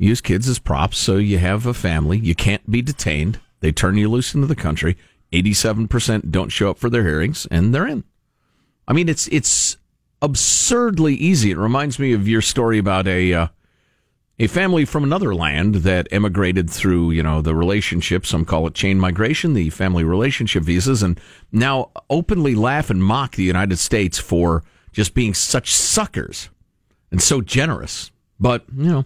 use 0.00 0.20
kids 0.20 0.48
as 0.48 0.58
props. 0.58 0.98
So 0.98 1.16
you 1.16 1.38
have 1.38 1.66
a 1.66 1.74
family. 1.74 2.18
You 2.18 2.34
can't 2.34 2.68
be 2.68 2.82
detained. 2.82 3.38
They 3.60 3.70
turn 3.70 3.96
you 3.96 4.08
loose 4.08 4.34
into 4.34 4.46
the 4.46 4.56
country. 4.56 4.96
87% 5.32 6.30
don't 6.30 6.48
show 6.48 6.70
up 6.70 6.78
for 6.78 6.90
their 6.90 7.04
hearings, 7.04 7.46
and 7.50 7.72
they're 7.74 7.86
in. 7.86 8.02
I 8.88 8.92
mean, 8.92 9.08
it's 9.08 9.28
it's 9.28 9.76
absurdly 10.20 11.14
easy. 11.14 11.52
It 11.52 11.58
reminds 11.58 11.98
me 11.98 12.12
of 12.12 12.26
your 12.26 12.42
story 12.42 12.78
about 12.78 13.06
a 13.06 13.32
uh, 13.32 13.46
a 14.40 14.46
family 14.46 14.86
from 14.86 15.04
another 15.04 15.34
land 15.34 15.76
that 15.76 16.08
emigrated 16.10 16.68
through, 16.68 17.10
you 17.10 17.22
know, 17.22 17.42
the 17.42 17.54
relationship. 17.54 18.26
Some 18.26 18.44
call 18.44 18.66
it 18.66 18.74
chain 18.74 18.98
migration, 18.98 19.52
the 19.52 19.70
family 19.70 20.02
relationship 20.02 20.64
visas, 20.64 21.02
and 21.02 21.20
now 21.52 21.90
openly 22.08 22.54
laugh 22.54 22.90
and 22.90 23.04
mock 23.04 23.36
the 23.36 23.44
United 23.44 23.78
States 23.78 24.18
for 24.18 24.64
just 24.92 25.14
being 25.14 25.34
such 25.34 25.72
suckers 25.72 26.48
and 27.12 27.22
so 27.22 27.40
generous. 27.40 28.10
But 28.40 28.64
you 28.74 28.90
know, 28.90 29.04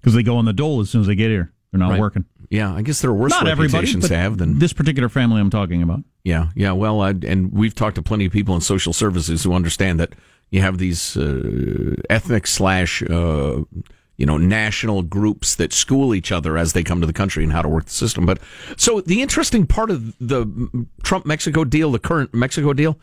because 0.00 0.14
they 0.14 0.22
go 0.22 0.36
on 0.36 0.44
the 0.44 0.52
dole 0.52 0.80
as 0.80 0.90
soon 0.90 1.00
as 1.02 1.06
they 1.06 1.14
get 1.14 1.30
here, 1.30 1.52
they're 1.72 1.78
not 1.80 1.90
Right. 1.90 2.00
working. 2.00 2.24
yeah, 2.50 2.74
I 2.74 2.82
guess 2.82 3.00
there 3.00 3.10
are 3.10 3.14
worse 3.14 3.30
Not 3.32 3.44
reputations 3.46 4.08
to 4.08 4.16
have 4.16 4.38
than 4.38 4.58
this 4.58 4.72
particular 4.72 5.08
family 5.08 5.40
I'm 5.40 5.50
talking 5.50 5.82
about. 5.82 6.02
Yeah, 6.24 6.48
yeah. 6.54 6.72
Well, 6.72 7.00
I, 7.00 7.10
and 7.10 7.52
we've 7.52 7.74
talked 7.74 7.96
to 7.96 8.02
plenty 8.02 8.26
of 8.26 8.32
people 8.32 8.54
in 8.54 8.60
social 8.60 8.92
services 8.92 9.42
who 9.44 9.52
understand 9.52 10.00
that 10.00 10.14
you 10.50 10.60
have 10.62 10.78
these 10.78 11.16
uh, 11.16 11.94
ethnic 12.08 12.46
slash 12.46 13.02
uh, 13.02 13.62
you 14.16 14.26
know 14.26 14.38
national 14.38 15.02
groups 15.02 15.54
that 15.56 15.72
school 15.72 16.14
each 16.14 16.32
other 16.32 16.56
as 16.58 16.72
they 16.72 16.82
come 16.82 17.00
to 17.00 17.06
the 17.06 17.12
country 17.12 17.44
and 17.44 17.52
how 17.52 17.62
to 17.62 17.68
work 17.68 17.84
the 17.84 17.90
system. 17.90 18.24
But 18.26 18.38
so 18.76 19.00
the 19.00 19.20
interesting 19.22 19.66
part 19.66 19.90
of 19.90 20.16
the 20.18 20.46
Trump 21.02 21.26
Mexico 21.26 21.64
deal, 21.64 21.92
the 21.92 21.98
current 21.98 22.32
Mexico 22.34 22.72
deal, 22.72 22.98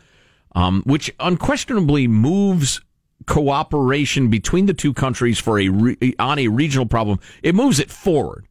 um, 0.56 0.82
which 0.84 1.10
unquestionably 1.20 2.06
moves 2.08 2.80
cooperation 3.26 4.28
between 4.28 4.66
the 4.66 4.74
two 4.74 4.92
countries 4.92 5.38
for 5.38 5.58
a 5.58 5.68
re- 5.68 6.14
on 6.18 6.38
a 6.38 6.48
regional 6.48 6.86
problem, 6.86 7.18
it 7.42 7.54
moves 7.54 7.80
it 7.80 7.90
forward 7.90 8.46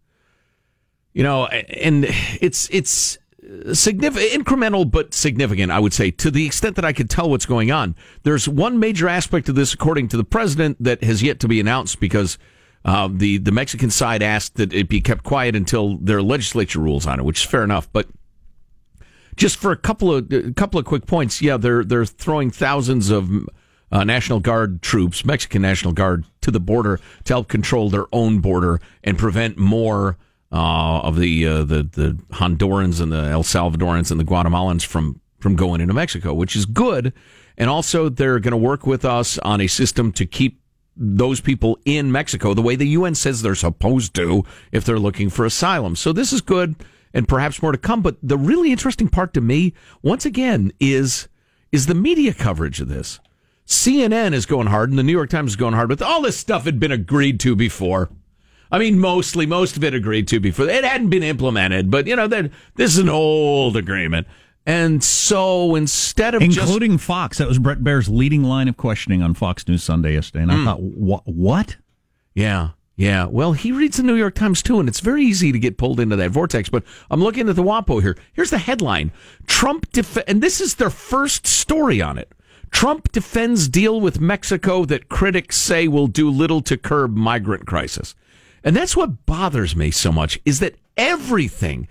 you 1.15 1.23
know, 1.23 1.45
and 1.47 2.05
it's 2.41 2.69
it's 2.71 3.17
significant, 3.71 4.45
incremental, 4.45 4.89
but 4.89 5.13
significant. 5.13 5.71
I 5.71 5.79
would 5.79 5.93
say 5.93 6.11
to 6.11 6.29
the 6.29 6.45
extent 6.45 6.75
that 6.75 6.83
I 6.83 6.91
could 6.91 7.09
tell 7.09 7.29
what's 7.29 7.45
going 7.45 7.71
on. 7.71 7.95
There's 8.23 8.49
one 8.49 8.79
major 8.79 9.07
aspect 9.07 9.47
of 9.47 9.55
this, 9.55 9.73
according 9.73 10.09
to 10.09 10.17
the 10.17 10.25
president, 10.25 10.75
that 10.81 11.01
has 11.03 11.23
yet 11.23 11.39
to 11.39 11.47
be 11.47 11.61
announced 11.61 12.01
because 12.01 12.37
uh, 12.83 13.07
the 13.09 13.37
the 13.37 13.53
Mexican 13.53 13.89
side 13.89 14.21
asked 14.21 14.55
that 14.55 14.73
it 14.73 14.89
be 14.89 14.99
kept 14.99 15.23
quiet 15.23 15.55
until 15.55 15.97
their 15.99 16.21
legislature 16.21 16.79
rules 16.79 17.07
on 17.07 17.17
it, 17.17 17.23
which 17.23 17.39
is 17.39 17.49
fair 17.49 17.63
enough. 17.63 17.87
But 17.93 18.09
just 19.37 19.55
for 19.55 19.71
a 19.71 19.77
couple 19.77 20.13
of 20.13 20.29
a 20.33 20.51
couple 20.51 20.81
of 20.81 20.85
quick 20.85 21.05
points, 21.05 21.41
yeah, 21.41 21.55
they're 21.55 21.85
they're 21.85 22.05
throwing 22.05 22.51
thousands 22.51 23.09
of 23.09 23.31
uh, 23.91 24.03
National 24.03 24.39
Guard 24.39 24.81
troops, 24.81 25.25
Mexican 25.25 25.61
National 25.61 25.93
Guard, 25.93 26.25
to 26.41 26.51
the 26.51 26.59
border 26.59 26.99
to 27.25 27.33
help 27.33 27.47
control 27.47 27.89
their 27.89 28.05
own 28.11 28.39
border 28.39 28.79
and 29.03 29.17
prevent 29.17 29.57
more 29.57 30.17
uh, 30.51 30.99
of 31.01 31.17
the 31.17 31.47
uh, 31.47 31.63
the 31.63 31.83
the 31.83 32.17
Hondurans 32.33 33.01
and 33.01 33.11
the 33.11 33.23
El 33.23 33.43
Salvadorans 33.43 34.11
and 34.11 34.19
the 34.19 34.23
Guatemalans 34.23 34.85
from 34.85 35.19
from 35.39 35.55
going 35.55 35.81
into 35.81 35.93
Mexico, 35.93 36.33
which 36.33 36.55
is 36.55 36.65
good. 36.65 37.13
And 37.57 37.69
also, 37.69 38.09
they're 38.09 38.39
going 38.39 38.51
to 38.51 38.57
work 38.57 38.85
with 38.85 39.05
us 39.05 39.37
on 39.39 39.61
a 39.61 39.67
system 39.67 40.11
to 40.13 40.25
keep 40.25 40.59
those 40.97 41.41
people 41.41 41.77
in 41.85 42.11
Mexico 42.11 42.53
the 42.53 42.61
way 42.61 42.75
the 42.75 42.87
UN 42.89 43.15
says 43.15 43.41
they're 43.41 43.55
supposed 43.55 44.13
to 44.15 44.43
if 44.71 44.85
they're 44.85 44.99
looking 44.99 45.29
for 45.29 45.45
asylum. 45.45 45.95
So 45.95 46.13
this 46.13 46.31
is 46.31 46.41
good, 46.41 46.75
and 47.13 47.27
perhaps 47.27 47.61
more 47.61 47.71
to 47.71 47.77
come. 47.77 48.01
But 48.01 48.17
the 48.23 48.37
really 48.37 48.71
interesting 48.71 49.09
part 49.09 49.33
to 49.33 49.41
me, 49.41 49.73
once 50.01 50.25
again, 50.25 50.71
is 50.79 51.27
is 51.71 51.87
the 51.87 51.95
media 51.95 52.33
coverage 52.33 52.79
of 52.79 52.87
this. 52.87 53.19
CNN 53.67 54.33
is 54.33 54.45
going 54.45 54.67
hard, 54.67 54.89
and 54.89 54.99
the 54.99 55.03
New 55.03 55.11
York 55.11 55.29
Times 55.29 55.51
is 55.51 55.55
going 55.55 55.73
hard, 55.73 55.89
but 55.89 56.01
all 56.01 56.21
this 56.21 56.37
stuff 56.37 56.65
had 56.65 56.79
been 56.79 56.91
agreed 56.91 57.39
to 57.41 57.55
before. 57.55 58.09
I 58.71 58.79
mean, 58.79 58.99
mostly, 58.99 59.45
most 59.45 59.77
of 59.77 59.83
it 59.83 59.93
agreed 59.93 60.27
to 60.29 60.39
before. 60.39 60.67
It 60.67 60.83
hadn't 60.83 61.09
been 61.09 61.23
implemented, 61.23 61.89
but 61.89 62.07
you 62.07 62.15
know, 62.15 62.27
that 62.27 62.51
this 62.75 62.91
is 62.91 62.97
an 62.99 63.09
old 63.09 63.77
agreement. 63.77 64.27
And 64.67 65.03
so 65.03 65.75
instead 65.75 66.33
of 66.33 66.41
just 66.41 66.59
Including 66.59 66.97
Fox. 66.97 67.37
That 67.37 67.47
was 67.47 67.59
Bret 67.59 67.83
Baier's 67.83 68.09
leading 68.09 68.43
line 68.43 68.67
of 68.67 68.77
questioning 68.77 69.21
on 69.21 69.35
Fox 69.35 69.67
News 69.67 69.83
Sunday 69.83 70.13
yesterday. 70.13 70.41
And 70.43 70.51
I 70.51 70.55
Hmm. 70.55 70.65
thought, 70.65 70.81
what? 70.81 71.21
what? 71.27 71.75
Yeah, 72.33 72.69
yeah. 72.95 73.25
Well, 73.25 73.53
he 73.53 73.71
reads 73.71 73.97
the 73.97 74.03
New 74.03 74.15
York 74.15 74.33
Times 74.33 74.63
too, 74.63 74.79
and 74.79 74.89
it's 74.89 74.99
very 75.01 75.23
easy 75.23 75.51
to 75.51 75.59
get 75.59 75.77
pulled 75.77 75.99
into 75.99 76.15
that 76.15 76.31
vortex. 76.31 76.69
But 76.69 76.83
I'm 77.11 77.21
looking 77.21 77.47
at 77.47 77.55
the 77.55 77.63
WAPO 77.63 78.01
here. 78.01 78.17
Here's 78.33 78.49
the 78.49 78.57
headline: 78.57 79.11
Trump 79.47 79.91
def- 79.91 80.17
and 80.27 80.41
this 80.41 80.59
is 80.59 80.75
their 80.75 80.89
first 80.89 81.45
story 81.45 82.01
on 82.01 82.17
it. 82.17 82.33
Trump 82.75 83.09
defends 83.13 83.69
deal 83.69 84.01
with 84.01 84.19
Mexico 84.19 84.83
that 84.83 85.07
critics 85.07 85.55
say 85.55 85.87
will 85.87 86.07
do 86.07 86.29
little 86.29 86.59
to 86.59 86.75
curb 86.75 87.15
migrant 87.15 87.65
crisis. 87.65 88.15
And 88.65 88.75
that's 88.75 88.97
what 88.97 89.25
bothers 89.25 89.77
me 89.77 89.91
so 89.91 90.11
much 90.11 90.41
is 90.43 90.59
that 90.59 90.75
everything, 90.97 91.87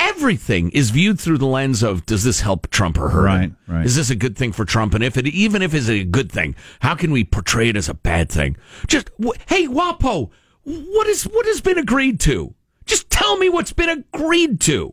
everything 0.00 0.70
is 0.70 0.90
viewed 0.90 1.20
through 1.20 1.38
the 1.38 1.46
lens 1.46 1.84
of 1.84 2.04
does 2.06 2.24
this 2.24 2.40
help 2.40 2.68
Trump 2.70 2.98
or 2.98 3.10
hurt? 3.10 3.24
Right, 3.24 3.52
right. 3.68 3.86
Is 3.86 3.94
this 3.94 4.10
a 4.10 4.16
good 4.16 4.36
thing 4.36 4.50
for 4.50 4.64
Trump? 4.64 4.94
And 4.94 5.04
if 5.04 5.16
it, 5.16 5.28
even 5.28 5.62
if 5.62 5.72
it's 5.72 5.88
a 5.88 6.02
good 6.02 6.32
thing, 6.32 6.56
how 6.80 6.96
can 6.96 7.12
we 7.12 7.22
portray 7.22 7.68
it 7.68 7.76
as 7.76 7.88
a 7.88 7.94
bad 7.94 8.28
thing? 8.28 8.56
Just, 8.88 9.10
hey, 9.46 9.68
Wapo, 9.68 10.30
what 10.64 11.06
is, 11.06 11.22
what 11.22 11.46
has 11.46 11.60
been 11.60 11.78
agreed 11.78 12.18
to? 12.22 12.52
Just 12.84 13.10
tell 13.10 13.36
me 13.36 13.48
what's 13.48 13.72
been 13.72 14.04
agreed 14.12 14.60
to 14.62 14.92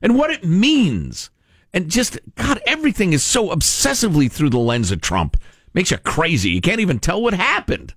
and 0.00 0.16
what 0.16 0.30
it 0.30 0.44
means. 0.44 1.30
And 1.72 1.90
just, 1.90 2.18
God, 2.34 2.60
everything 2.66 3.12
is 3.12 3.22
so 3.22 3.50
obsessively 3.50 4.30
through 4.30 4.50
the 4.50 4.58
lens 4.58 4.90
of 4.90 5.00
Trump. 5.00 5.36
Makes 5.72 5.92
you 5.92 5.98
crazy. 5.98 6.50
You 6.50 6.60
can't 6.60 6.80
even 6.80 6.98
tell 6.98 7.22
what 7.22 7.34
happened. 7.34 7.94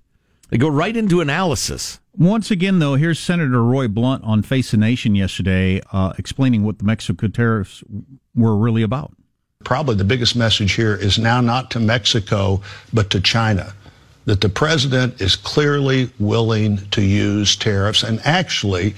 They 0.50 0.58
go 0.58 0.68
right 0.68 0.96
into 0.96 1.20
analysis. 1.20 1.98
Once 2.16 2.52
again, 2.52 2.78
though, 2.78 2.94
here's 2.94 3.18
Senator 3.18 3.62
Roy 3.62 3.88
Blunt 3.88 4.22
on 4.22 4.42
Face 4.42 4.70
the 4.70 4.76
Nation 4.76 5.16
yesterday 5.16 5.80
uh, 5.92 6.12
explaining 6.16 6.62
what 6.62 6.78
the 6.78 6.84
Mexico 6.84 7.26
tariffs 7.26 7.82
were 8.36 8.56
really 8.56 8.82
about. 8.82 9.12
Probably 9.64 9.96
the 9.96 10.04
biggest 10.04 10.36
message 10.36 10.74
here 10.74 10.94
is 10.94 11.18
now 11.18 11.40
not 11.40 11.72
to 11.72 11.80
Mexico, 11.80 12.60
but 12.92 13.10
to 13.10 13.20
China. 13.20 13.74
That 14.26 14.40
the 14.40 14.48
president 14.48 15.20
is 15.20 15.34
clearly 15.34 16.10
willing 16.20 16.78
to 16.92 17.02
use 17.02 17.56
tariffs. 17.56 18.04
And 18.04 18.20
actually, 18.24 18.94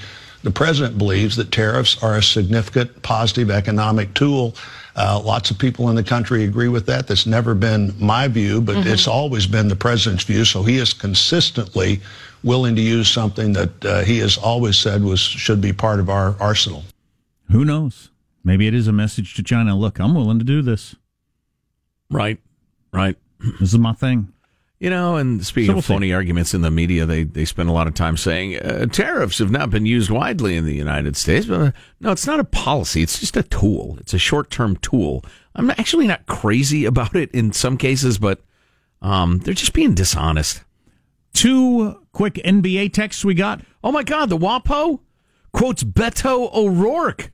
the 0.46 0.52
president 0.52 0.96
believes 0.96 1.34
that 1.34 1.50
tariffs 1.50 2.00
are 2.04 2.18
a 2.18 2.22
significant 2.22 3.02
positive 3.02 3.50
economic 3.50 4.14
tool. 4.14 4.54
Uh, 4.94 5.20
lots 5.20 5.50
of 5.50 5.58
people 5.58 5.88
in 5.90 5.96
the 5.96 6.04
country 6.04 6.44
agree 6.44 6.68
with 6.68 6.86
that. 6.86 7.08
That's 7.08 7.26
never 7.26 7.52
been 7.52 7.92
my 7.98 8.28
view, 8.28 8.60
but 8.60 8.76
Mhm. 8.76 8.86
it's 8.86 9.08
always 9.08 9.44
been 9.44 9.66
the 9.66 9.74
president's 9.74 10.22
view. 10.22 10.44
So 10.44 10.62
he 10.62 10.76
is 10.76 10.92
consistently 10.92 12.00
willing 12.44 12.76
to 12.76 12.80
use 12.80 13.08
something 13.08 13.54
that 13.54 13.84
uh, 13.84 14.04
he 14.04 14.18
has 14.18 14.36
always 14.36 14.78
said 14.78 15.02
was 15.02 15.18
should 15.18 15.60
be 15.60 15.72
part 15.72 15.98
of 15.98 16.08
our 16.08 16.36
arsenal. 16.38 16.84
Who 17.50 17.64
knows? 17.64 18.10
Maybe 18.44 18.68
it 18.68 18.74
is 18.74 18.86
a 18.86 18.92
message 18.92 19.34
to 19.34 19.42
China. 19.42 19.76
Look, 19.76 19.98
I'm 19.98 20.14
willing 20.14 20.38
to 20.38 20.44
do 20.44 20.62
this. 20.62 20.94
Right, 22.08 22.38
right. 22.92 23.16
This 23.58 23.72
is 23.72 23.78
my 23.78 23.94
thing. 23.94 24.28
You 24.78 24.90
know, 24.90 25.16
and 25.16 25.44
speaking 25.44 25.68
So 25.68 25.72
we'll 25.72 25.78
of 25.78 25.86
phony 25.86 26.12
arguments 26.12 26.52
in 26.52 26.60
the 26.60 26.70
media, 26.70 27.06
they, 27.06 27.24
they 27.24 27.46
spend 27.46 27.70
a 27.70 27.72
lot 27.72 27.86
of 27.86 27.94
time 27.94 28.18
saying 28.18 28.58
uh, 28.58 28.84
tariffs 28.86 29.38
have 29.38 29.50
not 29.50 29.70
been 29.70 29.86
used 29.86 30.10
widely 30.10 30.54
in 30.54 30.66
the 30.66 30.74
United 30.74 31.16
States. 31.16 31.46
But 31.46 31.60
uh, 31.60 31.70
no, 32.00 32.12
it's 32.12 32.26
not 32.26 32.40
a 32.40 32.44
policy. 32.44 33.02
It's 33.02 33.18
just 33.18 33.38
a 33.38 33.42
tool. 33.42 33.96
It's 34.00 34.12
a 34.12 34.18
short 34.18 34.50
term 34.50 34.76
tool. 34.76 35.24
I'm 35.54 35.70
actually 35.70 36.06
not 36.06 36.26
crazy 36.26 36.84
about 36.84 37.16
it 37.16 37.30
in 37.32 37.52
some 37.52 37.78
cases, 37.78 38.18
but 38.18 38.42
um, 39.00 39.38
they're 39.38 39.54
just 39.54 39.72
being 39.72 39.94
dishonest. 39.94 40.62
Two 41.32 42.02
quick 42.12 42.34
NBA 42.34 42.92
texts 42.92 43.24
we 43.24 43.34
got. 43.34 43.62
Oh 43.82 43.92
my 43.92 44.02
God, 44.02 44.28
the 44.28 44.36
WAPO 44.36 45.00
quotes 45.52 45.84
Beto 45.84 46.52
O'Rourke 46.54 47.30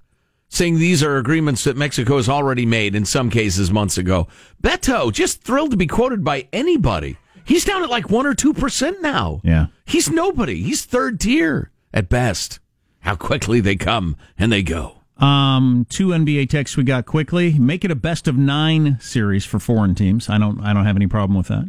saying 0.49 0.79
these 0.79 1.03
are 1.03 1.17
agreements 1.17 1.65
that 1.65 1.79
Mexico 1.79 2.17
has 2.19 2.29
already 2.29 2.67
made 2.67 2.95
in 2.95 3.07
some 3.07 3.31
cases 3.31 3.71
months 3.71 3.97
ago. 3.97 4.29
Beto, 4.63 5.11
just 5.11 5.43
thrilled 5.43 5.71
to 5.71 5.79
be 5.79 5.87
quoted 5.87 6.23
by 6.23 6.47
anybody. 6.53 7.17
He's 7.45 7.65
down 7.65 7.83
at 7.83 7.91
like 7.91 8.11
1 8.11 8.27
or 8.27 8.35
2% 8.35 9.01
now. 9.01 9.41
Yeah. 9.45 9.67
He's 9.85 10.11
nobody. 10.11 10.63
He's 10.63 10.85
third 10.85 11.21
tier 11.21 11.71
at 11.93 12.09
best. 12.09 12.61
How 13.01 13.17
quickly 13.17 13.61
they 13.61 13.77
come 13.77 14.17
and 14.39 14.53
they 14.53 14.63
go. 14.63 14.99
Um, 15.19 15.87
two 15.89 16.09
NBA 16.09 16.49
texts 16.51 16.77
we 16.77 16.85
got 16.85 17.07
quickly. 17.07 17.59
Make 17.59 17.85
it 17.85 17.91
a 17.91 17.95
best 17.97 18.27
of 18.29 18.37
nine 18.37 18.99
series 19.01 19.45
for 19.45 19.59
foreign 19.59 19.95
teams. 19.95 20.29
I 20.29 20.39
don't. 20.39 20.61
I 20.61 20.73
don't 20.73 20.85
have 20.85 20.97
any 20.97 21.07
problem 21.07 21.37
with 21.37 21.49
that. 21.49 21.67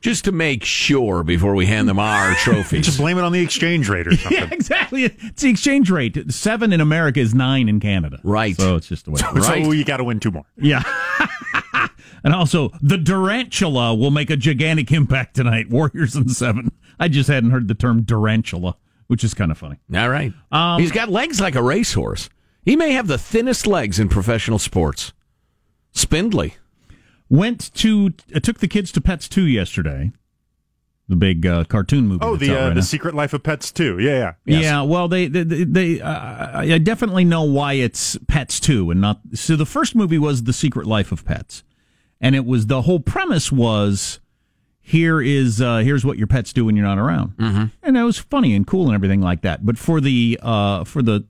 Just 0.00 0.24
to 0.24 0.32
make 0.32 0.64
sure 0.64 1.22
before 1.22 1.54
we 1.54 1.66
hand 1.66 1.88
them 1.88 1.98
our 1.98 2.34
trophies. 2.42 2.84
Just 2.86 2.98
blame 2.98 3.18
it 3.18 3.22
on 3.22 3.32
the 3.32 3.40
exchange 3.40 3.88
rate 3.88 4.06
or 4.08 4.16
something. 4.16 4.38
Yeah, 4.38 4.48
exactly. 4.52 5.04
It's 5.04 5.42
the 5.42 5.50
exchange 5.50 5.90
rate. 5.90 6.16
Seven 6.32 6.72
in 6.72 6.80
America 6.80 7.20
is 7.20 7.34
nine 7.34 7.68
in 7.68 7.78
Canada. 7.80 8.20
Right. 8.24 8.56
So 8.56 8.76
it's 8.76 8.88
just 8.88 9.04
the 9.04 9.12
way. 9.12 9.20
So, 9.34 9.40
so 9.40 9.72
you 9.72 9.84
got 9.84 9.96
to 9.98 10.04
win 10.04 10.18
two 10.20 10.30
more. 10.32 10.44
Yeah. 10.56 10.82
and 12.24 12.34
also, 12.34 12.70
the 12.80 12.96
Durantula 12.96 13.98
will 13.98 14.10
make 14.10 14.30
a 14.30 14.36
gigantic 14.36 14.92
impact 14.92 15.36
tonight. 15.36 15.70
Warriors 15.70 16.16
in 16.16 16.28
seven. 16.28 16.72
I 16.98 17.08
just 17.08 17.28
hadn't 17.28 17.50
heard 17.50 17.68
the 17.68 17.74
term 17.74 18.02
Durantula, 18.04 18.74
which 19.06 19.24
is 19.24 19.34
kind 19.34 19.50
of 19.50 19.58
funny. 19.58 19.78
All 19.94 20.08
right. 20.08 20.32
Um, 20.50 20.80
He's 20.80 20.92
got 20.92 21.08
legs 21.08 21.40
like 21.40 21.54
a 21.54 21.62
racehorse. 21.62 22.28
He 22.64 22.76
may 22.76 22.92
have 22.92 23.08
the 23.08 23.18
thinnest 23.18 23.66
legs 23.66 23.98
in 23.98 24.08
professional 24.08 24.58
sports. 24.58 25.12
Spindly. 25.92 26.54
Went 27.28 27.72
to 27.74 28.12
uh, 28.34 28.40
took 28.40 28.58
the 28.58 28.68
kids 28.68 28.92
to 28.92 29.00
Pets 29.00 29.28
Two 29.28 29.46
yesterday. 29.46 30.12
The 31.12 31.16
big 31.16 31.46
uh, 31.46 31.64
cartoon 31.64 32.08
movie. 32.08 32.24
Oh, 32.24 32.36
the 32.36 32.50
uh, 32.50 32.54
right 32.54 32.68
the 32.70 32.74
now. 32.76 32.80
Secret 32.80 33.14
Life 33.14 33.34
of 33.34 33.42
Pets 33.42 33.70
too. 33.70 33.98
Yeah, 33.98 34.32
yeah. 34.46 34.60
Yeah, 34.60 34.82
well, 34.82 35.08
they 35.08 35.28
they, 35.28 35.44
they, 35.44 35.64
they 35.64 36.00
uh, 36.00 36.60
I 36.60 36.78
definitely 36.78 37.24
know 37.24 37.42
why 37.42 37.74
it's 37.74 38.16
Pets 38.26 38.58
two 38.58 38.90
and 38.90 39.00
not. 39.00 39.20
So 39.34 39.54
the 39.54 39.66
first 39.66 39.94
movie 39.94 40.18
was 40.18 40.44
The 40.44 40.52
Secret 40.54 40.86
Life 40.86 41.12
of 41.12 41.24
Pets, 41.24 41.62
and 42.20 42.34
it 42.34 42.46
was 42.46 42.66
the 42.66 42.82
whole 42.82 42.98
premise 42.98 43.52
was 43.52 44.20
here 44.80 45.20
is 45.20 45.60
uh, 45.60 45.78
here's 45.78 46.04
what 46.04 46.16
your 46.16 46.26
pets 46.26 46.52
do 46.52 46.64
when 46.64 46.76
you're 46.76 46.86
not 46.86 46.98
around, 46.98 47.36
mm-hmm. 47.36 47.66
and 47.82 47.96
that 47.96 48.02
was 48.02 48.18
funny 48.18 48.54
and 48.54 48.66
cool 48.66 48.86
and 48.86 48.94
everything 48.94 49.20
like 49.20 49.42
that. 49.42 49.64
But 49.66 49.76
for 49.76 50.00
the 50.00 50.40
uh, 50.42 50.84
for 50.84 51.02
the 51.02 51.26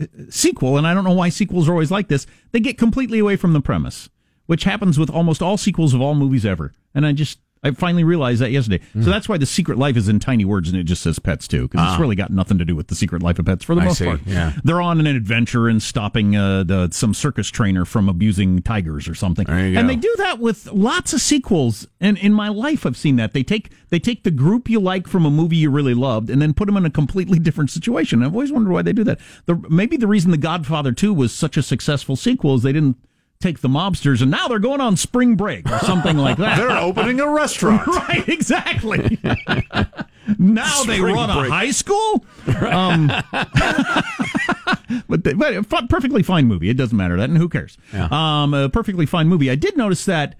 uh, 0.00 0.06
sequel, 0.28 0.78
and 0.78 0.86
I 0.86 0.94
don't 0.94 1.04
know 1.04 1.12
why 1.12 1.28
sequels 1.30 1.68
are 1.68 1.72
always 1.72 1.90
like 1.90 2.06
this, 2.06 2.26
they 2.52 2.60
get 2.60 2.78
completely 2.78 3.18
away 3.18 3.34
from 3.34 3.52
the 3.54 3.60
premise, 3.60 4.08
which 4.46 4.62
happens 4.64 4.98
with 4.98 5.10
almost 5.10 5.42
all 5.42 5.56
sequels 5.56 5.94
of 5.94 6.00
all 6.00 6.14
movies 6.14 6.46
ever, 6.46 6.72
and 6.94 7.04
I 7.04 7.12
just. 7.12 7.40
I 7.62 7.72
finally 7.72 8.04
realized 8.04 8.40
that 8.40 8.50
yesterday. 8.52 8.80
Mm. 8.94 9.04
So 9.04 9.10
that's 9.10 9.28
why 9.28 9.36
the 9.36 9.44
Secret 9.44 9.76
Life 9.76 9.96
is 9.98 10.08
in 10.08 10.18
tiny 10.18 10.46
words 10.46 10.70
and 10.70 10.78
it 10.78 10.84
just 10.84 11.02
says 11.02 11.18
pets 11.18 11.46
too, 11.46 11.68
because 11.68 11.80
Ah. 11.86 11.92
it's 11.92 12.00
really 12.00 12.16
got 12.16 12.30
nothing 12.30 12.56
to 12.56 12.64
do 12.64 12.74
with 12.74 12.86
the 12.88 12.94
Secret 12.94 13.22
Life 13.22 13.38
of 13.38 13.44
Pets 13.44 13.64
for 13.64 13.74
the 13.74 13.82
I 13.82 13.84
most 13.84 13.98
see, 13.98 14.06
part. 14.06 14.20
yeah. 14.24 14.54
They're 14.64 14.80
on 14.80 14.98
an 14.98 15.06
adventure 15.06 15.68
and 15.68 15.82
stopping 15.82 16.34
uh, 16.36 16.64
the, 16.64 16.88
some 16.90 17.12
circus 17.12 17.48
trainer 17.50 17.84
from 17.84 18.08
abusing 18.08 18.62
tigers 18.62 19.06
or 19.08 19.14
something. 19.14 19.44
There 19.46 19.68
you 19.68 19.78
and 19.78 19.86
go. 19.88 19.94
they 19.94 20.00
do 20.00 20.14
that 20.18 20.38
with 20.38 20.72
lots 20.72 21.12
of 21.12 21.20
sequels. 21.20 21.86
And 22.00 22.16
in 22.16 22.32
my 22.32 22.48
life, 22.48 22.86
I've 22.86 22.96
seen 22.96 23.16
that. 23.16 23.34
They 23.34 23.42
take 23.42 23.70
they 23.90 23.98
take 23.98 24.22
the 24.24 24.30
group 24.30 24.70
you 24.70 24.80
like 24.80 25.06
from 25.06 25.26
a 25.26 25.30
movie 25.30 25.56
you 25.56 25.68
really 25.70 25.94
loved 25.94 26.30
and 26.30 26.40
then 26.40 26.54
put 26.54 26.64
them 26.66 26.76
in 26.78 26.86
a 26.86 26.90
completely 26.90 27.38
different 27.40 27.70
situation. 27.70 28.22
I've 28.22 28.32
always 28.32 28.52
wondered 28.52 28.72
why 28.72 28.82
they 28.82 28.92
do 28.94 29.04
that. 29.04 29.18
The, 29.46 29.56
maybe 29.68 29.96
the 29.98 30.06
reason 30.06 30.30
The 30.30 30.36
Godfather 30.38 30.92
2 30.92 31.12
was 31.12 31.32
such 31.34 31.56
a 31.58 31.62
successful 31.62 32.16
sequel 32.16 32.54
is 32.54 32.62
they 32.62 32.72
didn't 32.72 32.96
take 33.40 33.60
the 33.60 33.68
mobsters 33.68 34.20
and 34.20 34.30
now 34.30 34.48
they're 34.48 34.58
going 34.58 34.82
on 34.82 34.96
spring 34.98 35.34
break 35.34 35.70
or 35.70 35.78
something 35.80 36.18
like 36.18 36.36
that. 36.36 36.56
They're 36.58 36.70
opening 36.70 37.20
a 37.20 37.28
restaurant. 37.28 37.86
right, 38.08 38.28
exactly. 38.28 39.18
now 40.38 40.82
they 40.84 41.00
run 41.00 41.38
break. 41.38 41.50
a 41.50 41.54
high 41.54 41.70
school. 41.70 42.24
Um, 42.46 43.10
but, 45.08 45.24
they, 45.24 45.32
but 45.32 45.54
a 45.54 45.62
perfectly 45.88 46.22
fine 46.22 46.46
movie. 46.46 46.68
It 46.68 46.76
doesn't 46.76 46.96
matter 46.96 47.16
that, 47.16 47.30
and 47.30 47.38
who 47.38 47.48
cares? 47.48 47.78
Um, 47.94 48.52
a 48.52 48.68
perfectly 48.68 49.06
fine 49.06 49.28
movie. 49.28 49.50
I 49.50 49.54
did 49.54 49.74
notice 49.74 50.04
that 50.04 50.36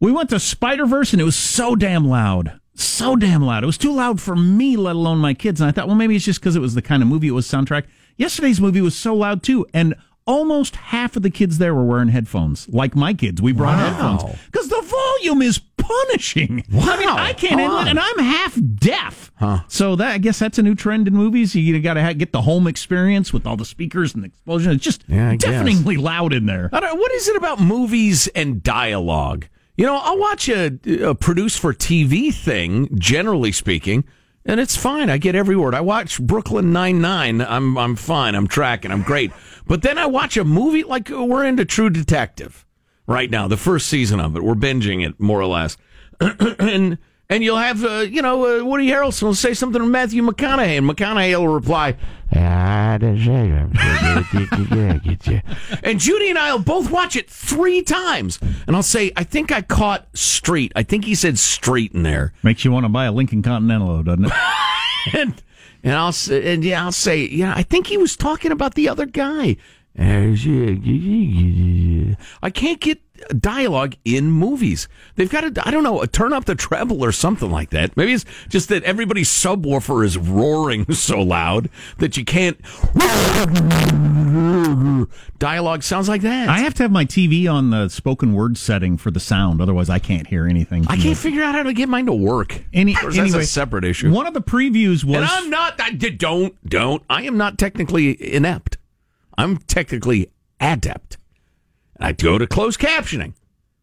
we 0.00 0.12
went 0.12 0.30
to 0.30 0.40
Spider 0.40 0.86
Verse, 0.86 1.12
and 1.12 1.20
it 1.20 1.24
was 1.24 1.36
so 1.36 1.76
damn 1.76 2.06
loud. 2.08 2.58
So 2.74 3.16
damn 3.16 3.42
loud. 3.42 3.62
It 3.62 3.66
was 3.66 3.78
too 3.78 3.92
loud 3.92 4.20
for 4.20 4.34
me, 4.34 4.76
let 4.76 4.96
alone 4.96 5.18
my 5.18 5.34
kids. 5.34 5.60
And 5.60 5.68
I 5.68 5.72
thought, 5.72 5.86
well, 5.86 5.96
maybe 5.96 6.16
it's 6.16 6.24
just 6.24 6.40
because 6.40 6.56
it 6.56 6.60
was 6.60 6.74
the 6.74 6.82
kind 6.82 7.02
of 7.02 7.08
movie 7.08 7.28
it 7.28 7.32
was 7.32 7.46
soundtrack. 7.46 7.84
Yesterday's 8.16 8.60
movie 8.60 8.80
was 8.80 8.96
so 8.96 9.14
loud 9.14 9.42
too, 9.42 9.66
and 9.74 9.94
almost 10.26 10.76
half 10.76 11.16
of 11.16 11.22
the 11.22 11.30
kids 11.30 11.58
there 11.58 11.74
were 11.74 11.84
wearing 11.84 12.08
headphones, 12.08 12.68
like 12.68 12.94
my 12.96 13.12
kids. 13.14 13.42
We 13.42 13.52
brought 13.52 13.76
Wow. 13.78 13.90
headphones 14.18 14.38
because 14.46 14.68
the 14.68 14.82
volume 14.82 15.42
is 15.42 15.58
punishing. 15.76 16.64
Wow. 16.72 16.82
I 16.86 16.98
mean, 16.98 17.08
I 17.08 17.32
can't 17.34 17.60
it, 17.60 17.88
and 17.88 17.98
I'm 17.98 18.18
half 18.18 18.58
deaf. 18.76 19.30
So 19.68 19.96
that 19.96 20.12
I 20.12 20.18
guess 20.18 20.38
that's 20.38 20.58
a 20.58 20.62
new 20.62 20.74
trend 20.74 21.06
in 21.06 21.14
movies. 21.14 21.54
You 21.54 21.78
got 21.80 21.94
to 21.94 22.14
get 22.14 22.32
the 22.32 22.40
home 22.42 22.66
experience 22.66 23.32
with 23.32 23.46
all 23.46 23.56
the 23.56 23.64
speakers 23.66 24.14
and 24.14 24.22
the 24.22 24.28
explosion. 24.28 24.72
It's 24.72 24.82
just 24.82 25.04
Yeah, 25.06 25.28
I 25.30 25.36
guess. 25.36 25.50
deafeningly 25.50 25.98
loud 25.98 26.32
in 26.32 26.46
there. 26.46 26.70
I 26.72 26.80
don't, 26.80 26.98
what 26.98 27.12
is 27.12 27.28
it 27.28 27.36
about 27.36 27.60
movies 27.60 28.26
and 28.28 28.62
dialogue? 28.62 29.46
You 29.76 29.84
know, 29.84 29.96
I'll 30.02 30.18
watch 30.18 30.48
a, 30.48 30.78
a 31.02 31.14
produce 31.14 31.56
for 31.58 31.74
TV 31.74 32.32
thing, 32.32 32.88
generally 32.98 33.52
speaking, 33.52 34.04
and 34.44 34.60
it's 34.60 34.76
fine. 34.76 35.10
I 35.10 35.18
get 35.18 35.34
every 35.34 35.56
word. 35.56 35.74
I 35.74 35.80
watch 35.80 36.20
Brooklyn 36.20 36.72
Nine 36.72 37.00
Nine. 37.00 37.40
I'm 37.40 37.76
I'm 37.78 37.96
fine. 37.96 38.34
I'm 38.34 38.46
tracking. 38.46 38.90
I'm 38.90 39.02
great. 39.02 39.32
But 39.66 39.82
then 39.82 39.98
I 39.98 40.06
watch 40.06 40.36
a 40.36 40.44
movie 40.44 40.84
like 40.84 41.10
uh, 41.10 41.24
we're 41.24 41.44
into 41.44 41.64
True 41.64 41.90
Detective 41.90 42.66
right 43.06 43.30
now. 43.30 43.48
The 43.48 43.56
first 43.56 43.86
season 43.86 44.20
of 44.20 44.36
it, 44.36 44.42
we're 44.44 44.54
binging 44.54 45.06
it 45.06 45.18
more 45.18 45.40
or 45.40 45.46
less, 45.46 45.76
and. 46.20 46.98
And 47.30 47.42
you'll 47.42 47.56
have, 47.56 47.82
uh, 47.82 48.00
you 48.00 48.20
know, 48.20 48.60
uh, 48.60 48.64
Woody 48.64 48.88
Harrelson 48.88 49.22
will 49.22 49.34
say 49.34 49.54
something 49.54 49.80
to 49.80 49.88
Matthew 49.88 50.22
McConaughey, 50.22 50.76
and 50.78 50.88
McConaughey 50.88 51.38
will 51.38 51.48
reply, 51.48 51.96
and 55.82 56.00
Judy 56.00 56.30
and 56.30 56.38
I 56.38 56.52
will 56.52 56.62
both 56.62 56.90
watch 56.90 57.16
it 57.16 57.30
three 57.30 57.80
times. 57.82 58.38
And 58.66 58.76
I'll 58.76 58.82
say, 58.82 59.12
I 59.16 59.24
think 59.24 59.52
I 59.52 59.62
caught 59.62 60.06
street. 60.16 60.72
I 60.76 60.82
think 60.82 61.04
he 61.04 61.14
said 61.14 61.38
street 61.38 61.92
in 61.92 62.02
there. 62.02 62.32
Makes 62.42 62.64
you 62.64 62.72
want 62.72 62.84
to 62.84 62.90
buy 62.90 63.06
a 63.06 63.12
Lincoln 63.12 63.42
Continental, 63.42 64.02
doesn't 64.02 64.26
it? 64.26 64.32
And 65.12 65.42
and 65.82 65.94
I'll 65.94 66.12
say, 66.12 66.54
and 66.54 66.64
yeah, 66.64 66.82
I'll 66.84 66.92
say, 66.92 67.26
yeah, 67.26 67.52
I 67.54 67.62
think 67.62 67.86
he 67.88 67.98
was 67.98 68.16
talking 68.16 68.52
about 68.52 68.74
the 68.74 68.88
other 68.88 69.04
guy. 69.06 69.56
I 72.42 72.50
can't 72.50 72.80
get 72.80 73.00
dialogue 73.40 73.94
in 74.04 74.30
movies. 74.30 74.88
They've 75.14 75.30
got 75.30 75.54
to, 75.54 75.66
I 75.66 75.70
don't 75.70 75.84
know, 75.84 76.04
turn 76.06 76.32
up 76.32 76.46
the 76.46 76.54
treble 76.54 77.04
or 77.04 77.12
something 77.12 77.50
like 77.50 77.70
that. 77.70 77.96
Maybe 77.96 78.12
it's 78.12 78.24
just 78.48 78.68
that 78.70 78.82
everybody's 78.82 79.28
subwoofer 79.28 80.04
is 80.04 80.18
roaring 80.18 80.86
so 80.92 81.20
loud 81.20 81.70
that 81.98 82.16
you 82.16 82.24
can't. 82.24 82.58
Dialogue 85.38 85.82
sounds 85.82 86.08
like 86.08 86.22
that. 86.22 86.48
I 86.48 86.58
have 86.58 86.74
to 86.74 86.82
have 86.82 86.90
my 86.90 87.04
TV 87.04 87.50
on 87.50 87.70
the 87.70 87.88
spoken 87.88 88.34
word 88.34 88.58
setting 88.58 88.96
for 88.96 89.10
the 89.10 89.20
sound, 89.20 89.60
otherwise 89.60 89.88
I 89.88 89.98
can't 89.98 90.26
hear 90.26 90.46
anything. 90.46 90.84
I 90.88 90.96
can't 90.96 91.16
figure 91.16 91.42
out 91.42 91.54
how 91.54 91.62
to 91.62 91.72
get 91.72 91.88
mine 91.88 92.06
to 92.06 92.14
work. 92.14 92.64
Any, 92.72 92.94
course, 92.94 93.16
anyway, 93.16 93.38
that's 93.38 93.44
a 93.44 93.52
separate 93.52 93.84
issue. 93.84 94.12
One 94.12 94.26
of 94.26 94.34
the 94.34 94.42
previews 94.42 95.04
was 95.04 95.16
and 95.16 95.24
I'm 95.24 95.50
not. 95.50 95.80
I, 95.80 95.90
don't 95.90 96.54
don't. 96.68 97.02
I 97.08 97.22
am 97.22 97.36
not 97.36 97.58
technically 97.58 98.34
inept. 98.34 98.78
I'm 99.36 99.58
technically 99.58 100.30
adept. 100.60 101.18
I 101.98 102.12
go 102.12 102.38
to 102.38 102.46
closed 102.46 102.80
captioning. 102.80 103.34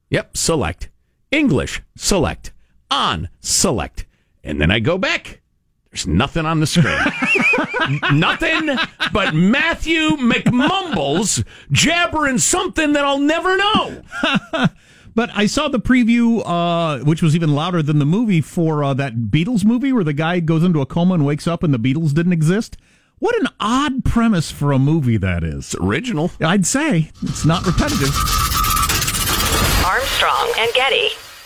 Yep, 0.10 0.36
select 0.38 0.90
English. 1.32 1.82
Select 1.96 2.52
on. 2.90 3.30
Select, 3.40 4.06
and 4.44 4.60
then 4.60 4.72
I 4.72 4.80
go 4.80 4.98
back. 4.98 5.42
There's 5.92 6.08
nothing 6.08 6.46
on 6.46 6.62
the 6.62 6.68
screen. 6.68 6.98
nothing 8.18 8.78
but 9.12 9.34
Matthew 9.34 10.12
McMumbles 10.12 11.46
jabbering 11.72 12.38
something 12.38 12.94
that 12.94 13.04
I'll 13.04 13.20
never 13.20 13.58
know. 13.58 14.02
But 15.14 15.30
I 15.34 15.46
saw 15.46 15.68
the 15.68 15.80
preview, 15.80 16.42
uh, 16.46 17.04
which 17.04 17.22
was 17.22 17.36
even 17.36 17.54
louder 17.54 17.84
than 17.84 18.00
the 18.00 18.06
movie 18.06 18.42
for 18.42 18.84
uh, 18.84 18.94
that 18.94 19.16
Beatles 19.30 19.66
movie 19.66 19.92
where 19.92 20.04
the 20.04 20.14
guy 20.14 20.40
goes 20.40 20.64
into 20.64 20.80
a 20.80 20.86
coma 20.86 21.16
and 21.16 21.26
wakes 21.26 21.48
up 21.48 21.64
and 21.64 21.74
the 21.74 21.80
Beatles 21.80 22.14
didn't 22.14 22.34
exist. 22.34 22.78
What 23.22 23.40
an 23.40 23.50
odd 23.60 24.04
premise 24.04 24.50
for 24.50 24.72
a 24.72 24.80
movie 24.80 25.18
that 25.18 25.44
is. 25.44 25.76
Original. 25.80 26.32
I'd 26.42 26.66
say 26.66 27.12
it's 27.22 27.46
not 27.46 27.64
repetitive. 27.68 28.10
Armstrong 29.86 30.52
and 30.58 30.74
Getty. 30.74 31.10